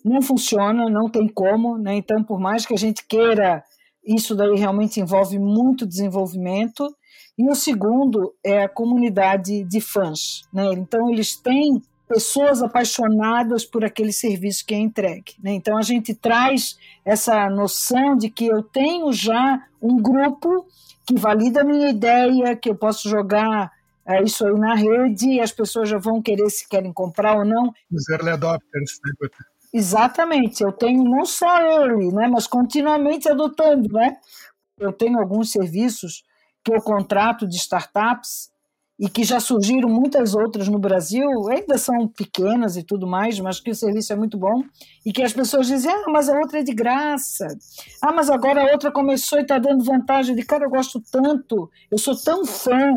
não 0.05 0.21
funciona, 0.21 0.91
não 0.91 1.09
tem 1.09 1.29
como, 1.29 1.79
né? 1.79 1.95
então 1.95 2.23
por 2.23 2.39
mais 2.39 2.67
que 2.67 2.75
a 2.75 2.79
gente 2.79 3.07
queira, 3.07 3.65
isso 4.05 4.35
daí 4.35 4.57
realmente 4.57 5.01
envolve 5.01 5.39
muito 5.39 5.87
desenvolvimento, 5.87 6.95
e 7.37 7.49
o 7.49 7.55
segundo 7.55 8.35
é 8.45 8.63
a 8.63 8.69
comunidade 8.69 9.65
de 9.65 9.81
fãs. 9.81 10.43
Né? 10.53 10.73
Então, 10.75 11.11
eles 11.11 11.37
têm 11.37 11.83
pessoas 12.09 12.63
apaixonadas 12.63 13.65
por 13.65 13.85
aquele 13.85 14.13
serviço 14.13 14.65
que 14.65 14.75
é 14.75 14.79
entregue. 14.79 15.35
Né? 15.43 15.53
Então, 15.53 15.77
a 15.77 15.83
gente 15.83 16.15
traz 16.15 16.79
essa 17.05 17.49
noção 17.51 18.17
de 18.17 18.31
que 18.31 18.47
eu 18.47 18.63
tenho 18.63 19.13
já 19.13 19.67
um 19.83 20.01
grupo 20.01 20.67
que 21.07 21.19
valida 21.19 21.63
a 21.63 21.65
minha 21.65 21.91
ideia, 21.91 22.57
que 22.57 22.71
eu 22.71 22.75
posso 22.75 23.09
jogar 23.09 23.73
é, 24.07 24.23
isso 24.23 24.47
aí 24.47 24.55
na 24.55 24.75
rede 24.75 25.29
e 25.29 25.41
as 25.41 25.51
pessoas 25.51 25.89
já 25.89 25.99
vão 25.99 26.21
querer 26.23 26.49
se 26.51 26.69
querem 26.69 26.93
comprar 26.93 27.37
ou 27.37 27.45
não. 27.45 27.73
Os 27.91 28.09
early 28.09 28.31
adopters, 28.31 29.01
né? 29.05 29.29
Exatamente, 29.73 30.63
eu 30.63 30.71
tenho 30.71 31.03
não 31.03 31.25
só 31.25 31.83
ele, 31.83 32.13
né, 32.13 32.29
mas 32.29 32.47
continuamente 32.47 33.29
adotando, 33.29 33.93
né? 33.93 34.17
Eu 34.79 34.93
tenho 34.93 35.19
alguns 35.19 35.51
serviços 35.51 36.23
que 36.65 36.81
contrato 36.81 37.47
de 37.47 37.57
startups 37.57 38.53
e 38.99 39.09
que 39.09 39.25
já 39.25 39.41
surgiram 39.41 39.89
muitas 39.89 40.35
outras 40.35 40.69
no 40.69 40.79
Brasil, 40.79 41.29
ainda 41.49 41.77
são 41.77 42.07
pequenas 42.07 42.77
e 42.77 42.83
tudo 42.83 43.07
mais, 43.07 43.41
mas 43.41 43.59
que 43.59 43.71
o 43.71 43.75
serviço 43.75 44.13
é 44.13 44.17
muito 44.17 44.39
bom, 44.39 44.63
e 45.05 45.13
que 45.13 45.23
as 45.23 45.33
pessoas 45.33 45.67
dizem, 45.67 45.91
ah, 45.91 46.11
mas 46.11 46.29
a 46.29 46.39
outra 46.39 46.61
é 46.61 46.63
de 46.63 46.73
graça, 46.73 47.49
ah, 48.01 48.13
mas 48.13 48.31
agora 48.31 48.63
a 48.63 48.73
outra 48.73 48.93
começou 48.93 49.39
e 49.39 49.43
está 49.43 49.59
dando 49.59 49.85
vantagem, 49.85 50.37
de 50.37 50.45
cara, 50.45 50.65
eu 50.65 50.71
gosto 50.71 51.03
tanto, 51.11 51.69
eu 51.91 51.99
sou 51.99 52.17
tão 52.17 52.47
fã 52.47 52.95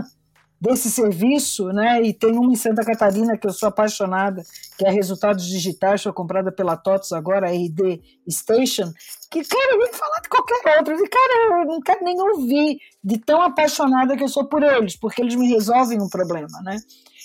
desse 0.60 0.90
serviço, 0.90 1.68
né? 1.68 2.02
E 2.02 2.14
tem 2.14 2.32
uma 2.32 2.52
em 2.52 2.56
Santa 2.56 2.84
Catarina 2.84 3.38
que 3.38 3.48
eu 3.48 3.54
sou 3.54 3.70
apaixonada, 3.70 4.44
que 4.78 4.86
é 4.86 4.92
Resultados 4.92 5.46
Digitais, 5.46 6.04
foi 6.04 6.12
comprada 6.12 6.52
pela 6.52 6.76
TOTS 6.76 7.14
agora, 7.14 7.48
a 7.48 7.52
RD 7.52 8.02
Station, 8.30 8.92
que, 9.30 9.44
cara, 9.44 9.74
eu 9.74 9.86
vim 9.86 9.94
falar 9.94 10.20
de 10.22 10.30
qualquer 10.30 10.78
outro, 10.80 10.94
e, 10.94 11.10
cara, 11.10 11.62
eu 11.62 11.66
não 11.66 11.82
quero 11.82 12.04
nem 12.04 12.20
ouvir 12.20 12.80
de 13.04 13.18
tão 13.20 13.42
apaixonada 13.42 14.18
que 14.18 14.24
eu 14.24 14.30
sou 14.30 14.46
por 14.46 14.64
eles, 14.64 14.96
porque 14.96 15.22
eles 15.22 15.36
me 15.36 15.48
resolvem 15.50 16.02
um 16.02 16.10
problema, 16.10 16.62
né? 16.64 16.78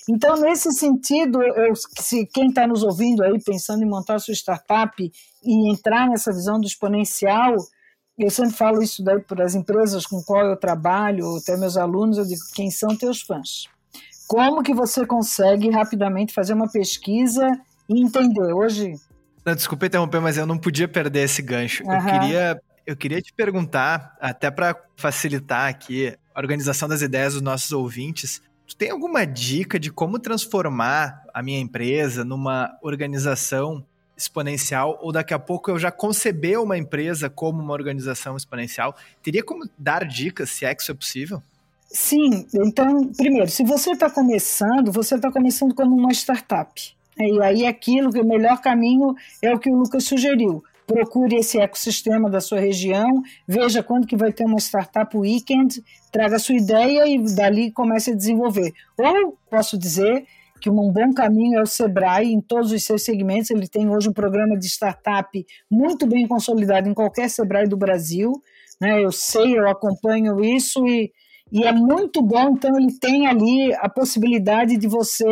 Então, 0.09 0.37
nesse 0.37 0.73
sentido, 0.73 1.41
eu, 1.43 1.75
se 1.77 2.27
quem 2.27 2.49
está 2.49 2.67
nos 2.67 2.83
ouvindo 2.83 3.23
aí, 3.23 3.41
pensando 3.43 3.83
em 3.83 3.89
montar 3.89 4.19
sua 4.19 4.35
startup 4.35 4.93
e 5.45 5.71
entrar 5.71 6.09
nessa 6.09 6.33
visão 6.33 6.61
do 6.61 6.67
exponencial, 6.67 7.57
eu 8.25 8.31
sempre 8.31 8.53
falo 8.55 8.83
isso 8.83 9.03
daí 9.03 9.21
para 9.21 9.45
as 9.45 9.55
empresas 9.55 10.07
com 10.07 10.23
qual 10.23 10.47
eu 10.47 10.57
trabalho, 10.57 11.37
até 11.37 11.57
meus 11.57 11.77
alunos, 11.77 12.19
eu 12.19 12.25
digo, 12.25 12.41
quem 12.55 12.71
são 12.71 12.97
teus 12.97 13.23
fãs? 13.23 13.69
Como 14.27 14.63
que 14.63 14.73
você 14.73 15.05
consegue 15.05 15.71
rapidamente 15.71 16.33
fazer 16.33 16.55
uma 16.55 16.71
pesquisa 16.71 17.47
e 17.89 18.01
entender? 18.01 18.53
Hoje... 18.53 18.95
Não, 19.45 19.55
desculpa 19.55 19.87
interromper, 19.87 20.21
mas 20.21 20.39
eu 20.39 20.47
não 20.47 20.57
podia 20.57 20.89
perder 20.89 21.25
esse 21.25 21.43
gancho. 21.43 21.85
Uhum. 21.85 21.93
Eu, 21.93 22.05
queria, 22.05 22.63
eu 22.87 22.97
queria 22.97 23.21
te 23.21 23.33
perguntar, 23.33 24.17
até 24.21 24.51
para 24.51 24.77
facilitar 24.97 25.69
aqui 25.69 26.17
a 26.35 26.41
organização 26.41 26.89
das 26.89 27.03
ideias 27.03 27.35
dos 27.35 27.43
nossos 27.43 27.73
ouvintes, 27.73 28.41
tu 28.67 28.77
tem 28.77 28.91
alguma 28.91 29.27
dica 29.27 29.79
de 29.79 29.91
como 29.91 30.19
transformar 30.19 31.23
a 31.35 31.43
minha 31.43 31.61
empresa 31.61 32.25
numa 32.25 32.71
organização 32.81 33.85
exponencial 34.17 34.99
ou 35.03 35.13
daqui 35.13 35.35
a 35.35 35.39
pouco 35.39 35.71
eu 35.71 35.79
já 35.79 35.91
conceber 35.91 36.61
uma 36.61 36.77
empresa 36.79 37.29
como 37.31 37.63
uma 37.63 37.73
organização 37.73 38.37
exponencial, 38.37 38.95
teria 39.23 39.43
como 39.43 39.69
dar 39.79 40.07
dicas 40.07 40.51
se 40.51 40.65
é 40.65 40.75
que 40.75 40.83
isso 40.83 40.93
é 40.93 40.95
possível? 40.95 41.43
Sim, 41.93 42.47
então, 42.55 43.07
primeiro, 43.09 43.51
se 43.51 43.63
você 43.63 43.91
está 43.91 44.09
começando, 44.11 44.91
você 44.91 45.17
está 45.17 45.31
começando 45.31 45.75
como 45.75 45.95
uma 45.95 46.13
startup. 46.13 46.97
E 47.19 47.43
aí 47.43 47.67
aquilo 47.67 48.11
que 48.11 48.21
o 48.21 48.27
melhor 48.27 48.61
caminho 48.63 49.15
é 49.43 49.55
o 49.55 49.59
que 49.59 49.71
o 49.71 49.77
Lucas 49.77 50.05
sugeriu. 50.05 50.65
Procure 50.87 51.37
esse 51.37 51.59
ecossistema 51.59 52.31
da 52.31 52.41
sua 52.41 52.59
região, 52.59 53.23
veja 53.47 53.83
quando 53.83 54.07
que 54.07 54.17
vai 54.17 54.33
ter 54.33 54.45
uma 54.45 54.59
startup 54.59 55.17
weekend, 55.17 55.83
traga 56.11 56.37
a 56.37 56.39
sua 56.39 56.57
ideia 56.57 57.07
e 57.07 57.19
dali 57.35 57.71
comece 57.71 58.11
a 58.11 58.17
desenvolver. 58.17 58.73
Ou 58.97 59.39
posso 59.51 59.77
dizer 59.77 60.27
que 60.63 60.71
um 60.71 60.93
bom 60.93 61.13
caminho 61.13 61.59
é 61.59 61.63
o 61.63 61.67
Sebrae 61.67 62.33
em 62.33 62.41
todos 62.41 62.71
os 62.71 62.85
seus 62.85 63.03
segmentos. 63.03 63.51
Ele 63.51 63.67
tem 63.67 63.91
hoje 63.91 64.09
um 64.09 64.13
programa 64.13 64.57
de 64.57 64.67
startup 64.69 65.29
muito 65.69 66.07
bem 66.07 66.27
consolidado 66.27 66.89
em 66.89 66.95
qualquer 66.95 67.29
Sebrae 67.29 67.67
do 67.67 67.77
Brasil. 67.77 68.33
Né? 68.81 69.03
Eu 69.03 69.11
sei, 69.11 69.59
eu 69.59 69.69
acompanho 69.69 70.41
isso 70.41 70.87
e, 70.87 71.11
e 71.51 71.65
é 71.65 71.73
muito 71.73 72.23
bom. 72.23 72.51
Então, 72.53 72.71
ele 72.79 72.97
tem 73.01 73.27
ali 73.27 73.75
a 73.75 73.89
possibilidade 73.89 74.77
de 74.77 74.87
você 74.87 75.27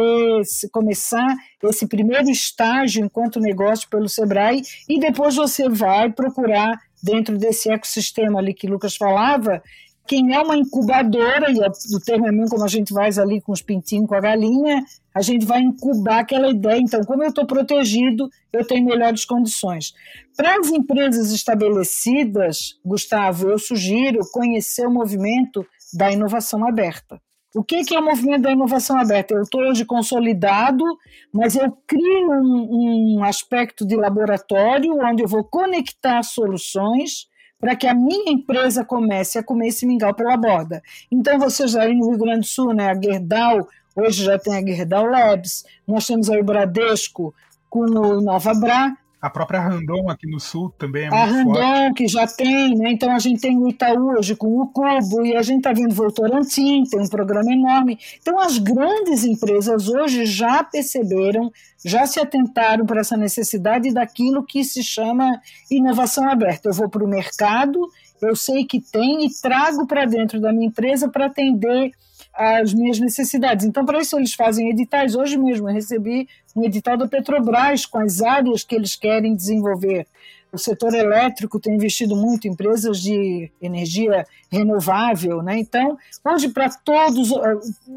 começar 0.72 1.36
esse 1.62 1.86
primeiro 1.86 2.28
estágio 2.28 3.04
enquanto 3.04 3.38
negócio 3.38 3.88
pelo 3.88 4.08
Sebrae 4.08 4.62
e 4.88 4.98
depois 4.98 5.36
você 5.36 5.68
vai 5.68 6.10
procurar 6.12 6.76
dentro 7.00 7.38
desse 7.38 7.70
ecossistema 7.70 8.40
ali 8.40 8.52
que 8.52 8.66
Lucas 8.66 8.96
falava, 8.96 9.62
quem 10.06 10.34
é 10.34 10.40
uma 10.40 10.56
incubadora, 10.56 11.50
e 11.50 11.58
o 11.94 12.00
termo 12.00 12.26
é 12.26 12.32
mesmo 12.32 12.50
como 12.50 12.64
a 12.64 12.68
gente 12.68 12.92
faz 12.92 13.18
ali 13.18 13.40
com 13.40 13.52
os 13.52 13.62
pintinhos, 13.62 14.08
com 14.08 14.14
a 14.14 14.20
galinha, 14.20 14.84
a 15.14 15.22
gente 15.22 15.44
vai 15.44 15.60
incubar 15.60 16.20
aquela 16.20 16.48
ideia. 16.48 16.80
Então, 16.80 17.02
como 17.04 17.22
eu 17.22 17.28
estou 17.28 17.46
protegido, 17.46 18.28
eu 18.52 18.66
tenho 18.66 18.86
melhores 18.86 19.24
condições. 19.24 19.92
Para 20.36 20.58
as 20.58 20.68
empresas 20.68 21.30
estabelecidas, 21.30 22.78
Gustavo, 22.84 23.50
eu 23.50 23.58
sugiro 23.58 24.20
conhecer 24.32 24.86
o 24.86 24.90
movimento 24.90 25.64
da 25.92 26.10
inovação 26.10 26.66
aberta. 26.66 27.20
O 27.54 27.64
que, 27.64 27.82
é 27.92 27.98
o 27.98 28.04
movimento 28.04 28.42
da 28.42 28.52
inovação 28.52 28.96
aberta? 28.96 29.34
Eu 29.34 29.42
estou 29.42 29.62
hoje 29.62 29.84
consolidado, 29.84 30.84
mas 31.32 31.56
eu 31.56 31.76
crio 31.84 32.30
um, 32.30 33.16
um 33.18 33.24
aspecto 33.24 33.84
de 33.84 33.96
laboratório 33.96 34.96
onde 35.04 35.24
eu 35.24 35.28
vou 35.28 35.42
conectar 35.42 36.22
soluções 36.22 37.28
para 37.60 37.76
que 37.76 37.86
a 37.86 37.94
minha 37.94 38.32
empresa 38.32 38.84
comece 38.84 39.38
a 39.38 39.42
comer 39.42 39.68
esse 39.68 39.84
mingau 39.86 40.14
pela 40.14 40.36
borda. 40.36 40.82
Então, 41.10 41.38
vocês 41.38 41.76
aí 41.76 41.94
no 41.94 42.08
Rio 42.08 42.18
Grande 42.18 42.40
do 42.40 42.46
Sul, 42.46 42.72
né, 42.72 42.90
a 42.90 43.00
Gerdau, 43.00 43.68
hoje 43.94 44.24
já 44.24 44.38
tem 44.38 44.56
a 44.56 44.66
Gerdau 44.66 45.06
Labs, 45.06 45.64
nós 45.86 46.06
temos 46.06 46.30
aí 46.30 46.40
o 46.40 46.44
Bradesco 46.44 47.34
com 47.68 47.80
o 47.80 48.20
Nova 48.20 48.54
Bra, 48.54 48.96
a 49.20 49.28
própria 49.28 49.60
Randon 49.60 50.08
aqui 50.08 50.26
no 50.26 50.40
sul 50.40 50.70
também 50.78 51.04
é 51.04 51.08
a 51.08 51.26
muito 51.26 51.50
Randon, 51.50 51.60
forte. 51.60 51.94
que 51.94 52.08
já 52.08 52.26
tem, 52.26 52.74
né? 52.74 52.90
Então 52.92 53.14
a 53.14 53.18
gente 53.18 53.40
tem 53.40 53.58
o 53.58 53.68
Itaú 53.68 54.16
hoje 54.16 54.34
com 54.34 54.60
o 54.60 54.66
Cubo, 54.68 55.26
e 55.26 55.36
a 55.36 55.42
gente 55.42 55.58
está 55.58 55.72
vendo 55.72 55.94
Votorantim, 55.94 56.84
tem 56.84 57.00
um 57.00 57.08
programa 57.08 57.52
enorme. 57.52 57.98
Então 58.20 58.38
as 58.38 58.56
grandes 58.58 59.24
empresas 59.24 59.88
hoje 59.88 60.24
já 60.24 60.64
perceberam, 60.64 61.52
já 61.84 62.06
se 62.06 62.18
atentaram 62.18 62.86
para 62.86 63.00
essa 63.00 63.16
necessidade 63.16 63.92
daquilo 63.92 64.44
que 64.44 64.64
se 64.64 64.82
chama 64.82 65.40
inovação 65.70 66.28
aberta. 66.28 66.70
Eu 66.70 66.74
vou 66.74 66.88
para 66.88 67.04
o 67.04 67.08
mercado, 67.08 67.80
eu 68.22 68.34
sei 68.34 68.64
que 68.64 68.80
tem 68.80 69.26
e 69.26 69.30
trago 69.42 69.86
para 69.86 70.06
dentro 70.06 70.40
da 70.40 70.52
minha 70.52 70.68
empresa 70.68 71.08
para 71.08 71.26
atender 71.26 71.92
as 72.34 72.72
minhas 72.72 72.98
necessidades. 72.98 73.66
Então, 73.66 73.84
para 73.84 74.00
isso, 74.00 74.16
eles 74.16 74.34
fazem 74.34 74.70
editais. 74.70 75.14
Hoje 75.14 75.36
mesmo 75.36 75.68
eu 75.68 75.74
recebi 75.74 76.28
um 76.54 76.64
edital 76.64 76.96
da 76.96 77.06
Petrobras 77.06 77.86
com 77.86 77.98
as 77.98 78.20
áreas 78.20 78.64
que 78.64 78.74
eles 78.74 78.96
querem 78.96 79.34
desenvolver. 79.34 80.06
O 80.52 80.58
setor 80.58 80.92
elétrico 80.94 81.60
tem 81.60 81.74
investido 81.74 82.16
muito 82.16 82.46
em 82.46 82.50
empresas 82.50 83.00
de 83.00 83.50
energia 83.62 84.26
renovável, 84.50 85.42
né? 85.42 85.58
Então, 85.58 85.96
hoje 86.24 86.48
para 86.48 86.68
todos, 86.68 87.32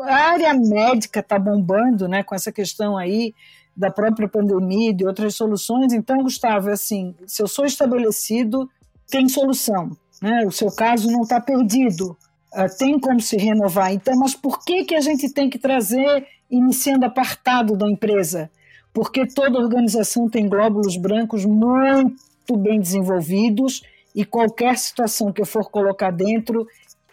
a 0.02 0.16
área 0.16 0.54
médica 0.54 1.20
está 1.20 1.40
bombando, 1.40 2.08
né? 2.08 2.22
Com 2.22 2.36
essa 2.36 2.52
questão 2.52 2.96
aí 2.96 3.34
da 3.76 3.90
própria 3.90 4.28
pandemia 4.28 4.92
e 4.92 4.94
de 4.94 5.06
outras 5.06 5.36
soluções. 5.36 5.94
Então, 5.94 6.22
Gustavo, 6.22 6.70
assim, 6.70 7.16
se 7.26 7.42
eu 7.42 7.48
sou 7.48 7.66
estabelecido, 7.66 8.70
tem 9.10 9.28
solução, 9.28 9.98
né? 10.22 10.46
O 10.46 10.52
seu 10.52 10.72
caso 10.72 11.12
não 11.12 11.24
está 11.24 11.42
perdido. 11.42 12.16
Uh, 12.54 12.78
tem 12.78 13.00
como 13.00 13.20
se 13.20 13.36
renovar. 13.36 13.92
Então, 13.92 14.16
mas 14.16 14.36
por 14.36 14.64
que, 14.64 14.86
que 14.86 14.94
a 14.94 15.02
gente 15.02 15.28
tem 15.34 15.50
que 15.50 15.58
trazer 15.58 16.28
iniciando 16.56 17.06
apartado 17.06 17.76
da 17.76 17.90
empresa? 17.90 18.50
Porque 18.94 19.26
toda 19.26 19.60
organização 19.60 20.30
tem 20.30 20.48
glóbulos 20.48 20.96
brancos 20.98 21.46
muito 21.46 22.58
bem 22.58 22.80
desenvolvidos 22.80 23.82
e 24.14 24.24
qualquer 24.24 24.78
situação 24.78 25.32
que 25.32 25.42
eu 25.42 25.46
for 25.46 25.70
colocar 25.70 26.12
dentro, 26.12 26.68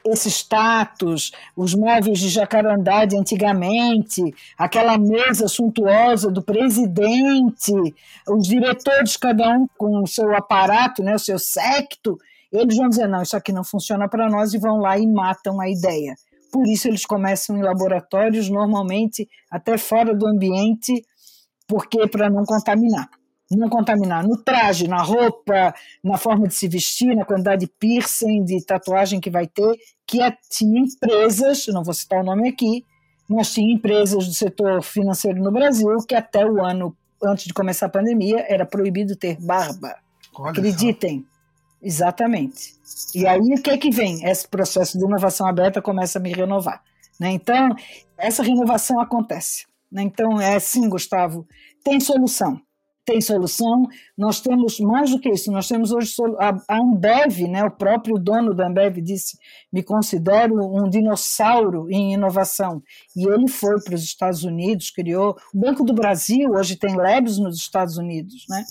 esse 0.05 0.31
status, 0.31 1.33
os 1.57 1.75
móveis 1.75 2.19
de 2.19 2.29
jacarandá 2.29 3.05
de 3.05 3.17
antigamente, 3.17 4.23
aquela 4.57 4.97
mesa 4.97 5.47
suntuosa 5.49 6.31
do 6.31 6.43
presidente, 6.43 7.73
os 8.29 8.47
diretores, 8.47 9.17
cada 9.17 9.57
um 9.57 9.67
com 9.77 10.03
o 10.03 10.07
seu 10.07 10.35
aparato, 10.35 11.03
né, 11.03 11.15
o 11.15 11.19
seu 11.19 11.39
secto, 11.39 12.19
eles 12.53 12.77
vão 12.77 12.89
dizer: 12.89 13.07
não, 13.07 13.23
isso 13.23 13.37
aqui 13.37 13.53
não 13.53 13.65
funciona 13.65 14.09
para 14.09 14.29
nós 14.29 14.55
e 14.55 14.59
vão 14.59 14.79
lá 14.79 14.99
e 14.99 15.07
matam 15.07 15.61
a 15.61 15.69
ideia. 15.69 16.15
Por 16.51 16.67
isso, 16.67 16.89
eles 16.89 17.05
começam 17.05 17.57
em 17.57 17.63
laboratórios, 17.63 18.49
normalmente 18.49 19.29
até 19.51 19.79
fora 19.79 20.15
do 20.15 20.27
ambiente, 20.27 21.05
porque 21.67 22.07
para 22.09 22.29
não 22.29 22.45
contaminar. 22.45 23.09
Não 23.51 23.69
contaminar 23.69 24.23
no 24.23 24.37
traje, 24.37 24.87
na 24.87 25.03
roupa, 25.03 25.75
na 26.05 26.17
forma 26.17 26.47
de 26.47 26.55
se 26.55 26.69
vestir, 26.69 27.17
na 27.17 27.25
quantidade 27.25 27.67
de 27.67 27.73
piercing, 27.81 28.45
de 28.45 28.65
tatuagem 28.65 29.21
que 29.21 29.29
vai 29.29 29.47
ter, 29.49 29.77
que 30.07 30.23
é, 30.23 30.33
tinha 30.51 30.81
empresas, 30.81 31.67
não 31.67 31.83
vou 31.83 31.93
citar 31.93 32.21
o 32.21 32.25
nome 32.25 32.49
aqui, 32.49 32.85
mas 33.29 33.53
tinha 33.53 33.75
empresas 33.75 34.27
do 34.27 34.33
setor 34.33 34.83
financeiro 34.83 35.43
no 35.43 35.51
Brasil 35.51 35.89
que 36.07 36.15
até 36.15 36.47
o 36.47 36.65
ano 36.65 36.97
antes 37.23 37.45
de 37.45 37.53
começar 37.53 37.87
a 37.87 37.91
pandemia 37.91 38.45
era 38.49 38.65
proibido 38.65 39.17
ter 39.17 39.37
barba. 39.41 39.97
Olha 40.35 40.51
Acreditem. 40.51 41.27
Exatamente. 41.83 42.75
E 43.15 43.27
aí 43.27 43.39
o 43.39 43.63
que 43.63 43.71
é 43.71 43.79
que 43.79 43.91
vem? 43.91 44.25
Esse 44.25 44.47
processo 44.47 44.99
de 44.99 45.05
inovação 45.05 45.47
aberta 45.47 45.81
começa 45.81 46.19
a 46.19 46.23
me 46.23 46.33
renovar. 46.33 46.83
Né? 47.19 47.31
Então, 47.31 47.75
essa 48.17 48.43
renovação 48.43 49.01
acontece. 49.01 49.67
Né? 49.91 50.03
Então, 50.03 50.41
é 50.41 50.57
assim, 50.57 50.89
Gustavo, 50.89 51.47
tem 51.83 52.01
solução 52.01 52.61
tem 53.11 53.21
solução. 53.21 53.89
Nós 54.17 54.41
temos 54.41 54.79
mais 54.79 55.11
do 55.11 55.19
que 55.19 55.29
isso, 55.29 55.51
nós 55.51 55.67
temos 55.67 55.91
hoje 55.91 56.15
a 56.39 56.77
Ambev, 56.77 57.49
né, 57.49 57.65
o 57.65 57.71
próprio 57.71 58.17
dono 58.19 58.55
da 58.55 58.69
Ambev 58.69 58.99
disse: 59.01 59.37
me 59.73 59.83
considero 59.83 60.55
um 60.55 60.89
dinossauro 60.89 61.91
em 61.91 62.15
inovação. 62.15 62.81
E 63.17 63.27
ele 63.27 63.49
foi 63.49 63.81
para 63.83 63.95
os 63.95 64.05
Estados 64.05 64.45
Unidos, 64.45 64.91
criou. 64.91 65.37
O 65.53 65.59
Banco 65.59 65.85
do 65.85 65.93
Brasil 65.93 66.51
hoje 66.51 66.77
tem 66.77 66.95
labs 66.95 67.39
nos 67.39 67.57
Estados 67.57 67.97
Unidos. 67.99 68.45
Né? 68.49 68.65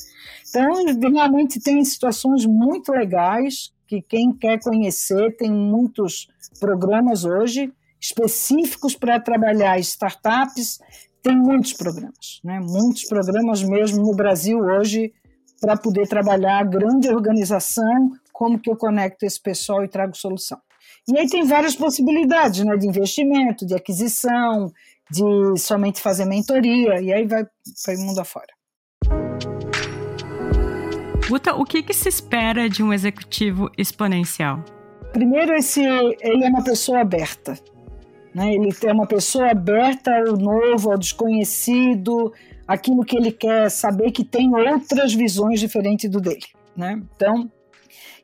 Então, 0.47 1.11
realmente 1.11 1.59
tem 1.59 1.83
situações 1.83 2.45
muito 2.45 2.91
legais 2.91 3.73
que 3.87 4.01
quem 4.01 4.31
quer 4.31 4.59
conhecer 4.61 5.35
tem 5.35 5.51
muitos 5.51 6.27
programas 6.59 7.25
hoje 7.25 7.73
específicos 7.99 8.95
para 8.95 9.19
trabalhar 9.19 9.77
startups 9.79 10.79
tem 11.21 11.35
muitos 11.35 11.73
programas, 11.73 12.39
né? 12.43 12.59
muitos 12.59 13.03
programas 13.05 13.63
mesmo 13.63 14.03
no 14.03 14.15
Brasil 14.15 14.59
hoje 14.59 15.13
para 15.59 15.75
poder 15.75 16.07
trabalhar 16.07 16.59
a 16.59 16.63
grande 16.63 17.09
organização, 17.09 18.11
como 18.31 18.57
que 18.57 18.69
eu 18.69 18.77
conecto 18.77 19.25
esse 19.25 19.41
pessoal 19.41 19.83
e 19.83 19.87
trago 19.87 20.15
solução. 20.15 20.57
E 21.07 21.17
aí 21.17 21.27
tem 21.27 21.43
várias 21.43 21.75
possibilidades 21.75 22.63
né? 22.63 22.77
de 22.77 22.87
investimento, 22.87 23.65
de 23.65 23.75
aquisição, 23.75 24.71
de 25.11 25.59
somente 25.59 25.99
fazer 25.99 26.25
mentoria, 26.25 27.01
e 27.01 27.11
aí 27.11 27.25
vai 27.27 27.43
para 27.43 27.95
o 27.95 27.99
mundo 27.99 28.19
afora. 28.19 28.47
Guta, 31.27 31.53
o 31.53 31.65
que, 31.65 31.83
que 31.83 31.93
se 31.93 32.09
espera 32.09 32.69
de 32.69 32.81
um 32.81 32.93
executivo 32.93 33.69
exponencial? 33.77 34.63
Primeiro, 35.11 35.53
esse, 35.53 35.81
ele 35.81 36.45
é 36.45 36.49
uma 36.49 36.63
pessoa 36.63 37.01
aberta. 37.01 37.55
Né? 38.33 38.53
Ele 38.53 38.69
é 38.83 38.91
uma 38.91 39.07
pessoa 39.07 39.49
aberta 39.51 40.11
ao 40.15 40.37
novo, 40.37 40.91
ao 40.91 40.97
desconhecido, 40.97 42.33
aquilo 42.67 43.03
que 43.03 43.17
ele 43.17 43.31
quer 43.31 43.69
saber 43.69 44.11
que 44.11 44.23
tem 44.23 44.53
outras 44.53 45.13
visões 45.13 45.59
diferentes 45.59 46.09
do 46.09 46.21
dele. 46.21 46.45
Né? 46.75 47.01
Então, 47.15 47.49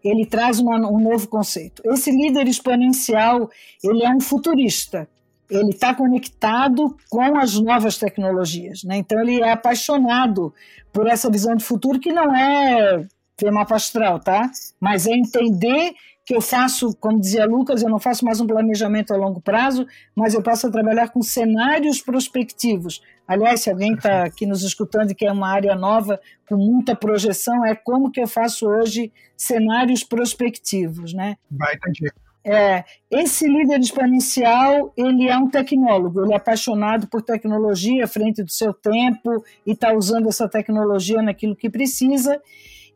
ele 0.04 0.26
traz 0.26 0.60
uma, 0.60 0.78
um 0.88 1.00
novo 1.00 1.28
conceito. 1.28 1.82
Esse 1.86 2.12
líder 2.12 2.48
exponencial, 2.48 3.50
ele 3.84 4.04
é 4.04 4.10
um 4.10 4.20
futurista. 4.20 5.08
Ele 5.50 5.70
está 5.70 5.94
conectado 5.94 6.96
com 7.10 7.38
as 7.38 7.60
novas 7.60 7.98
tecnologias, 7.98 8.84
né? 8.84 8.98
Então 8.98 9.20
ele 9.20 9.42
é 9.42 9.52
apaixonado 9.52 10.52
por 10.92 11.08
essa 11.08 11.30
visão 11.30 11.56
de 11.56 11.64
futuro 11.64 12.00
que 12.00 12.12
não 12.12 12.36
é 12.36 13.06
ver 13.40 13.52
mapa 13.52 13.76
astral, 13.76 14.20
tá? 14.20 14.50
Mas 14.80 15.06
é 15.06 15.12
entender 15.12 15.94
que 16.26 16.36
eu 16.36 16.42
faço, 16.42 16.96
como 16.96 17.20
dizia 17.20 17.46
Lucas, 17.46 17.84
eu 17.84 17.90
não 17.90 18.00
faço 18.00 18.26
mais 18.26 18.42
um 18.42 18.48
planejamento 18.48 19.14
a 19.14 19.18
longo 19.18 19.40
prazo, 19.40 19.86
mas 20.16 20.34
eu 20.34 20.42
passo 20.42 20.66
a 20.66 20.72
trabalhar 20.72 21.10
com 21.10 21.22
cenários 21.22 22.02
prospectivos. 22.02 23.02
Aliás, 23.28 23.62
se 23.62 23.70
alguém 23.70 23.94
está 23.94 24.24
aqui 24.24 24.46
nos 24.46 24.64
escutando 24.64 25.12
e 25.12 25.16
quer 25.16 25.32
uma 25.32 25.48
área 25.48 25.76
nova 25.76 26.20
com 26.50 26.58
muita 26.58 26.96
projeção, 26.96 27.64
é 27.64 27.76
como 27.76 28.12
que 28.12 28.20
eu 28.20 28.28
faço 28.28 28.68
hoje 28.68 29.12
cenários 29.38 30.04
prospectivos, 30.04 31.14
né? 31.14 31.38
Baita 31.50 31.92
dica. 31.92 32.26
É, 32.48 32.84
esse 33.10 33.48
líder 33.48 33.80
exponencial, 33.80 34.94
ele 34.96 35.28
é 35.28 35.36
um 35.36 35.50
tecnólogo, 35.50 36.24
ele 36.24 36.34
é 36.34 36.38
apaixonado 36.38 37.08
por 37.08 37.24
tecnologia 37.24 38.04
à 38.04 38.08
frente 38.08 38.44
do 38.44 38.52
seu 38.52 38.72
tempo 38.72 39.44
e 39.66 39.72
está 39.72 39.94
usando 39.94 40.30
essa 40.30 40.48
tecnologia 40.48 41.24
naquilo 41.24 41.56
que 41.56 41.72
precisa 41.72 42.40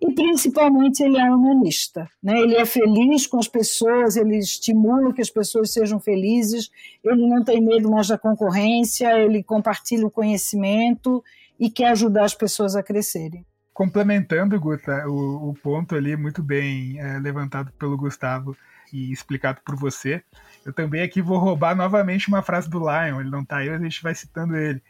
e 0.01 0.13
principalmente 0.13 1.03
ele 1.03 1.17
é 1.17 1.29
humanista, 1.29 2.09
né? 2.23 2.39
Ele 2.39 2.55
é 2.55 2.65
feliz 2.65 3.27
com 3.27 3.37
as 3.37 3.47
pessoas, 3.47 4.15
ele 4.15 4.37
estimula 4.37 5.13
que 5.13 5.21
as 5.21 5.29
pessoas 5.29 5.73
sejam 5.73 5.99
felizes, 5.99 6.71
ele 7.03 7.27
não 7.27 7.43
tem 7.43 7.61
medo 7.61 7.91
mais 7.91 8.07
da 8.07 8.17
concorrência, 8.17 9.19
ele 9.19 9.43
compartilha 9.43 10.07
o 10.07 10.11
conhecimento 10.11 11.23
e 11.59 11.69
quer 11.69 11.89
ajudar 11.89 12.23
as 12.23 12.33
pessoas 12.33 12.75
a 12.75 12.83
crescerem. 12.83 13.45
Complementando, 13.73 14.59
Guta, 14.59 15.05
o, 15.07 15.49
o 15.49 15.53
ponto 15.53 15.95
ali 15.95 16.15
muito 16.15 16.41
bem 16.41 16.99
é, 16.99 17.19
levantado 17.19 17.71
pelo 17.73 17.97
Gustavo 17.97 18.55
e 18.93 19.11
explicado 19.11 19.61
por 19.65 19.75
você, 19.75 20.23
eu 20.65 20.73
também 20.73 21.01
aqui 21.01 21.21
vou 21.21 21.37
roubar 21.37 21.75
novamente 21.75 22.27
uma 22.29 22.41
frase 22.41 22.69
do 22.69 22.79
Lion, 22.79 23.19
ele 23.19 23.29
não 23.29 23.41
está 23.41 23.57
aí, 23.57 23.69
a 23.69 23.77
gente 23.77 24.01
vai 24.01 24.15
citando 24.15 24.55
ele. 24.55 24.81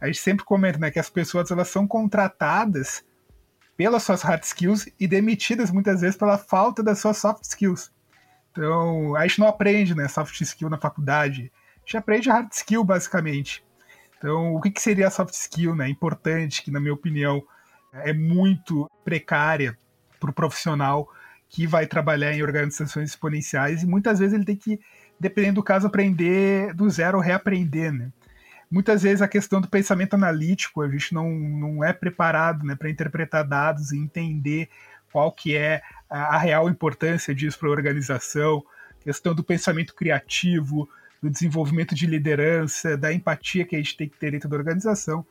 A 0.00 0.06
gente 0.06 0.18
sempre 0.18 0.44
comenta 0.44 0.78
né, 0.78 0.90
que 0.90 0.98
as 0.98 1.08
pessoas 1.08 1.50
elas 1.50 1.68
são 1.68 1.86
contratadas 1.86 3.04
pelas 3.76 4.02
suas 4.02 4.22
hard 4.22 4.42
skills 4.42 4.88
e 4.98 5.06
demitidas 5.06 5.70
muitas 5.70 6.00
vezes 6.00 6.16
pela 6.16 6.38
falta 6.38 6.82
das 6.82 6.98
suas 6.98 7.18
soft 7.18 7.44
skills. 7.44 7.92
Então, 8.50 9.14
a 9.14 9.26
gente 9.26 9.38
não 9.38 9.48
aprende 9.48 9.94
né, 9.94 10.08
soft 10.08 10.40
skill 10.40 10.70
na 10.70 10.78
faculdade, 10.78 11.52
a 11.76 11.80
gente 11.80 11.96
aprende 11.96 12.30
hard 12.30 12.50
skill 12.52 12.82
basicamente. 12.82 13.62
Então, 14.16 14.54
o 14.54 14.60
que, 14.60 14.70
que 14.70 14.80
seria 14.80 15.08
a 15.08 15.10
soft 15.10 15.34
skill? 15.34 15.76
Né? 15.76 15.88
Importante, 15.88 16.62
que 16.62 16.70
na 16.70 16.80
minha 16.80 16.94
opinião 16.94 17.44
é 17.92 18.12
muito 18.12 18.90
precária 19.04 19.76
para 20.18 20.30
o 20.30 20.32
profissional 20.32 21.08
que 21.48 21.66
vai 21.66 21.86
trabalhar 21.86 22.32
em 22.32 22.42
organizações 22.42 23.10
exponenciais 23.10 23.82
e 23.82 23.86
muitas 23.86 24.18
vezes 24.18 24.34
ele 24.34 24.44
tem 24.44 24.56
que, 24.56 24.80
dependendo 25.20 25.56
do 25.56 25.62
caso, 25.62 25.86
aprender 25.86 26.74
do 26.74 26.88
zero 26.88 27.20
reaprender. 27.20 27.92
Né? 27.92 28.10
Muitas 28.70 29.02
vezes 29.02 29.22
a 29.22 29.28
questão 29.28 29.60
do 29.60 29.68
pensamento 29.68 30.14
analítico, 30.14 30.82
a 30.82 30.88
gente 30.88 31.14
não, 31.14 31.30
não 31.30 31.84
é 31.84 31.92
preparado 31.92 32.64
né, 32.64 32.74
para 32.74 32.90
interpretar 32.90 33.46
dados 33.46 33.92
e 33.92 33.98
entender 33.98 34.68
qual 35.12 35.32
que 35.32 35.56
é 35.56 35.82
a, 36.10 36.36
a 36.36 36.38
real 36.38 36.68
importância 36.68 37.34
disso 37.34 37.58
para 37.58 37.68
a 37.68 37.72
organização, 37.72 38.64
questão 39.00 39.34
do 39.34 39.44
pensamento 39.44 39.94
criativo, 39.94 40.88
do 41.22 41.30
desenvolvimento 41.30 41.94
de 41.94 42.06
liderança, 42.06 42.96
da 42.96 43.12
empatia 43.12 43.64
que 43.64 43.74
a 43.76 43.78
gente 43.78 43.96
tem 43.96 44.08
que 44.08 44.18
ter 44.18 44.32
dentro 44.32 44.48
da 44.48 44.56
organização. 44.56 45.24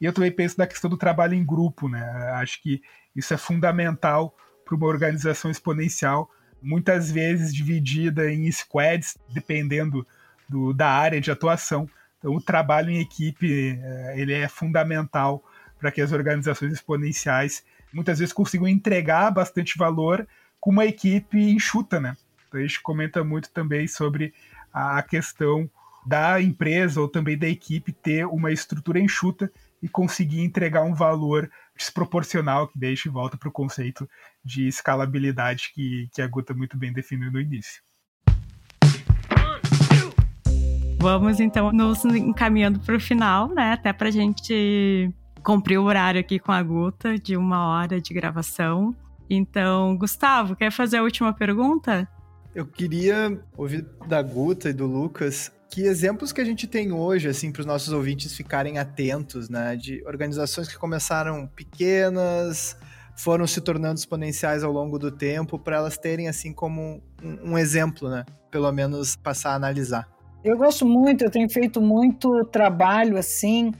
E 0.00 0.04
eu 0.04 0.12
também 0.12 0.30
penso 0.30 0.56
na 0.58 0.66
questão 0.66 0.90
do 0.90 0.96
trabalho 0.96 1.34
em 1.34 1.44
grupo, 1.44 1.88
né? 1.88 2.02
Acho 2.34 2.60
que 2.62 2.82
isso 3.14 3.32
é 3.32 3.36
fundamental 3.36 4.36
para 4.64 4.74
uma 4.74 4.86
organização 4.86 5.50
exponencial, 5.50 6.30
muitas 6.62 7.10
vezes 7.10 7.54
dividida 7.54 8.30
em 8.30 8.50
squads, 8.50 9.16
dependendo 9.32 10.06
do, 10.48 10.72
da 10.72 10.88
área 10.88 11.20
de 11.20 11.30
atuação, 11.30 11.88
então, 12.22 12.36
o 12.36 12.40
trabalho 12.40 12.88
em 12.88 13.00
equipe 13.00 13.76
é, 13.82 14.14
ele 14.16 14.32
é 14.32 14.48
fundamental 14.48 15.42
para 15.76 15.90
que 15.90 16.00
as 16.00 16.12
organizações 16.12 16.72
exponenciais 16.72 17.64
muitas 17.92 18.20
vezes 18.20 18.32
consigam 18.32 18.68
entregar 18.68 19.32
bastante 19.32 19.76
valor 19.76 20.26
com 20.60 20.70
uma 20.70 20.86
equipe 20.86 21.36
enxuta, 21.50 21.98
né? 21.98 22.16
Então, 22.46 22.60
a 22.60 22.62
gente 22.62 22.80
comenta 22.80 23.24
muito 23.24 23.50
também 23.50 23.88
sobre 23.88 24.32
a 24.72 25.02
questão 25.02 25.68
da 26.06 26.40
empresa 26.40 27.00
ou 27.00 27.08
também 27.08 27.36
da 27.36 27.48
equipe 27.48 27.92
ter 27.92 28.24
uma 28.26 28.52
estrutura 28.52 29.00
enxuta 29.00 29.50
e 29.82 29.88
conseguir 29.88 30.42
entregar 30.42 30.84
um 30.84 30.94
valor 30.94 31.50
desproporcional, 31.76 32.68
que 32.68 32.78
daí 32.78 32.92
a 32.92 32.94
gente 32.94 33.08
volta 33.08 33.36
para 33.36 33.48
o 33.48 33.52
conceito 33.52 34.08
de 34.44 34.68
escalabilidade 34.68 35.72
que, 35.74 36.08
que 36.14 36.22
a 36.22 36.26
Guta 36.28 36.54
muito 36.54 36.76
bem 36.76 36.92
definiu 36.92 37.32
no 37.32 37.40
início. 37.40 37.82
Vamos 41.02 41.40
então 41.40 41.72
nos 41.72 42.04
encaminhando 42.04 42.78
para 42.78 42.94
o 42.94 43.00
final, 43.00 43.48
né? 43.48 43.72
Até 43.72 43.92
para 43.92 44.06
a 44.06 44.10
gente 44.12 45.12
cumprir 45.42 45.76
o 45.76 45.82
horário 45.82 46.20
aqui 46.20 46.38
com 46.38 46.52
a 46.52 46.62
Guta 46.62 47.18
de 47.18 47.36
uma 47.36 47.66
hora 47.66 48.00
de 48.00 48.14
gravação. 48.14 48.94
Então, 49.28 49.96
Gustavo, 49.96 50.54
quer 50.54 50.70
fazer 50.70 50.98
a 50.98 51.02
última 51.02 51.32
pergunta? 51.32 52.08
Eu 52.54 52.64
queria 52.64 53.36
ouvir 53.56 53.84
da 54.06 54.22
Guta 54.22 54.70
e 54.70 54.72
do 54.72 54.86
Lucas 54.86 55.50
que 55.68 55.82
exemplos 55.82 56.30
que 56.30 56.40
a 56.40 56.44
gente 56.44 56.68
tem 56.68 56.92
hoje, 56.92 57.26
assim, 57.26 57.50
para 57.50 57.60
os 57.60 57.66
nossos 57.66 57.92
ouvintes 57.92 58.36
ficarem 58.36 58.78
atentos, 58.78 59.48
né? 59.48 59.74
De 59.74 60.04
organizações 60.06 60.68
que 60.68 60.78
começaram 60.78 61.48
pequenas, 61.48 62.76
foram 63.16 63.44
se 63.44 63.60
tornando 63.60 63.98
exponenciais 63.98 64.62
ao 64.62 64.70
longo 64.70 65.00
do 65.00 65.10
tempo, 65.10 65.58
para 65.58 65.78
elas 65.78 65.98
terem, 65.98 66.28
assim, 66.28 66.52
como 66.52 67.02
um, 67.20 67.54
um 67.54 67.58
exemplo, 67.58 68.08
né? 68.08 68.24
Pelo 68.52 68.70
menos 68.70 69.16
passar 69.16 69.50
a 69.50 69.54
analisar. 69.56 70.11
Eu 70.44 70.56
gosto 70.56 70.84
muito, 70.84 71.22
eu 71.22 71.30
tenho 71.30 71.48
feito 71.48 71.80
muito 71.80 72.44
trabalho 72.46 73.16
assim 73.16 73.72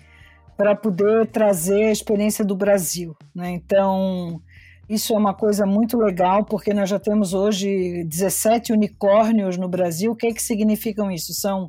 para 0.56 0.76
poder 0.76 1.26
trazer 1.26 1.86
a 1.86 1.92
experiência 1.92 2.44
do 2.44 2.54
Brasil. 2.54 3.16
Né? 3.34 3.50
Então, 3.50 4.40
isso 4.88 5.12
é 5.12 5.18
uma 5.18 5.34
coisa 5.34 5.66
muito 5.66 5.98
legal, 5.98 6.44
porque 6.44 6.72
nós 6.72 6.88
já 6.88 7.00
temos 7.00 7.34
hoje 7.34 8.04
17 8.04 8.72
unicórnios 8.72 9.56
no 9.56 9.66
Brasil. 9.66 10.12
O 10.12 10.14
que, 10.14 10.28
é 10.28 10.32
que 10.32 10.42
significam 10.42 11.10
isso? 11.10 11.34
São 11.34 11.68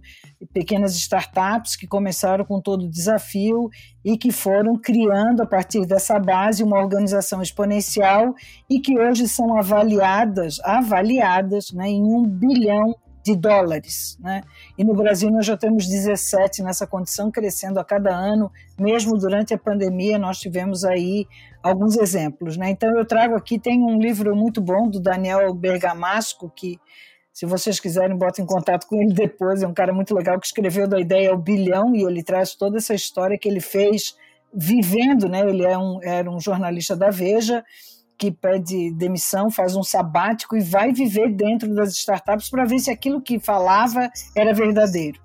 pequenas 0.54 0.96
startups 0.96 1.76
que 1.76 1.88
começaram 1.88 2.46
com 2.46 2.62
todo 2.62 2.86
o 2.86 2.90
desafio 2.90 3.70
e 4.06 4.16
que 4.16 4.32
foram 4.32 4.76
criando, 4.76 5.42
a 5.42 5.46
partir 5.48 5.88
dessa 5.88 6.20
base, 6.20 6.64
uma 6.64 6.80
organização 6.80 7.42
exponencial 7.42 8.36
e 8.70 8.80
que 8.80 9.00
hoje 9.00 9.28
são 9.28 9.58
avaliadas, 9.58 10.60
avaliadas 10.60 11.72
né, 11.72 11.90
em 11.90 12.04
um 12.04 12.24
bilhão 12.28 12.94
de 13.24 13.36
dólares. 13.36 14.18
Né? 14.20 14.42
E 14.78 14.84
no 14.84 14.94
Brasil 14.94 15.32
nós 15.32 15.46
já 15.46 15.56
temos 15.56 15.88
17 15.88 16.62
nessa 16.62 16.86
condição, 16.86 17.32
crescendo 17.32 17.80
a 17.80 17.86
cada 17.86 18.14
ano, 18.14 18.52
mesmo 18.78 19.18
durante 19.18 19.54
a 19.54 19.58
pandemia 19.58 20.20
nós 20.20 20.40
tivemos 20.40 20.84
aí 20.84 21.26
alguns 21.64 21.96
exemplos. 21.96 22.58
Né? 22.58 22.70
Então 22.72 22.96
eu 22.98 23.06
trago 23.06 23.36
aqui, 23.36 23.58
tem 23.58 23.82
um 23.82 23.98
livro 23.98 24.36
muito 24.36 24.62
bom 24.62 24.90
do 24.90 25.00
Daniel 25.00 25.54
Bergamasco, 25.54 26.52
que 26.54 26.78
se 27.32 27.48
vocês 27.48 27.80
quiserem, 27.80 28.16
botem 28.16 28.44
em 28.44 28.48
contato 28.48 28.86
com 28.86 29.02
ele 29.02 29.14
depois, 29.14 29.64
é 29.64 29.68
um 29.68 29.74
cara 29.74 29.92
muito 29.92 30.14
legal 30.14 30.40
que 30.40 30.46
escreveu 30.46 30.88
da 30.88 31.00
ideia 31.00 31.32
ao 31.32 31.38
bilhão 31.38 31.96
e 31.96 32.04
ele 32.04 32.22
traz 32.22 32.54
toda 32.54 32.78
essa 32.78 32.94
história 32.94 33.40
que 33.40 33.50
ele 33.50 33.60
fez 33.60 34.16
vivendo, 34.54 35.28
né? 35.28 35.40
ele 35.40 35.66
é 35.66 35.76
um, 35.76 36.00
era 36.04 36.30
um 36.30 36.40
jornalista 36.40 36.96
da 36.96 37.10
Veja, 37.10 37.64
que 38.18 38.32
pede 38.32 38.92
demissão, 38.92 39.50
faz 39.50 39.76
um 39.76 39.84
sabático 39.84 40.56
e 40.56 40.62
vai 40.62 40.92
viver 40.92 41.30
dentro 41.30 41.74
das 41.74 41.94
startups 41.94 42.50
para 42.50 42.66
ver 42.66 42.80
se 42.80 42.92
aquilo 42.92 43.22
que 43.22 43.40
falava 43.40 44.10
era 44.36 44.54
verdadeiro. 44.54 45.20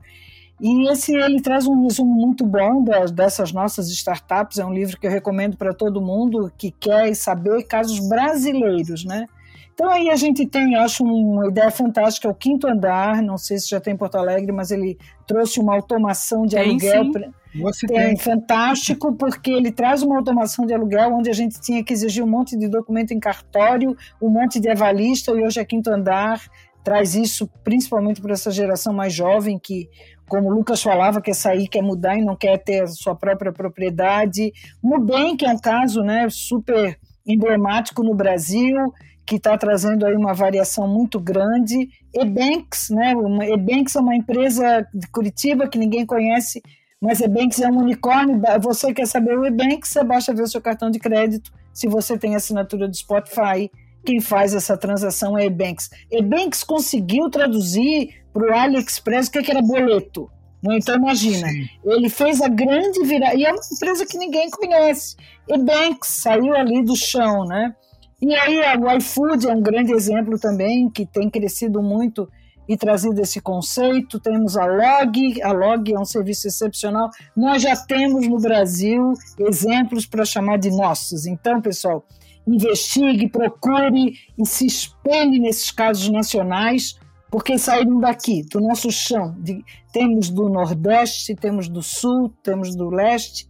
E 0.60 0.90
esse 0.90 1.14
ele 1.14 1.40
traz 1.40 1.66
um 1.66 1.84
resumo 1.84 2.12
muito 2.12 2.44
bom 2.44 2.82
das, 2.82 3.12
dessas 3.12 3.52
nossas 3.52 3.88
startups. 3.90 4.58
É 4.58 4.66
um 4.66 4.72
livro 4.72 4.98
que 4.98 5.06
eu 5.06 5.10
recomendo 5.10 5.56
para 5.56 5.72
todo 5.72 6.00
mundo 6.00 6.50
que 6.58 6.72
quer 6.72 7.14
saber 7.14 7.62
casos 7.64 8.00
brasileiros, 8.08 9.04
né? 9.04 9.26
Então 9.72 9.88
aí 9.88 10.10
a 10.10 10.16
gente 10.16 10.44
tem, 10.44 10.74
acho, 10.74 11.04
uma 11.04 11.46
ideia 11.46 11.70
fantástica, 11.70 12.26
é 12.26 12.30
o 12.30 12.34
quinto 12.34 12.66
andar, 12.66 13.22
não 13.22 13.38
sei 13.38 13.58
se 13.58 13.70
já 13.70 13.80
tem 13.80 13.94
em 13.94 13.96
Porto 13.96 14.16
Alegre, 14.16 14.50
mas 14.50 14.72
ele 14.72 14.98
trouxe 15.24 15.60
uma 15.60 15.72
automação 15.72 16.42
de 16.42 16.56
tem, 16.56 16.70
aluguel. 16.70 17.12
Pra, 17.60 17.72
tem, 17.86 18.16
fantástico, 18.16 19.14
porque 19.14 19.50
ele 19.50 19.72
traz 19.72 20.02
uma 20.02 20.16
automação 20.16 20.66
de 20.66 20.74
aluguel 20.74 21.14
onde 21.14 21.30
a 21.30 21.34
gente 21.34 21.60
tinha 21.60 21.82
que 21.82 21.92
exigir 21.92 22.22
um 22.22 22.28
monte 22.28 22.56
de 22.56 22.68
documento 22.68 23.12
em 23.12 23.20
cartório, 23.20 23.96
um 24.20 24.28
monte 24.28 24.60
de 24.60 24.68
avalista, 24.68 25.32
e 25.32 25.42
hoje 25.42 25.60
é 25.60 25.64
quinto 25.64 25.90
andar, 25.90 26.40
traz 26.84 27.14
isso 27.14 27.48
principalmente 27.62 28.20
para 28.20 28.32
essa 28.32 28.50
geração 28.50 28.92
mais 28.92 29.12
jovem 29.12 29.58
que 29.58 29.88
como 30.28 30.48
o 30.48 30.54
Lucas 30.54 30.82
falava, 30.82 31.22
quer 31.22 31.34
sair, 31.34 31.66
quer 31.68 31.82
mudar 31.82 32.16
e 32.16 32.24
não 32.24 32.36
quer 32.36 32.58
ter 32.58 32.82
a 32.82 32.86
sua 32.86 33.14
própria 33.14 33.50
propriedade. 33.50 34.52
Nubank, 34.82 35.38
que 35.38 35.46
é 35.46 35.50
um 35.50 35.58
caso 35.58 36.02
né, 36.02 36.28
super 36.30 36.98
emblemático 37.26 38.02
no 38.02 38.14
Brasil, 38.14 38.92
que 39.26 39.36
está 39.36 39.56
trazendo 39.56 40.06
aí 40.06 40.14
uma 40.14 40.34
variação 40.34 40.86
muito 40.86 41.18
grande. 41.18 41.88
Ebanks, 42.14 42.90
né? 42.90 43.12
Ebanks 43.50 43.96
é 43.96 44.00
uma 44.00 44.14
empresa 44.14 44.86
de 44.94 45.06
Curitiba 45.08 45.68
que 45.68 45.78
ninguém 45.78 46.06
conhece, 46.06 46.62
mas 47.00 47.20
Ebanks 47.20 47.60
é 47.60 47.68
um 47.68 47.78
unicórnio. 47.78 48.40
Você 48.60 48.92
quer 48.92 49.06
saber 49.06 49.38
o 49.38 49.46
Ebanks, 49.46 49.90
você 49.90 50.04
basta 50.04 50.34
ver 50.34 50.42
o 50.42 50.48
seu 50.48 50.60
cartão 50.60 50.90
de 50.90 50.98
crédito. 50.98 51.52
Se 51.72 51.86
você 51.88 52.18
tem 52.18 52.34
assinatura 52.34 52.88
do 52.88 52.96
Spotify, 52.96 53.70
quem 54.04 54.20
faz 54.20 54.54
essa 54.54 54.76
transação 54.76 55.38
é 55.38 55.46
Ebanks. 55.46 55.90
Ebanks 56.10 56.64
conseguiu 56.64 57.30
traduzir 57.30 58.22
para 58.32 58.50
o 58.50 58.54
AliExpress 58.54 59.28
o 59.28 59.32
que, 59.32 59.42
que 59.42 59.50
era 59.50 59.62
boleto. 59.62 60.28
Né? 60.62 60.78
Então 60.78 60.96
imagina, 60.96 61.48
Sim. 61.48 61.68
ele 61.84 62.08
fez 62.08 62.40
a 62.40 62.48
grande 62.48 63.04
virada, 63.04 63.36
e 63.36 63.44
é 63.44 63.52
uma 63.52 63.60
empresa 63.72 64.04
que 64.04 64.18
ninguém 64.18 64.50
conhece. 64.50 65.16
Ebanks 65.48 66.08
saiu 66.08 66.54
ali 66.54 66.82
do 66.84 66.96
chão, 66.96 67.44
né? 67.44 67.74
E 68.20 68.34
aí 68.34 68.58
o 68.76 68.96
iFood 68.96 69.48
é 69.48 69.52
um 69.52 69.62
grande 69.62 69.92
exemplo 69.92 70.36
também, 70.38 70.90
que 70.90 71.06
tem 71.06 71.30
crescido 71.30 71.80
muito 71.80 72.28
e 72.68 72.76
trazido 72.76 73.20
esse 73.20 73.40
conceito. 73.40 74.20
Temos 74.20 74.56
a 74.56 74.66
Log, 74.66 75.42
a 75.42 75.52
Log 75.52 75.92
é 75.92 75.98
um 75.98 76.04
serviço 76.04 76.46
excepcional. 76.46 77.10
Nós 77.36 77.62
já 77.62 77.74
temos 77.74 78.28
no 78.28 78.38
Brasil 78.38 79.12
exemplos 79.38 80.04
para 80.04 80.24
chamar 80.24 80.58
de 80.58 80.70
nossos. 80.70 81.26
Então, 81.26 81.60
pessoal, 81.60 82.04
investigue, 82.46 83.28
procure 83.28 84.14
e 84.36 84.46
se 84.46 84.66
espelhe 84.66 85.38
nesses 85.38 85.70
casos 85.70 86.08
nacionais, 86.10 86.98
porque 87.30 87.58
saíram 87.58 87.98
daqui, 87.98 88.42
do 88.42 88.60
nosso 88.60 88.90
chão. 88.90 89.34
De, 89.38 89.64
temos 89.92 90.28
do 90.28 90.48
Nordeste, 90.48 91.34
temos 91.34 91.68
do 91.68 91.82
Sul, 91.82 92.32
temos 92.42 92.76
do 92.76 92.90
Leste, 92.90 93.48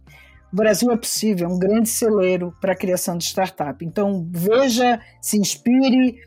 o 0.51 0.55
Brasil 0.55 0.91
é 0.91 0.97
possível, 0.97 1.47
é 1.47 1.51
um 1.51 1.59
grande 1.59 1.87
celeiro 1.87 2.53
para 2.59 2.73
a 2.73 2.75
criação 2.75 3.15
de 3.15 3.23
startup. 3.23 3.85
Então, 3.85 4.27
veja, 4.31 4.99
se 5.21 5.37
inspire, 5.37 6.17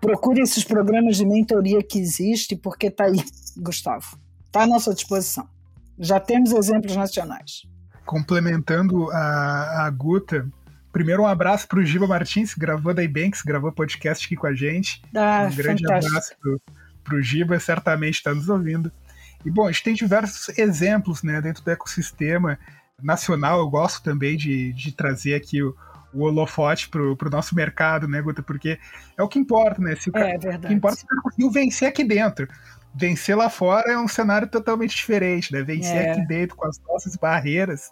procure 0.00 0.40
esses 0.40 0.64
programas 0.64 1.16
de 1.16 1.26
mentoria 1.26 1.82
que 1.82 1.98
existem, 1.98 2.56
porque 2.56 2.86
está 2.86 3.04
aí, 3.04 3.22
Gustavo. 3.56 4.18
Está 4.46 4.62
à 4.62 4.66
nossa 4.66 4.94
disposição. 4.94 5.48
Já 5.98 6.20
temos 6.20 6.52
exemplos 6.52 6.94
nacionais. 6.96 7.62
Complementando 8.06 9.10
a, 9.10 9.86
a 9.86 9.90
Guta, 9.90 10.46
primeiro 10.92 11.22
um 11.22 11.26
abraço 11.26 11.66
para 11.66 11.80
o 11.80 11.84
Giba 11.84 12.06
Martins, 12.06 12.54
que 12.54 12.60
gravou 12.60 12.94
da 12.94 13.02
Ibanks, 13.02 13.42
gravou 13.42 13.72
podcast 13.72 14.26
aqui 14.26 14.36
com 14.36 14.46
a 14.46 14.54
gente. 14.54 15.02
Ah, 15.14 15.48
um 15.50 15.56
grande 15.56 15.82
fantástico. 15.82 16.16
abraço 16.16 16.34
para 17.02 17.16
o 17.16 17.22
Giba, 17.22 17.58
certamente 17.58 18.14
está 18.14 18.34
nos 18.34 18.48
ouvindo. 18.48 18.92
E 19.44 19.50
bom, 19.50 19.66
a 19.66 19.72
gente 19.72 19.84
tem 19.84 19.94
diversos 19.94 20.56
exemplos 20.58 21.22
né, 21.22 21.40
dentro 21.40 21.62
do 21.62 21.70
ecossistema 21.70 22.58
nacional. 23.02 23.58
Eu 23.58 23.68
gosto 23.68 24.02
também 24.02 24.36
de, 24.36 24.72
de 24.72 24.92
trazer 24.92 25.34
aqui 25.34 25.62
o, 25.62 25.76
o 26.14 26.22
holofote 26.22 26.88
para 26.88 27.02
o 27.02 27.30
nosso 27.30 27.54
mercado, 27.54 28.06
né, 28.08 28.20
Guta? 28.22 28.42
Porque 28.42 28.78
é 29.16 29.22
o 29.22 29.28
que 29.28 29.38
importa, 29.38 29.80
né? 29.82 29.96
Se 29.96 30.10
o, 30.10 30.16
É 30.16 30.36
o 30.36 30.40
verdade. 30.40 30.68
que 30.68 30.74
importa 30.74 30.96
é 30.96 30.98
se 31.00 31.04
o 31.04 31.08
cara 31.08 31.22
conseguiu 31.22 31.50
vencer 31.50 31.88
aqui 31.88 32.04
dentro. 32.04 32.48
Vencer 32.94 33.36
lá 33.36 33.50
fora 33.50 33.90
é 33.92 33.98
um 33.98 34.06
cenário 34.06 34.46
totalmente 34.46 34.94
diferente, 34.94 35.52
né? 35.52 35.62
Vencer 35.62 35.96
É. 35.96 36.10
aqui 36.12 36.26
dentro 36.26 36.56
com 36.56 36.66
as 36.66 36.80
nossas 36.88 37.16
barreiras 37.16 37.90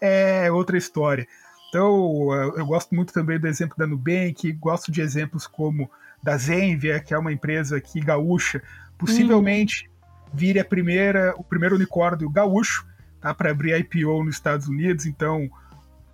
é 0.00 0.50
outra 0.50 0.76
história. 0.76 1.26
Então, 1.68 2.32
eu 2.56 2.66
gosto 2.66 2.92
muito 2.94 3.12
também 3.12 3.38
do 3.38 3.46
exemplo 3.46 3.76
da 3.78 3.86
Nubank, 3.86 4.50
gosto 4.54 4.90
de 4.90 5.00
exemplos 5.00 5.46
como 5.46 5.88
da 6.20 6.36
Zenvia, 6.36 6.98
que 6.98 7.14
é 7.14 7.18
uma 7.18 7.32
empresa 7.32 7.76
aqui 7.76 8.00
gaúcha, 8.00 8.60
possivelmente 8.98 9.88
vire 10.32 10.58
a 10.58 10.64
primeira, 10.64 11.32
o 11.36 11.44
primeiro 11.44 11.76
unicórnio 11.76 12.28
gaúcho, 12.28 12.84
tá, 13.20 13.32
para 13.34 13.50
abrir 13.50 13.76
IPO 13.78 14.24
nos 14.24 14.34
Estados 14.34 14.66
Unidos, 14.68 15.06
então 15.06 15.48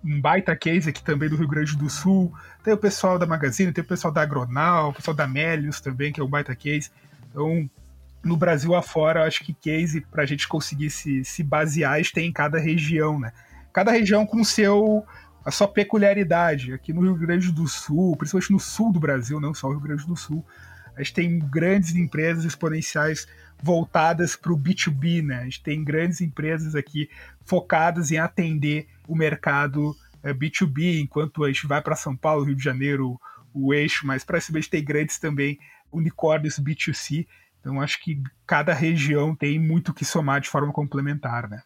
um 0.07 0.21
baita 0.21 0.55
case 0.55 0.89
aqui 0.89 1.03
também 1.03 1.27
do 1.27 1.35
Rio 1.35 1.47
Grande 1.47 1.75
do 1.75 1.89
Sul. 1.89 2.33
Tem 2.63 2.73
o 2.73 2.77
pessoal 2.77 3.19
da 3.19 3.25
Magazine, 3.25 3.73
tem 3.73 3.83
o 3.83 3.87
pessoal 3.87 4.13
da 4.13 4.21
Agronal, 4.21 4.89
o 4.89 4.93
pessoal 4.93 5.15
da 5.15 5.27
Melius 5.27 5.81
também, 5.81 6.13
que 6.13 6.21
é 6.21 6.23
um 6.23 6.29
baita 6.29 6.55
case. 6.55 6.89
Então, 7.29 7.69
no 8.23 8.37
Brasil 8.37 8.73
afora, 8.73 9.21
eu 9.21 9.25
acho 9.25 9.43
que 9.43 9.53
case 9.53 10.01
para 10.01 10.23
a 10.23 10.25
gente 10.25 10.47
conseguir 10.47 10.89
se, 10.89 11.25
se 11.25 11.43
basear, 11.43 11.93
a 11.93 11.97
gente 11.97 12.13
tem 12.13 12.27
em 12.29 12.31
cada 12.31 12.57
região, 12.57 13.19
né? 13.19 13.33
Cada 13.73 13.91
região 13.91 14.25
com 14.25 14.43
seu 14.43 15.05
a 15.43 15.51
sua 15.51 15.67
peculiaridade. 15.67 16.73
Aqui 16.73 16.91
no 16.91 17.01
Rio 17.01 17.15
Grande 17.15 17.51
do 17.51 17.67
Sul, 17.67 18.15
principalmente 18.17 18.51
no 18.51 18.59
sul 18.59 18.91
do 18.91 18.99
Brasil, 18.99 19.39
não 19.39 19.53
só 19.53 19.67
o 19.67 19.71
Rio 19.71 19.79
Grande 19.79 20.05
do 20.05 20.15
Sul, 20.15 20.45
a 20.95 21.03
gente 21.03 21.13
tem 21.13 21.39
grandes 21.39 21.95
empresas 21.95 22.43
exponenciais 22.43 23.27
voltadas 23.61 24.35
para 24.35 24.51
o 24.51 24.57
B2B, 24.57 25.23
né? 25.23 25.39
A 25.39 25.43
gente 25.43 25.63
tem 25.63 25.83
grandes 25.83 26.21
empresas 26.21 26.75
aqui 26.75 27.09
focadas 27.47 28.11
em 28.11 28.17
atender 28.17 28.87
o 29.07 29.15
mercado 29.15 29.95
eh, 30.21 30.33
B2B, 30.33 31.01
enquanto 31.01 31.43
a 31.43 31.47
gente 31.47 31.65
vai 31.65 31.81
para 31.81 31.95
São 31.95 32.15
Paulo, 32.15 32.43
Rio 32.43 32.55
de 32.55 32.63
Janeiro, 32.63 33.19
o 33.53 33.73
eixo 33.73 34.05
mais 34.05 34.23
para 34.23 34.39
cima, 34.41 34.59
a 34.59 34.61
gente 34.61 34.69
tem 34.69 34.83
grandes 34.83 35.17
também 35.17 35.57
unicórnios 35.91 36.59
B2C. 36.59 37.25
Então 37.59 37.81
acho 37.81 37.99
que 38.03 38.21
cada 38.45 38.73
região 38.73 39.35
tem 39.35 39.57
muito 39.57 39.93
que 39.93 40.05
somar 40.05 40.41
de 40.41 40.49
forma 40.49 40.71
complementar, 40.71 41.49
né? 41.49 41.63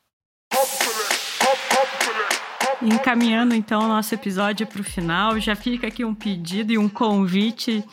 Encaminhando 2.82 3.54
então 3.54 3.84
o 3.84 3.88
nosso 3.88 4.14
episódio 4.16 4.66
para 4.66 4.82
o 4.82 4.84
final, 4.84 5.40
já 5.40 5.56
fica 5.56 5.88
aqui 5.88 6.04
um 6.04 6.16
pedido 6.16 6.74
e 6.74 6.78
um 6.78 6.90
convite, 6.90 7.84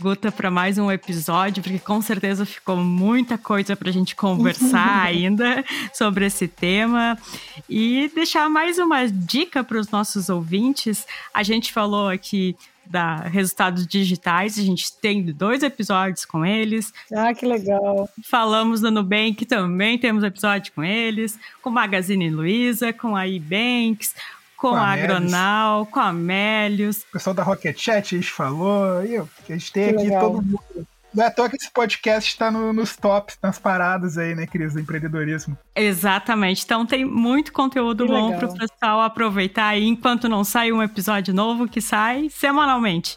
Guta, 0.00 0.30
para 0.30 0.50
mais 0.50 0.78
um 0.78 0.92
episódio, 0.92 1.62
porque 1.62 1.78
com 1.78 2.00
certeza 2.00 2.46
ficou 2.46 2.76
muita 2.76 3.36
coisa 3.36 3.74
para 3.74 3.90
a 3.90 3.92
gente 3.92 4.14
conversar 4.14 5.02
ainda 5.04 5.64
sobre 5.92 6.24
esse 6.24 6.46
tema. 6.46 7.18
E 7.68 8.10
deixar 8.14 8.48
mais 8.48 8.78
uma 8.78 9.06
dica 9.06 9.64
para 9.64 9.78
os 9.78 9.90
nossos 9.90 10.28
ouvintes. 10.28 11.04
A 11.34 11.42
gente 11.42 11.72
falou 11.72 12.08
aqui 12.08 12.56
da 12.86 13.16
resultados 13.16 13.86
digitais, 13.86 14.58
a 14.58 14.62
gente 14.62 14.90
tem 14.96 15.22
dois 15.24 15.62
episódios 15.62 16.24
com 16.24 16.46
eles. 16.46 16.92
Ah, 17.12 17.34
que 17.34 17.44
legal. 17.44 18.08
Falamos 18.24 18.80
do 18.80 18.90
Nubank, 18.90 19.44
também 19.44 19.98
temos 19.98 20.24
episódio 20.24 20.72
com 20.72 20.82
eles, 20.82 21.38
com 21.60 21.70
Magazine 21.70 22.30
Luiza, 22.30 22.92
com 22.92 23.14
a 23.14 23.28
eBanks, 23.28 24.14
com, 24.58 24.70
Com 24.70 24.76
a. 24.76 24.92
Agronal, 24.92 25.86
com 25.86 26.00
a 26.00 26.12
Melius. 26.12 26.98
O 27.08 27.12
pessoal 27.12 27.32
da 27.34 27.42
Rocket 27.42 27.78
Chat, 27.78 28.14
a 28.14 28.18
gente 28.18 28.30
falou, 28.32 29.04
e 29.04 29.16
a 29.16 29.24
gente 29.48 29.72
tem 29.72 29.84
Que 29.90 29.94
aqui 29.94 30.04
legal. 30.04 30.20
todo 30.32 30.42
mundo. 30.42 30.60
Não 31.14 31.24
é 31.24 31.28
à 31.28 31.30
toa 31.30 31.48
que 31.48 31.56
esse 31.56 31.70
podcast 31.72 32.30
está 32.30 32.50
no- 32.50 32.70
nos 32.72 32.94
tops, 32.94 33.38
nas 33.42 33.58
paradas 33.58 34.18
aí, 34.18 34.34
né, 34.34 34.46
Cris, 34.46 34.74
do 34.74 34.80
empreendedorismo. 34.80 35.56
Exatamente. 35.74 36.62
Então 36.64 36.84
tem 36.84 37.02
muito 37.04 37.50
conteúdo 37.50 38.04
Que 38.04 38.12
bom 38.12 38.36
para 38.36 38.46
o 38.46 38.54
pessoal 38.58 39.00
aproveitar 39.00 39.68
aí 39.68 39.86
enquanto 39.86 40.28
não 40.28 40.44
sai 40.44 40.70
um 40.70 40.82
episódio 40.82 41.32
novo 41.32 41.66
que 41.66 41.80
sai 41.80 42.28
semanalmente. 42.30 43.16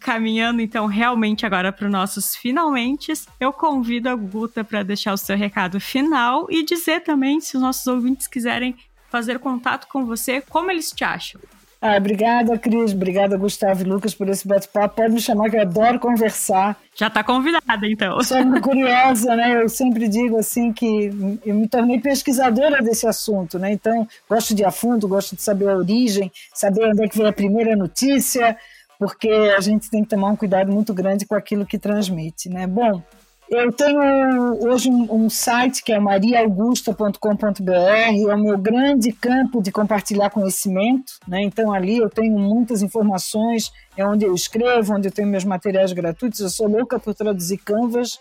Caminhando 0.00 0.62
então 0.62 0.86
realmente 0.86 1.44
agora 1.44 1.70
para 1.72 1.84
os 1.86 1.92
nossos 1.92 2.34
finalmente, 2.36 3.12
eu 3.40 3.52
convido 3.52 4.08
a 4.08 4.14
Guta 4.14 4.62
para 4.64 4.82
deixar 4.82 5.12
o 5.12 5.18
seu 5.18 5.36
recado 5.36 5.78
final 5.80 6.46
e 6.48 6.64
dizer 6.64 7.00
também 7.00 7.40
se 7.40 7.56
os 7.56 7.62
nossos 7.62 7.86
ouvintes 7.86 8.26
quiserem 8.28 8.74
fazer 9.12 9.38
contato 9.38 9.86
com 9.88 10.06
você, 10.06 10.40
como 10.40 10.70
eles 10.70 10.90
te 10.90 11.04
acham. 11.04 11.38
Ah, 11.84 11.96
obrigada, 11.96 12.56
Cris. 12.56 12.92
Obrigada, 12.92 13.36
Gustavo 13.36 13.82
e 13.82 13.84
Lucas, 13.84 14.14
por 14.14 14.28
esse 14.28 14.46
bate-papo. 14.46 14.94
Pode 14.94 15.12
me 15.12 15.20
chamar, 15.20 15.50
que 15.50 15.56
eu 15.56 15.62
adoro 15.62 15.98
conversar. 15.98 16.76
Já 16.94 17.08
está 17.08 17.24
convidada 17.24 17.86
então. 17.86 18.22
Sou 18.22 18.42
muito 18.44 18.62
curiosa, 18.62 19.34
né? 19.34 19.60
Eu 19.60 19.68
sempre 19.68 20.08
digo 20.08 20.38
assim 20.38 20.72
que 20.72 21.10
eu 21.44 21.54
me 21.54 21.68
tornei 21.68 22.00
pesquisadora 22.00 22.80
desse 22.80 23.06
assunto, 23.06 23.58
né? 23.58 23.72
Então, 23.72 24.06
gosto 24.30 24.54
de 24.54 24.62
ir 24.62 24.64
a 24.64 24.70
fundo, 24.70 25.08
gosto 25.08 25.34
de 25.34 25.42
saber 25.42 25.68
a 25.68 25.76
origem, 25.76 26.30
saber 26.54 26.86
onde 26.86 27.04
é 27.04 27.08
que 27.08 27.16
veio 27.18 27.28
a 27.28 27.32
primeira 27.32 27.74
notícia, 27.74 28.56
porque 28.96 29.28
a 29.28 29.60
gente 29.60 29.90
tem 29.90 30.04
que 30.04 30.10
tomar 30.10 30.28
um 30.28 30.36
cuidado 30.36 30.70
muito 30.70 30.94
grande 30.94 31.26
com 31.26 31.34
aquilo 31.34 31.66
que 31.66 31.78
transmite, 31.78 32.48
né? 32.48 32.64
Bom, 32.64 33.02
eu 33.52 33.70
tenho 33.70 34.00
hoje 34.66 34.88
um, 34.88 35.24
um 35.24 35.30
site 35.30 35.84
que 35.84 35.92
é 35.92 36.00
mariaaugusta.com.br, 36.00 37.70
é 37.70 38.34
o 38.34 38.42
meu 38.42 38.56
grande 38.56 39.12
campo 39.12 39.62
de 39.62 39.70
compartilhar 39.70 40.30
conhecimento, 40.30 41.12
né? 41.28 41.42
Então 41.42 41.70
ali 41.70 41.98
eu 41.98 42.08
tenho 42.08 42.38
muitas 42.38 42.80
informações, 42.80 43.70
é 43.94 44.06
onde 44.06 44.24
eu 44.24 44.34
escrevo, 44.34 44.94
onde 44.94 45.08
eu 45.08 45.12
tenho 45.12 45.28
meus 45.28 45.44
materiais 45.44 45.92
gratuitos. 45.92 46.40
Eu 46.40 46.48
sou 46.48 46.66
louca 46.66 46.98
por 46.98 47.14
traduzir 47.14 47.58
canvas. 47.58 48.18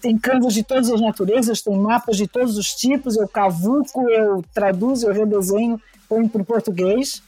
Tenho 0.00 0.18
canvas 0.18 0.52
de 0.52 0.64
todas 0.64 0.90
as 0.90 1.00
naturezas, 1.00 1.62
tem 1.62 1.76
mapas 1.76 2.16
de 2.16 2.26
todos 2.26 2.58
os 2.58 2.74
tipos, 2.74 3.16
eu 3.16 3.28
cavuco, 3.28 4.10
eu 4.10 4.42
traduzo, 4.52 5.06
eu 5.06 5.12
redesenho, 5.12 5.80
ponho 6.08 6.28
para 6.28 6.42
o 6.42 6.44
português. 6.44 7.22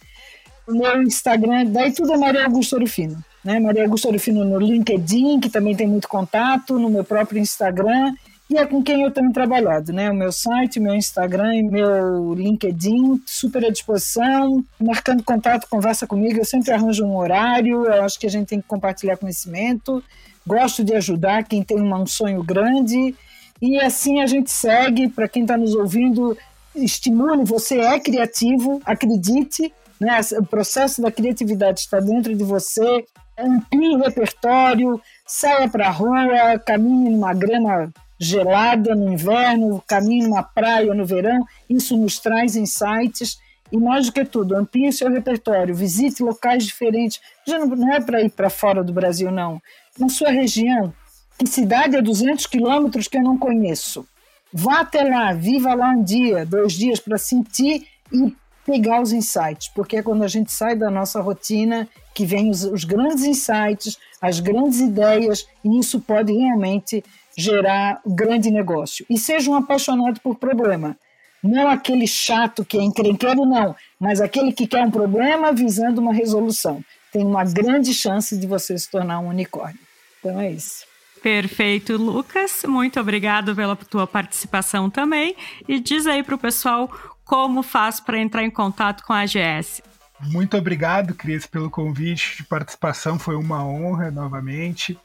O 0.66 0.72
meu 0.72 1.00
Instagram, 1.02 1.66
daí 1.66 1.92
tudo 1.92 2.12
é 2.12 2.16
Maria 2.16 2.44
Augusta 2.44 2.74
Orofino. 2.74 3.22
Né? 3.46 3.60
Maria 3.60 3.84
Augusta 3.84 4.08
Orofino 4.08 4.44
no 4.44 4.58
LinkedIn, 4.58 5.38
que 5.38 5.48
também 5.48 5.76
tem 5.76 5.86
muito 5.86 6.08
contato, 6.08 6.80
no 6.80 6.90
meu 6.90 7.04
próprio 7.04 7.40
Instagram, 7.40 8.12
e 8.50 8.58
é 8.58 8.66
com 8.66 8.82
quem 8.82 9.02
eu 9.02 9.10
tenho 9.12 9.32
trabalhado, 9.32 9.92
né? 9.92 10.10
O 10.10 10.14
meu 10.14 10.32
site, 10.32 10.80
meu 10.80 10.96
Instagram 10.96 11.54
e 11.54 11.62
meu 11.62 12.34
LinkedIn, 12.34 13.22
super 13.24 13.64
à 13.64 13.70
disposição, 13.70 14.64
marcando 14.80 15.22
contato, 15.22 15.68
conversa 15.68 16.08
comigo, 16.08 16.40
eu 16.40 16.44
sempre 16.44 16.72
arranjo 16.72 17.04
um 17.04 17.16
horário, 17.16 17.86
eu 17.86 18.02
acho 18.02 18.18
que 18.18 18.26
a 18.26 18.30
gente 18.30 18.48
tem 18.48 18.60
que 18.60 18.66
compartilhar 18.66 19.16
conhecimento, 19.16 20.02
gosto 20.44 20.82
de 20.82 20.94
ajudar 20.94 21.44
quem 21.44 21.62
tem 21.62 21.80
um 21.80 22.06
sonho 22.06 22.42
grande, 22.42 23.14
e 23.62 23.78
assim 23.80 24.20
a 24.20 24.26
gente 24.26 24.50
segue, 24.50 25.08
para 25.08 25.28
quem 25.28 25.42
está 25.42 25.56
nos 25.56 25.72
ouvindo, 25.72 26.36
estimule, 26.74 27.44
você 27.44 27.78
é 27.78 28.00
criativo, 28.00 28.82
acredite, 28.84 29.72
né? 30.00 30.18
o 30.36 30.44
processo 30.44 31.00
da 31.00 31.12
criatividade 31.12 31.78
está 31.78 32.00
dentro 32.00 32.34
de 32.34 32.42
você, 32.42 33.04
amplie 33.38 33.94
o 33.94 33.98
repertório, 33.98 35.00
saia 35.26 35.68
para 35.68 35.88
a 35.88 35.90
rua, 35.90 36.58
caminhe 36.58 37.10
numa 37.10 37.34
grama 37.34 37.92
gelada 38.18 38.94
no 38.94 39.12
inverno, 39.12 39.82
caminhe 39.86 40.24
numa 40.24 40.42
praia 40.42 40.94
no 40.94 41.04
verão, 41.04 41.44
isso 41.68 41.96
nos 41.96 42.18
traz 42.18 42.56
insights. 42.56 43.38
E 43.70 43.76
mais 43.76 44.06
do 44.06 44.12
que 44.12 44.24
tudo, 44.24 44.54
amplie 44.54 44.88
o 44.88 44.92
seu 44.92 45.10
repertório, 45.10 45.74
visite 45.74 46.22
locais 46.22 46.64
diferentes, 46.64 47.20
já 47.44 47.58
não, 47.58 47.66
não 47.66 47.92
é 47.92 48.00
para 48.00 48.22
ir 48.22 48.30
para 48.30 48.48
fora 48.48 48.82
do 48.84 48.92
Brasil 48.92 49.28
não, 49.32 49.60
na 49.98 50.08
sua 50.08 50.30
região, 50.30 50.94
que 51.36 51.48
cidade 51.48 51.96
a 51.96 52.00
200 52.00 52.46
quilômetros 52.46 53.08
que 53.08 53.18
eu 53.18 53.22
não 53.24 53.36
conheço, 53.36 54.06
vá 54.52 54.80
até 54.80 55.02
lá, 55.02 55.32
viva 55.32 55.74
lá 55.74 55.90
um 55.90 56.02
dia, 56.04 56.46
dois 56.46 56.74
dias 56.74 57.00
para 57.00 57.18
sentir 57.18 57.88
e 58.12 58.32
pegar 58.66 59.00
os 59.00 59.12
insights, 59.12 59.68
porque 59.68 59.96
é 59.96 60.02
quando 60.02 60.24
a 60.24 60.28
gente 60.28 60.50
sai 60.52 60.74
da 60.74 60.90
nossa 60.90 61.20
rotina 61.20 61.88
que 62.12 62.26
vem 62.26 62.50
os, 62.50 62.64
os 62.64 62.82
grandes 62.82 63.24
insights, 63.24 63.96
as 64.20 64.40
grandes 64.40 64.80
ideias, 64.80 65.46
e 65.64 65.78
isso 65.78 66.00
pode 66.00 66.32
realmente 66.32 67.04
gerar 67.36 68.00
grande 68.04 68.50
negócio. 68.50 69.06
E 69.08 69.16
seja 69.16 69.50
um 69.50 69.54
apaixonado 69.54 70.20
por 70.20 70.34
problema. 70.36 70.96
Não 71.42 71.68
aquele 71.68 72.06
chato 72.06 72.64
que 72.64 72.76
é 72.76 72.82
encrenqueiro, 72.82 73.44
não, 73.44 73.76
mas 74.00 74.20
aquele 74.20 74.52
que 74.52 74.66
quer 74.66 74.84
um 74.84 74.90
problema 74.90 75.52
visando 75.52 76.00
uma 76.00 76.12
resolução. 76.12 76.82
Tem 77.12 77.24
uma 77.24 77.44
grande 77.44 77.94
chance 77.94 78.36
de 78.36 78.46
você 78.46 78.76
se 78.76 78.90
tornar 78.90 79.20
um 79.20 79.28
unicórnio. 79.28 79.78
Então 80.18 80.40
é 80.40 80.50
isso. 80.50 80.84
Perfeito, 81.22 81.96
Lucas. 81.96 82.62
Muito 82.66 82.98
obrigado 82.98 83.54
pela 83.54 83.76
tua 83.76 84.06
participação 84.06 84.88
também. 84.90 85.36
E 85.68 85.78
diz 85.78 86.06
aí 86.06 86.22
para 86.22 86.34
o 86.34 86.38
pessoal 86.38 86.90
como 87.26 87.62
faz 87.62 87.98
para 87.98 88.18
entrar 88.18 88.44
em 88.44 88.50
contato 88.50 89.04
com 89.04 89.12
a 89.12 89.20
AGS? 89.20 89.82
Muito 90.20 90.56
obrigado, 90.56 91.12
Cris, 91.12 91.44
pelo 91.44 91.68
convite 91.68 92.38
de 92.38 92.44
participação. 92.44 93.18
Foi 93.18 93.34
uma 93.34 93.62
honra 93.66 94.10
novamente. 94.10 94.98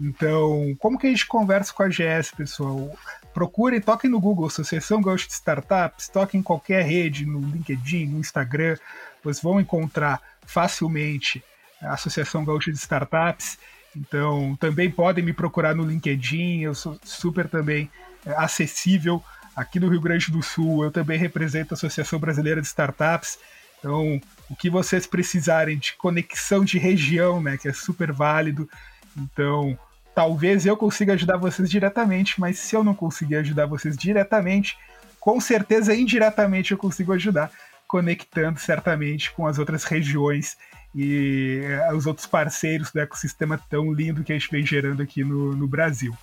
Então, 0.00 0.76
como 0.78 0.98
que 0.98 1.06
a 1.06 1.10
gente 1.10 1.26
conversa 1.26 1.72
com 1.72 1.82
a 1.82 1.86
AGS, 1.86 2.36
pessoal? 2.36 2.96
Procurem, 3.32 3.80
toquem 3.80 4.10
no 4.10 4.20
Google, 4.20 4.46
Associação 4.46 5.00
Gaúcha 5.00 5.26
de 5.26 5.32
Startups, 5.32 6.08
toquem 6.08 6.40
em 6.40 6.42
qualquer 6.42 6.84
rede, 6.84 7.26
no 7.26 7.40
LinkedIn, 7.40 8.06
no 8.06 8.20
Instagram, 8.20 8.76
vocês 9.22 9.42
vão 9.42 9.58
encontrar 9.58 10.20
facilmente 10.46 11.42
a 11.82 11.94
Associação 11.94 12.44
Gaúcha 12.44 12.70
de 12.70 12.78
Startups. 12.78 13.58
Então, 13.96 14.56
também 14.60 14.90
podem 14.90 15.24
me 15.24 15.32
procurar 15.32 15.74
no 15.74 15.84
LinkedIn, 15.84 16.60
eu 16.60 16.74
sou 16.74 16.98
super 17.02 17.48
também 17.48 17.90
é, 18.26 18.32
acessível 18.36 19.22
aqui 19.54 19.78
no 19.78 19.88
Rio 19.88 20.00
Grande 20.00 20.30
do 20.30 20.42
Sul. 20.42 20.84
Eu 20.84 20.90
também 20.90 21.18
represento 21.18 21.74
a 21.74 21.76
Associação 21.76 22.18
Brasileira 22.18 22.60
de 22.60 22.66
Startups. 22.66 23.38
Então, 23.78 24.20
o 24.48 24.56
que 24.56 24.70
vocês 24.70 25.06
precisarem 25.06 25.78
de 25.78 25.94
conexão 25.94 26.64
de 26.64 26.78
região, 26.78 27.40
né, 27.40 27.56
que 27.56 27.68
é 27.68 27.72
super 27.72 28.12
válido. 28.12 28.68
Então, 29.16 29.78
talvez 30.14 30.64
eu 30.64 30.76
consiga 30.76 31.12
ajudar 31.14 31.36
vocês 31.36 31.68
diretamente, 31.68 32.40
mas 32.40 32.58
se 32.58 32.74
eu 32.74 32.82
não 32.82 32.94
conseguir 32.94 33.36
ajudar 33.36 33.66
vocês 33.66 33.96
diretamente, 33.96 34.78
com 35.20 35.40
certeza 35.40 35.94
indiretamente 35.94 36.72
eu 36.72 36.78
consigo 36.78 37.12
ajudar, 37.12 37.50
conectando 37.86 38.58
certamente 38.58 39.30
com 39.32 39.46
as 39.46 39.58
outras 39.58 39.84
regiões 39.84 40.56
e 40.94 41.60
eh, 41.64 41.92
os 41.92 42.06
outros 42.06 42.26
parceiros 42.26 42.90
do 42.90 43.00
ecossistema 43.00 43.58
tão 43.68 43.92
lindo 43.92 44.22
que 44.22 44.32
a 44.32 44.38
gente 44.38 44.50
vem 44.50 44.64
gerando 44.64 45.02
aqui 45.02 45.24
no, 45.24 45.54
no 45.54 45.66
Brasil. 45.66 46.16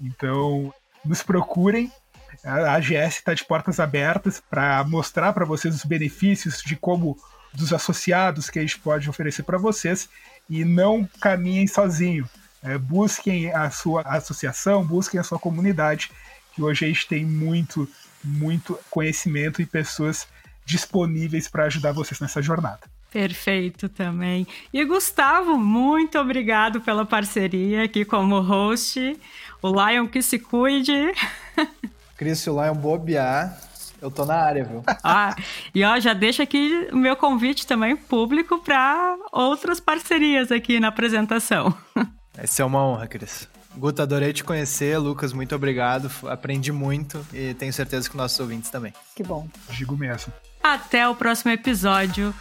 Então, 0.00 0.72
nos 1.04 1.22
procurem. 1.22 1.90
A 2.44 2.74
AGS 2.74 3.16
está 3.16 3.34
de 3.34 3.44
portas 3.44 3.80
abertas 3.80 4.42
para 4.50 4.84
mostrar 4.84 5.32
para 5.32 5.44
vocês 5.44 5.74
os 5.74 5.84
benefícios 5.84 6.62
de 6.62 6.76
como 6.76 7.16
dos 7.52 7.72
associados 7.72 8.50
que 8.50 8.58
a 8.58 8.62
gente 8.62 8.78
pode 8.78 9.08
oferecer 9.08 9.42
para 9.42 9.58
vocês 9.58 10.08
e 10.48 10.64
não 10.64 11.08
caminhem 11.20 11.66
sozinho. 11.66 12.28
É, 12.62 12.76
busquem 12.78 13.52
a 13.52 13.70
sua 13.70 14.02
associação, 14.02 14.84
busquem 14.84 15.20
a 15.20 15.22
sua 15.22 15.38
comunidade, 15.38 16.10
que 16.54 16.62
hoje 16.62 16.84
a 16.84 16.88
gente 16.88 17.06
tem 17.06 17.24
muito, 17.24 17.88
muito 18.22 18.78
conhecimento 18.90 19.62
e 19.62 19.66
pessoas 19.66 20.26
disponíveis 20.64 21.48
para 21.48 21.64
ajudar 21.64 21.92
vocês 21.92 22.20
nessa 22.20 22.42
jornada. 22.42 22.80
Perfeito 23.10 23.88
também. 23.88 24.46
E 24.72 24.84
Gustavo, 24.84 25.56
muito 25.56 26.18
obrigado 26.18 26.80
pela 26.80 27.06
parceria 27.06 27.84
aqui 27.84 28.04
como 28.04 28.40
host. 28.40 29.18
O 29.62 29.68
Lion 29.68 30.06
que 30.06 30.20
se 30.20 30.38
cuide. 30.38 30.92
Cris, 32.16 32.38
se 32.38 32.48
o 32.48 32.62
Lion 32.62 32.74
bobear, 32.74 33.58
eu 34.00 34.10
tô 34.10 34.24
na 34.24 34.34
área, 34.36 34.64
viu? 34.64 34.82
Ah, 35.04 35.36
e 35.74 35.84
ó, 35.84 35.98
já 36.00 36.12
deixa 36.12 36.42
aqui 36.42 36.88
o 36.92 36.96
meu 36.96 37.16
convite 37.16 37.66
também 37.66 37.96
público 37.96 38.58
para 38.58 39.16
outras 39.32 39.80
parcerias 39.80 40.50
aqui 40.50 40.80
na 40.80 40.88
apresentação. 40.88 41.74
Essa 42.36 42.62
é 42.62 42.64
uma 42.64 42.84
honra, 42.84 43.06
Cris. 43.06 43.48
Guta, 43.76 44.02
adorei 44.02 44.32
te 44.32 44.42
conhecer. 44.42 44.96
Lucas, 44.98 45.32
muito 45.32 45.54
obrigado. 45.54 46.10
Aprendi 46.26 46.72
muito 46.72 47.24
e 47.32 47.52
tenho 47.54 47.72
certeza 47.72 48.08
que 48.08 48.16
nossos 48.16 48.40
ouvintes 48.40 48.70
também. 48.70 48.92
Que 49.14 49.22
bom. 49.22 49.46
Digo 49.70 49.96
mesmo. 49.96 50.32
Até 50.62 51.06
o 51.08 51.14
próximo 51.14 51.52
episódio. 51.52 52.34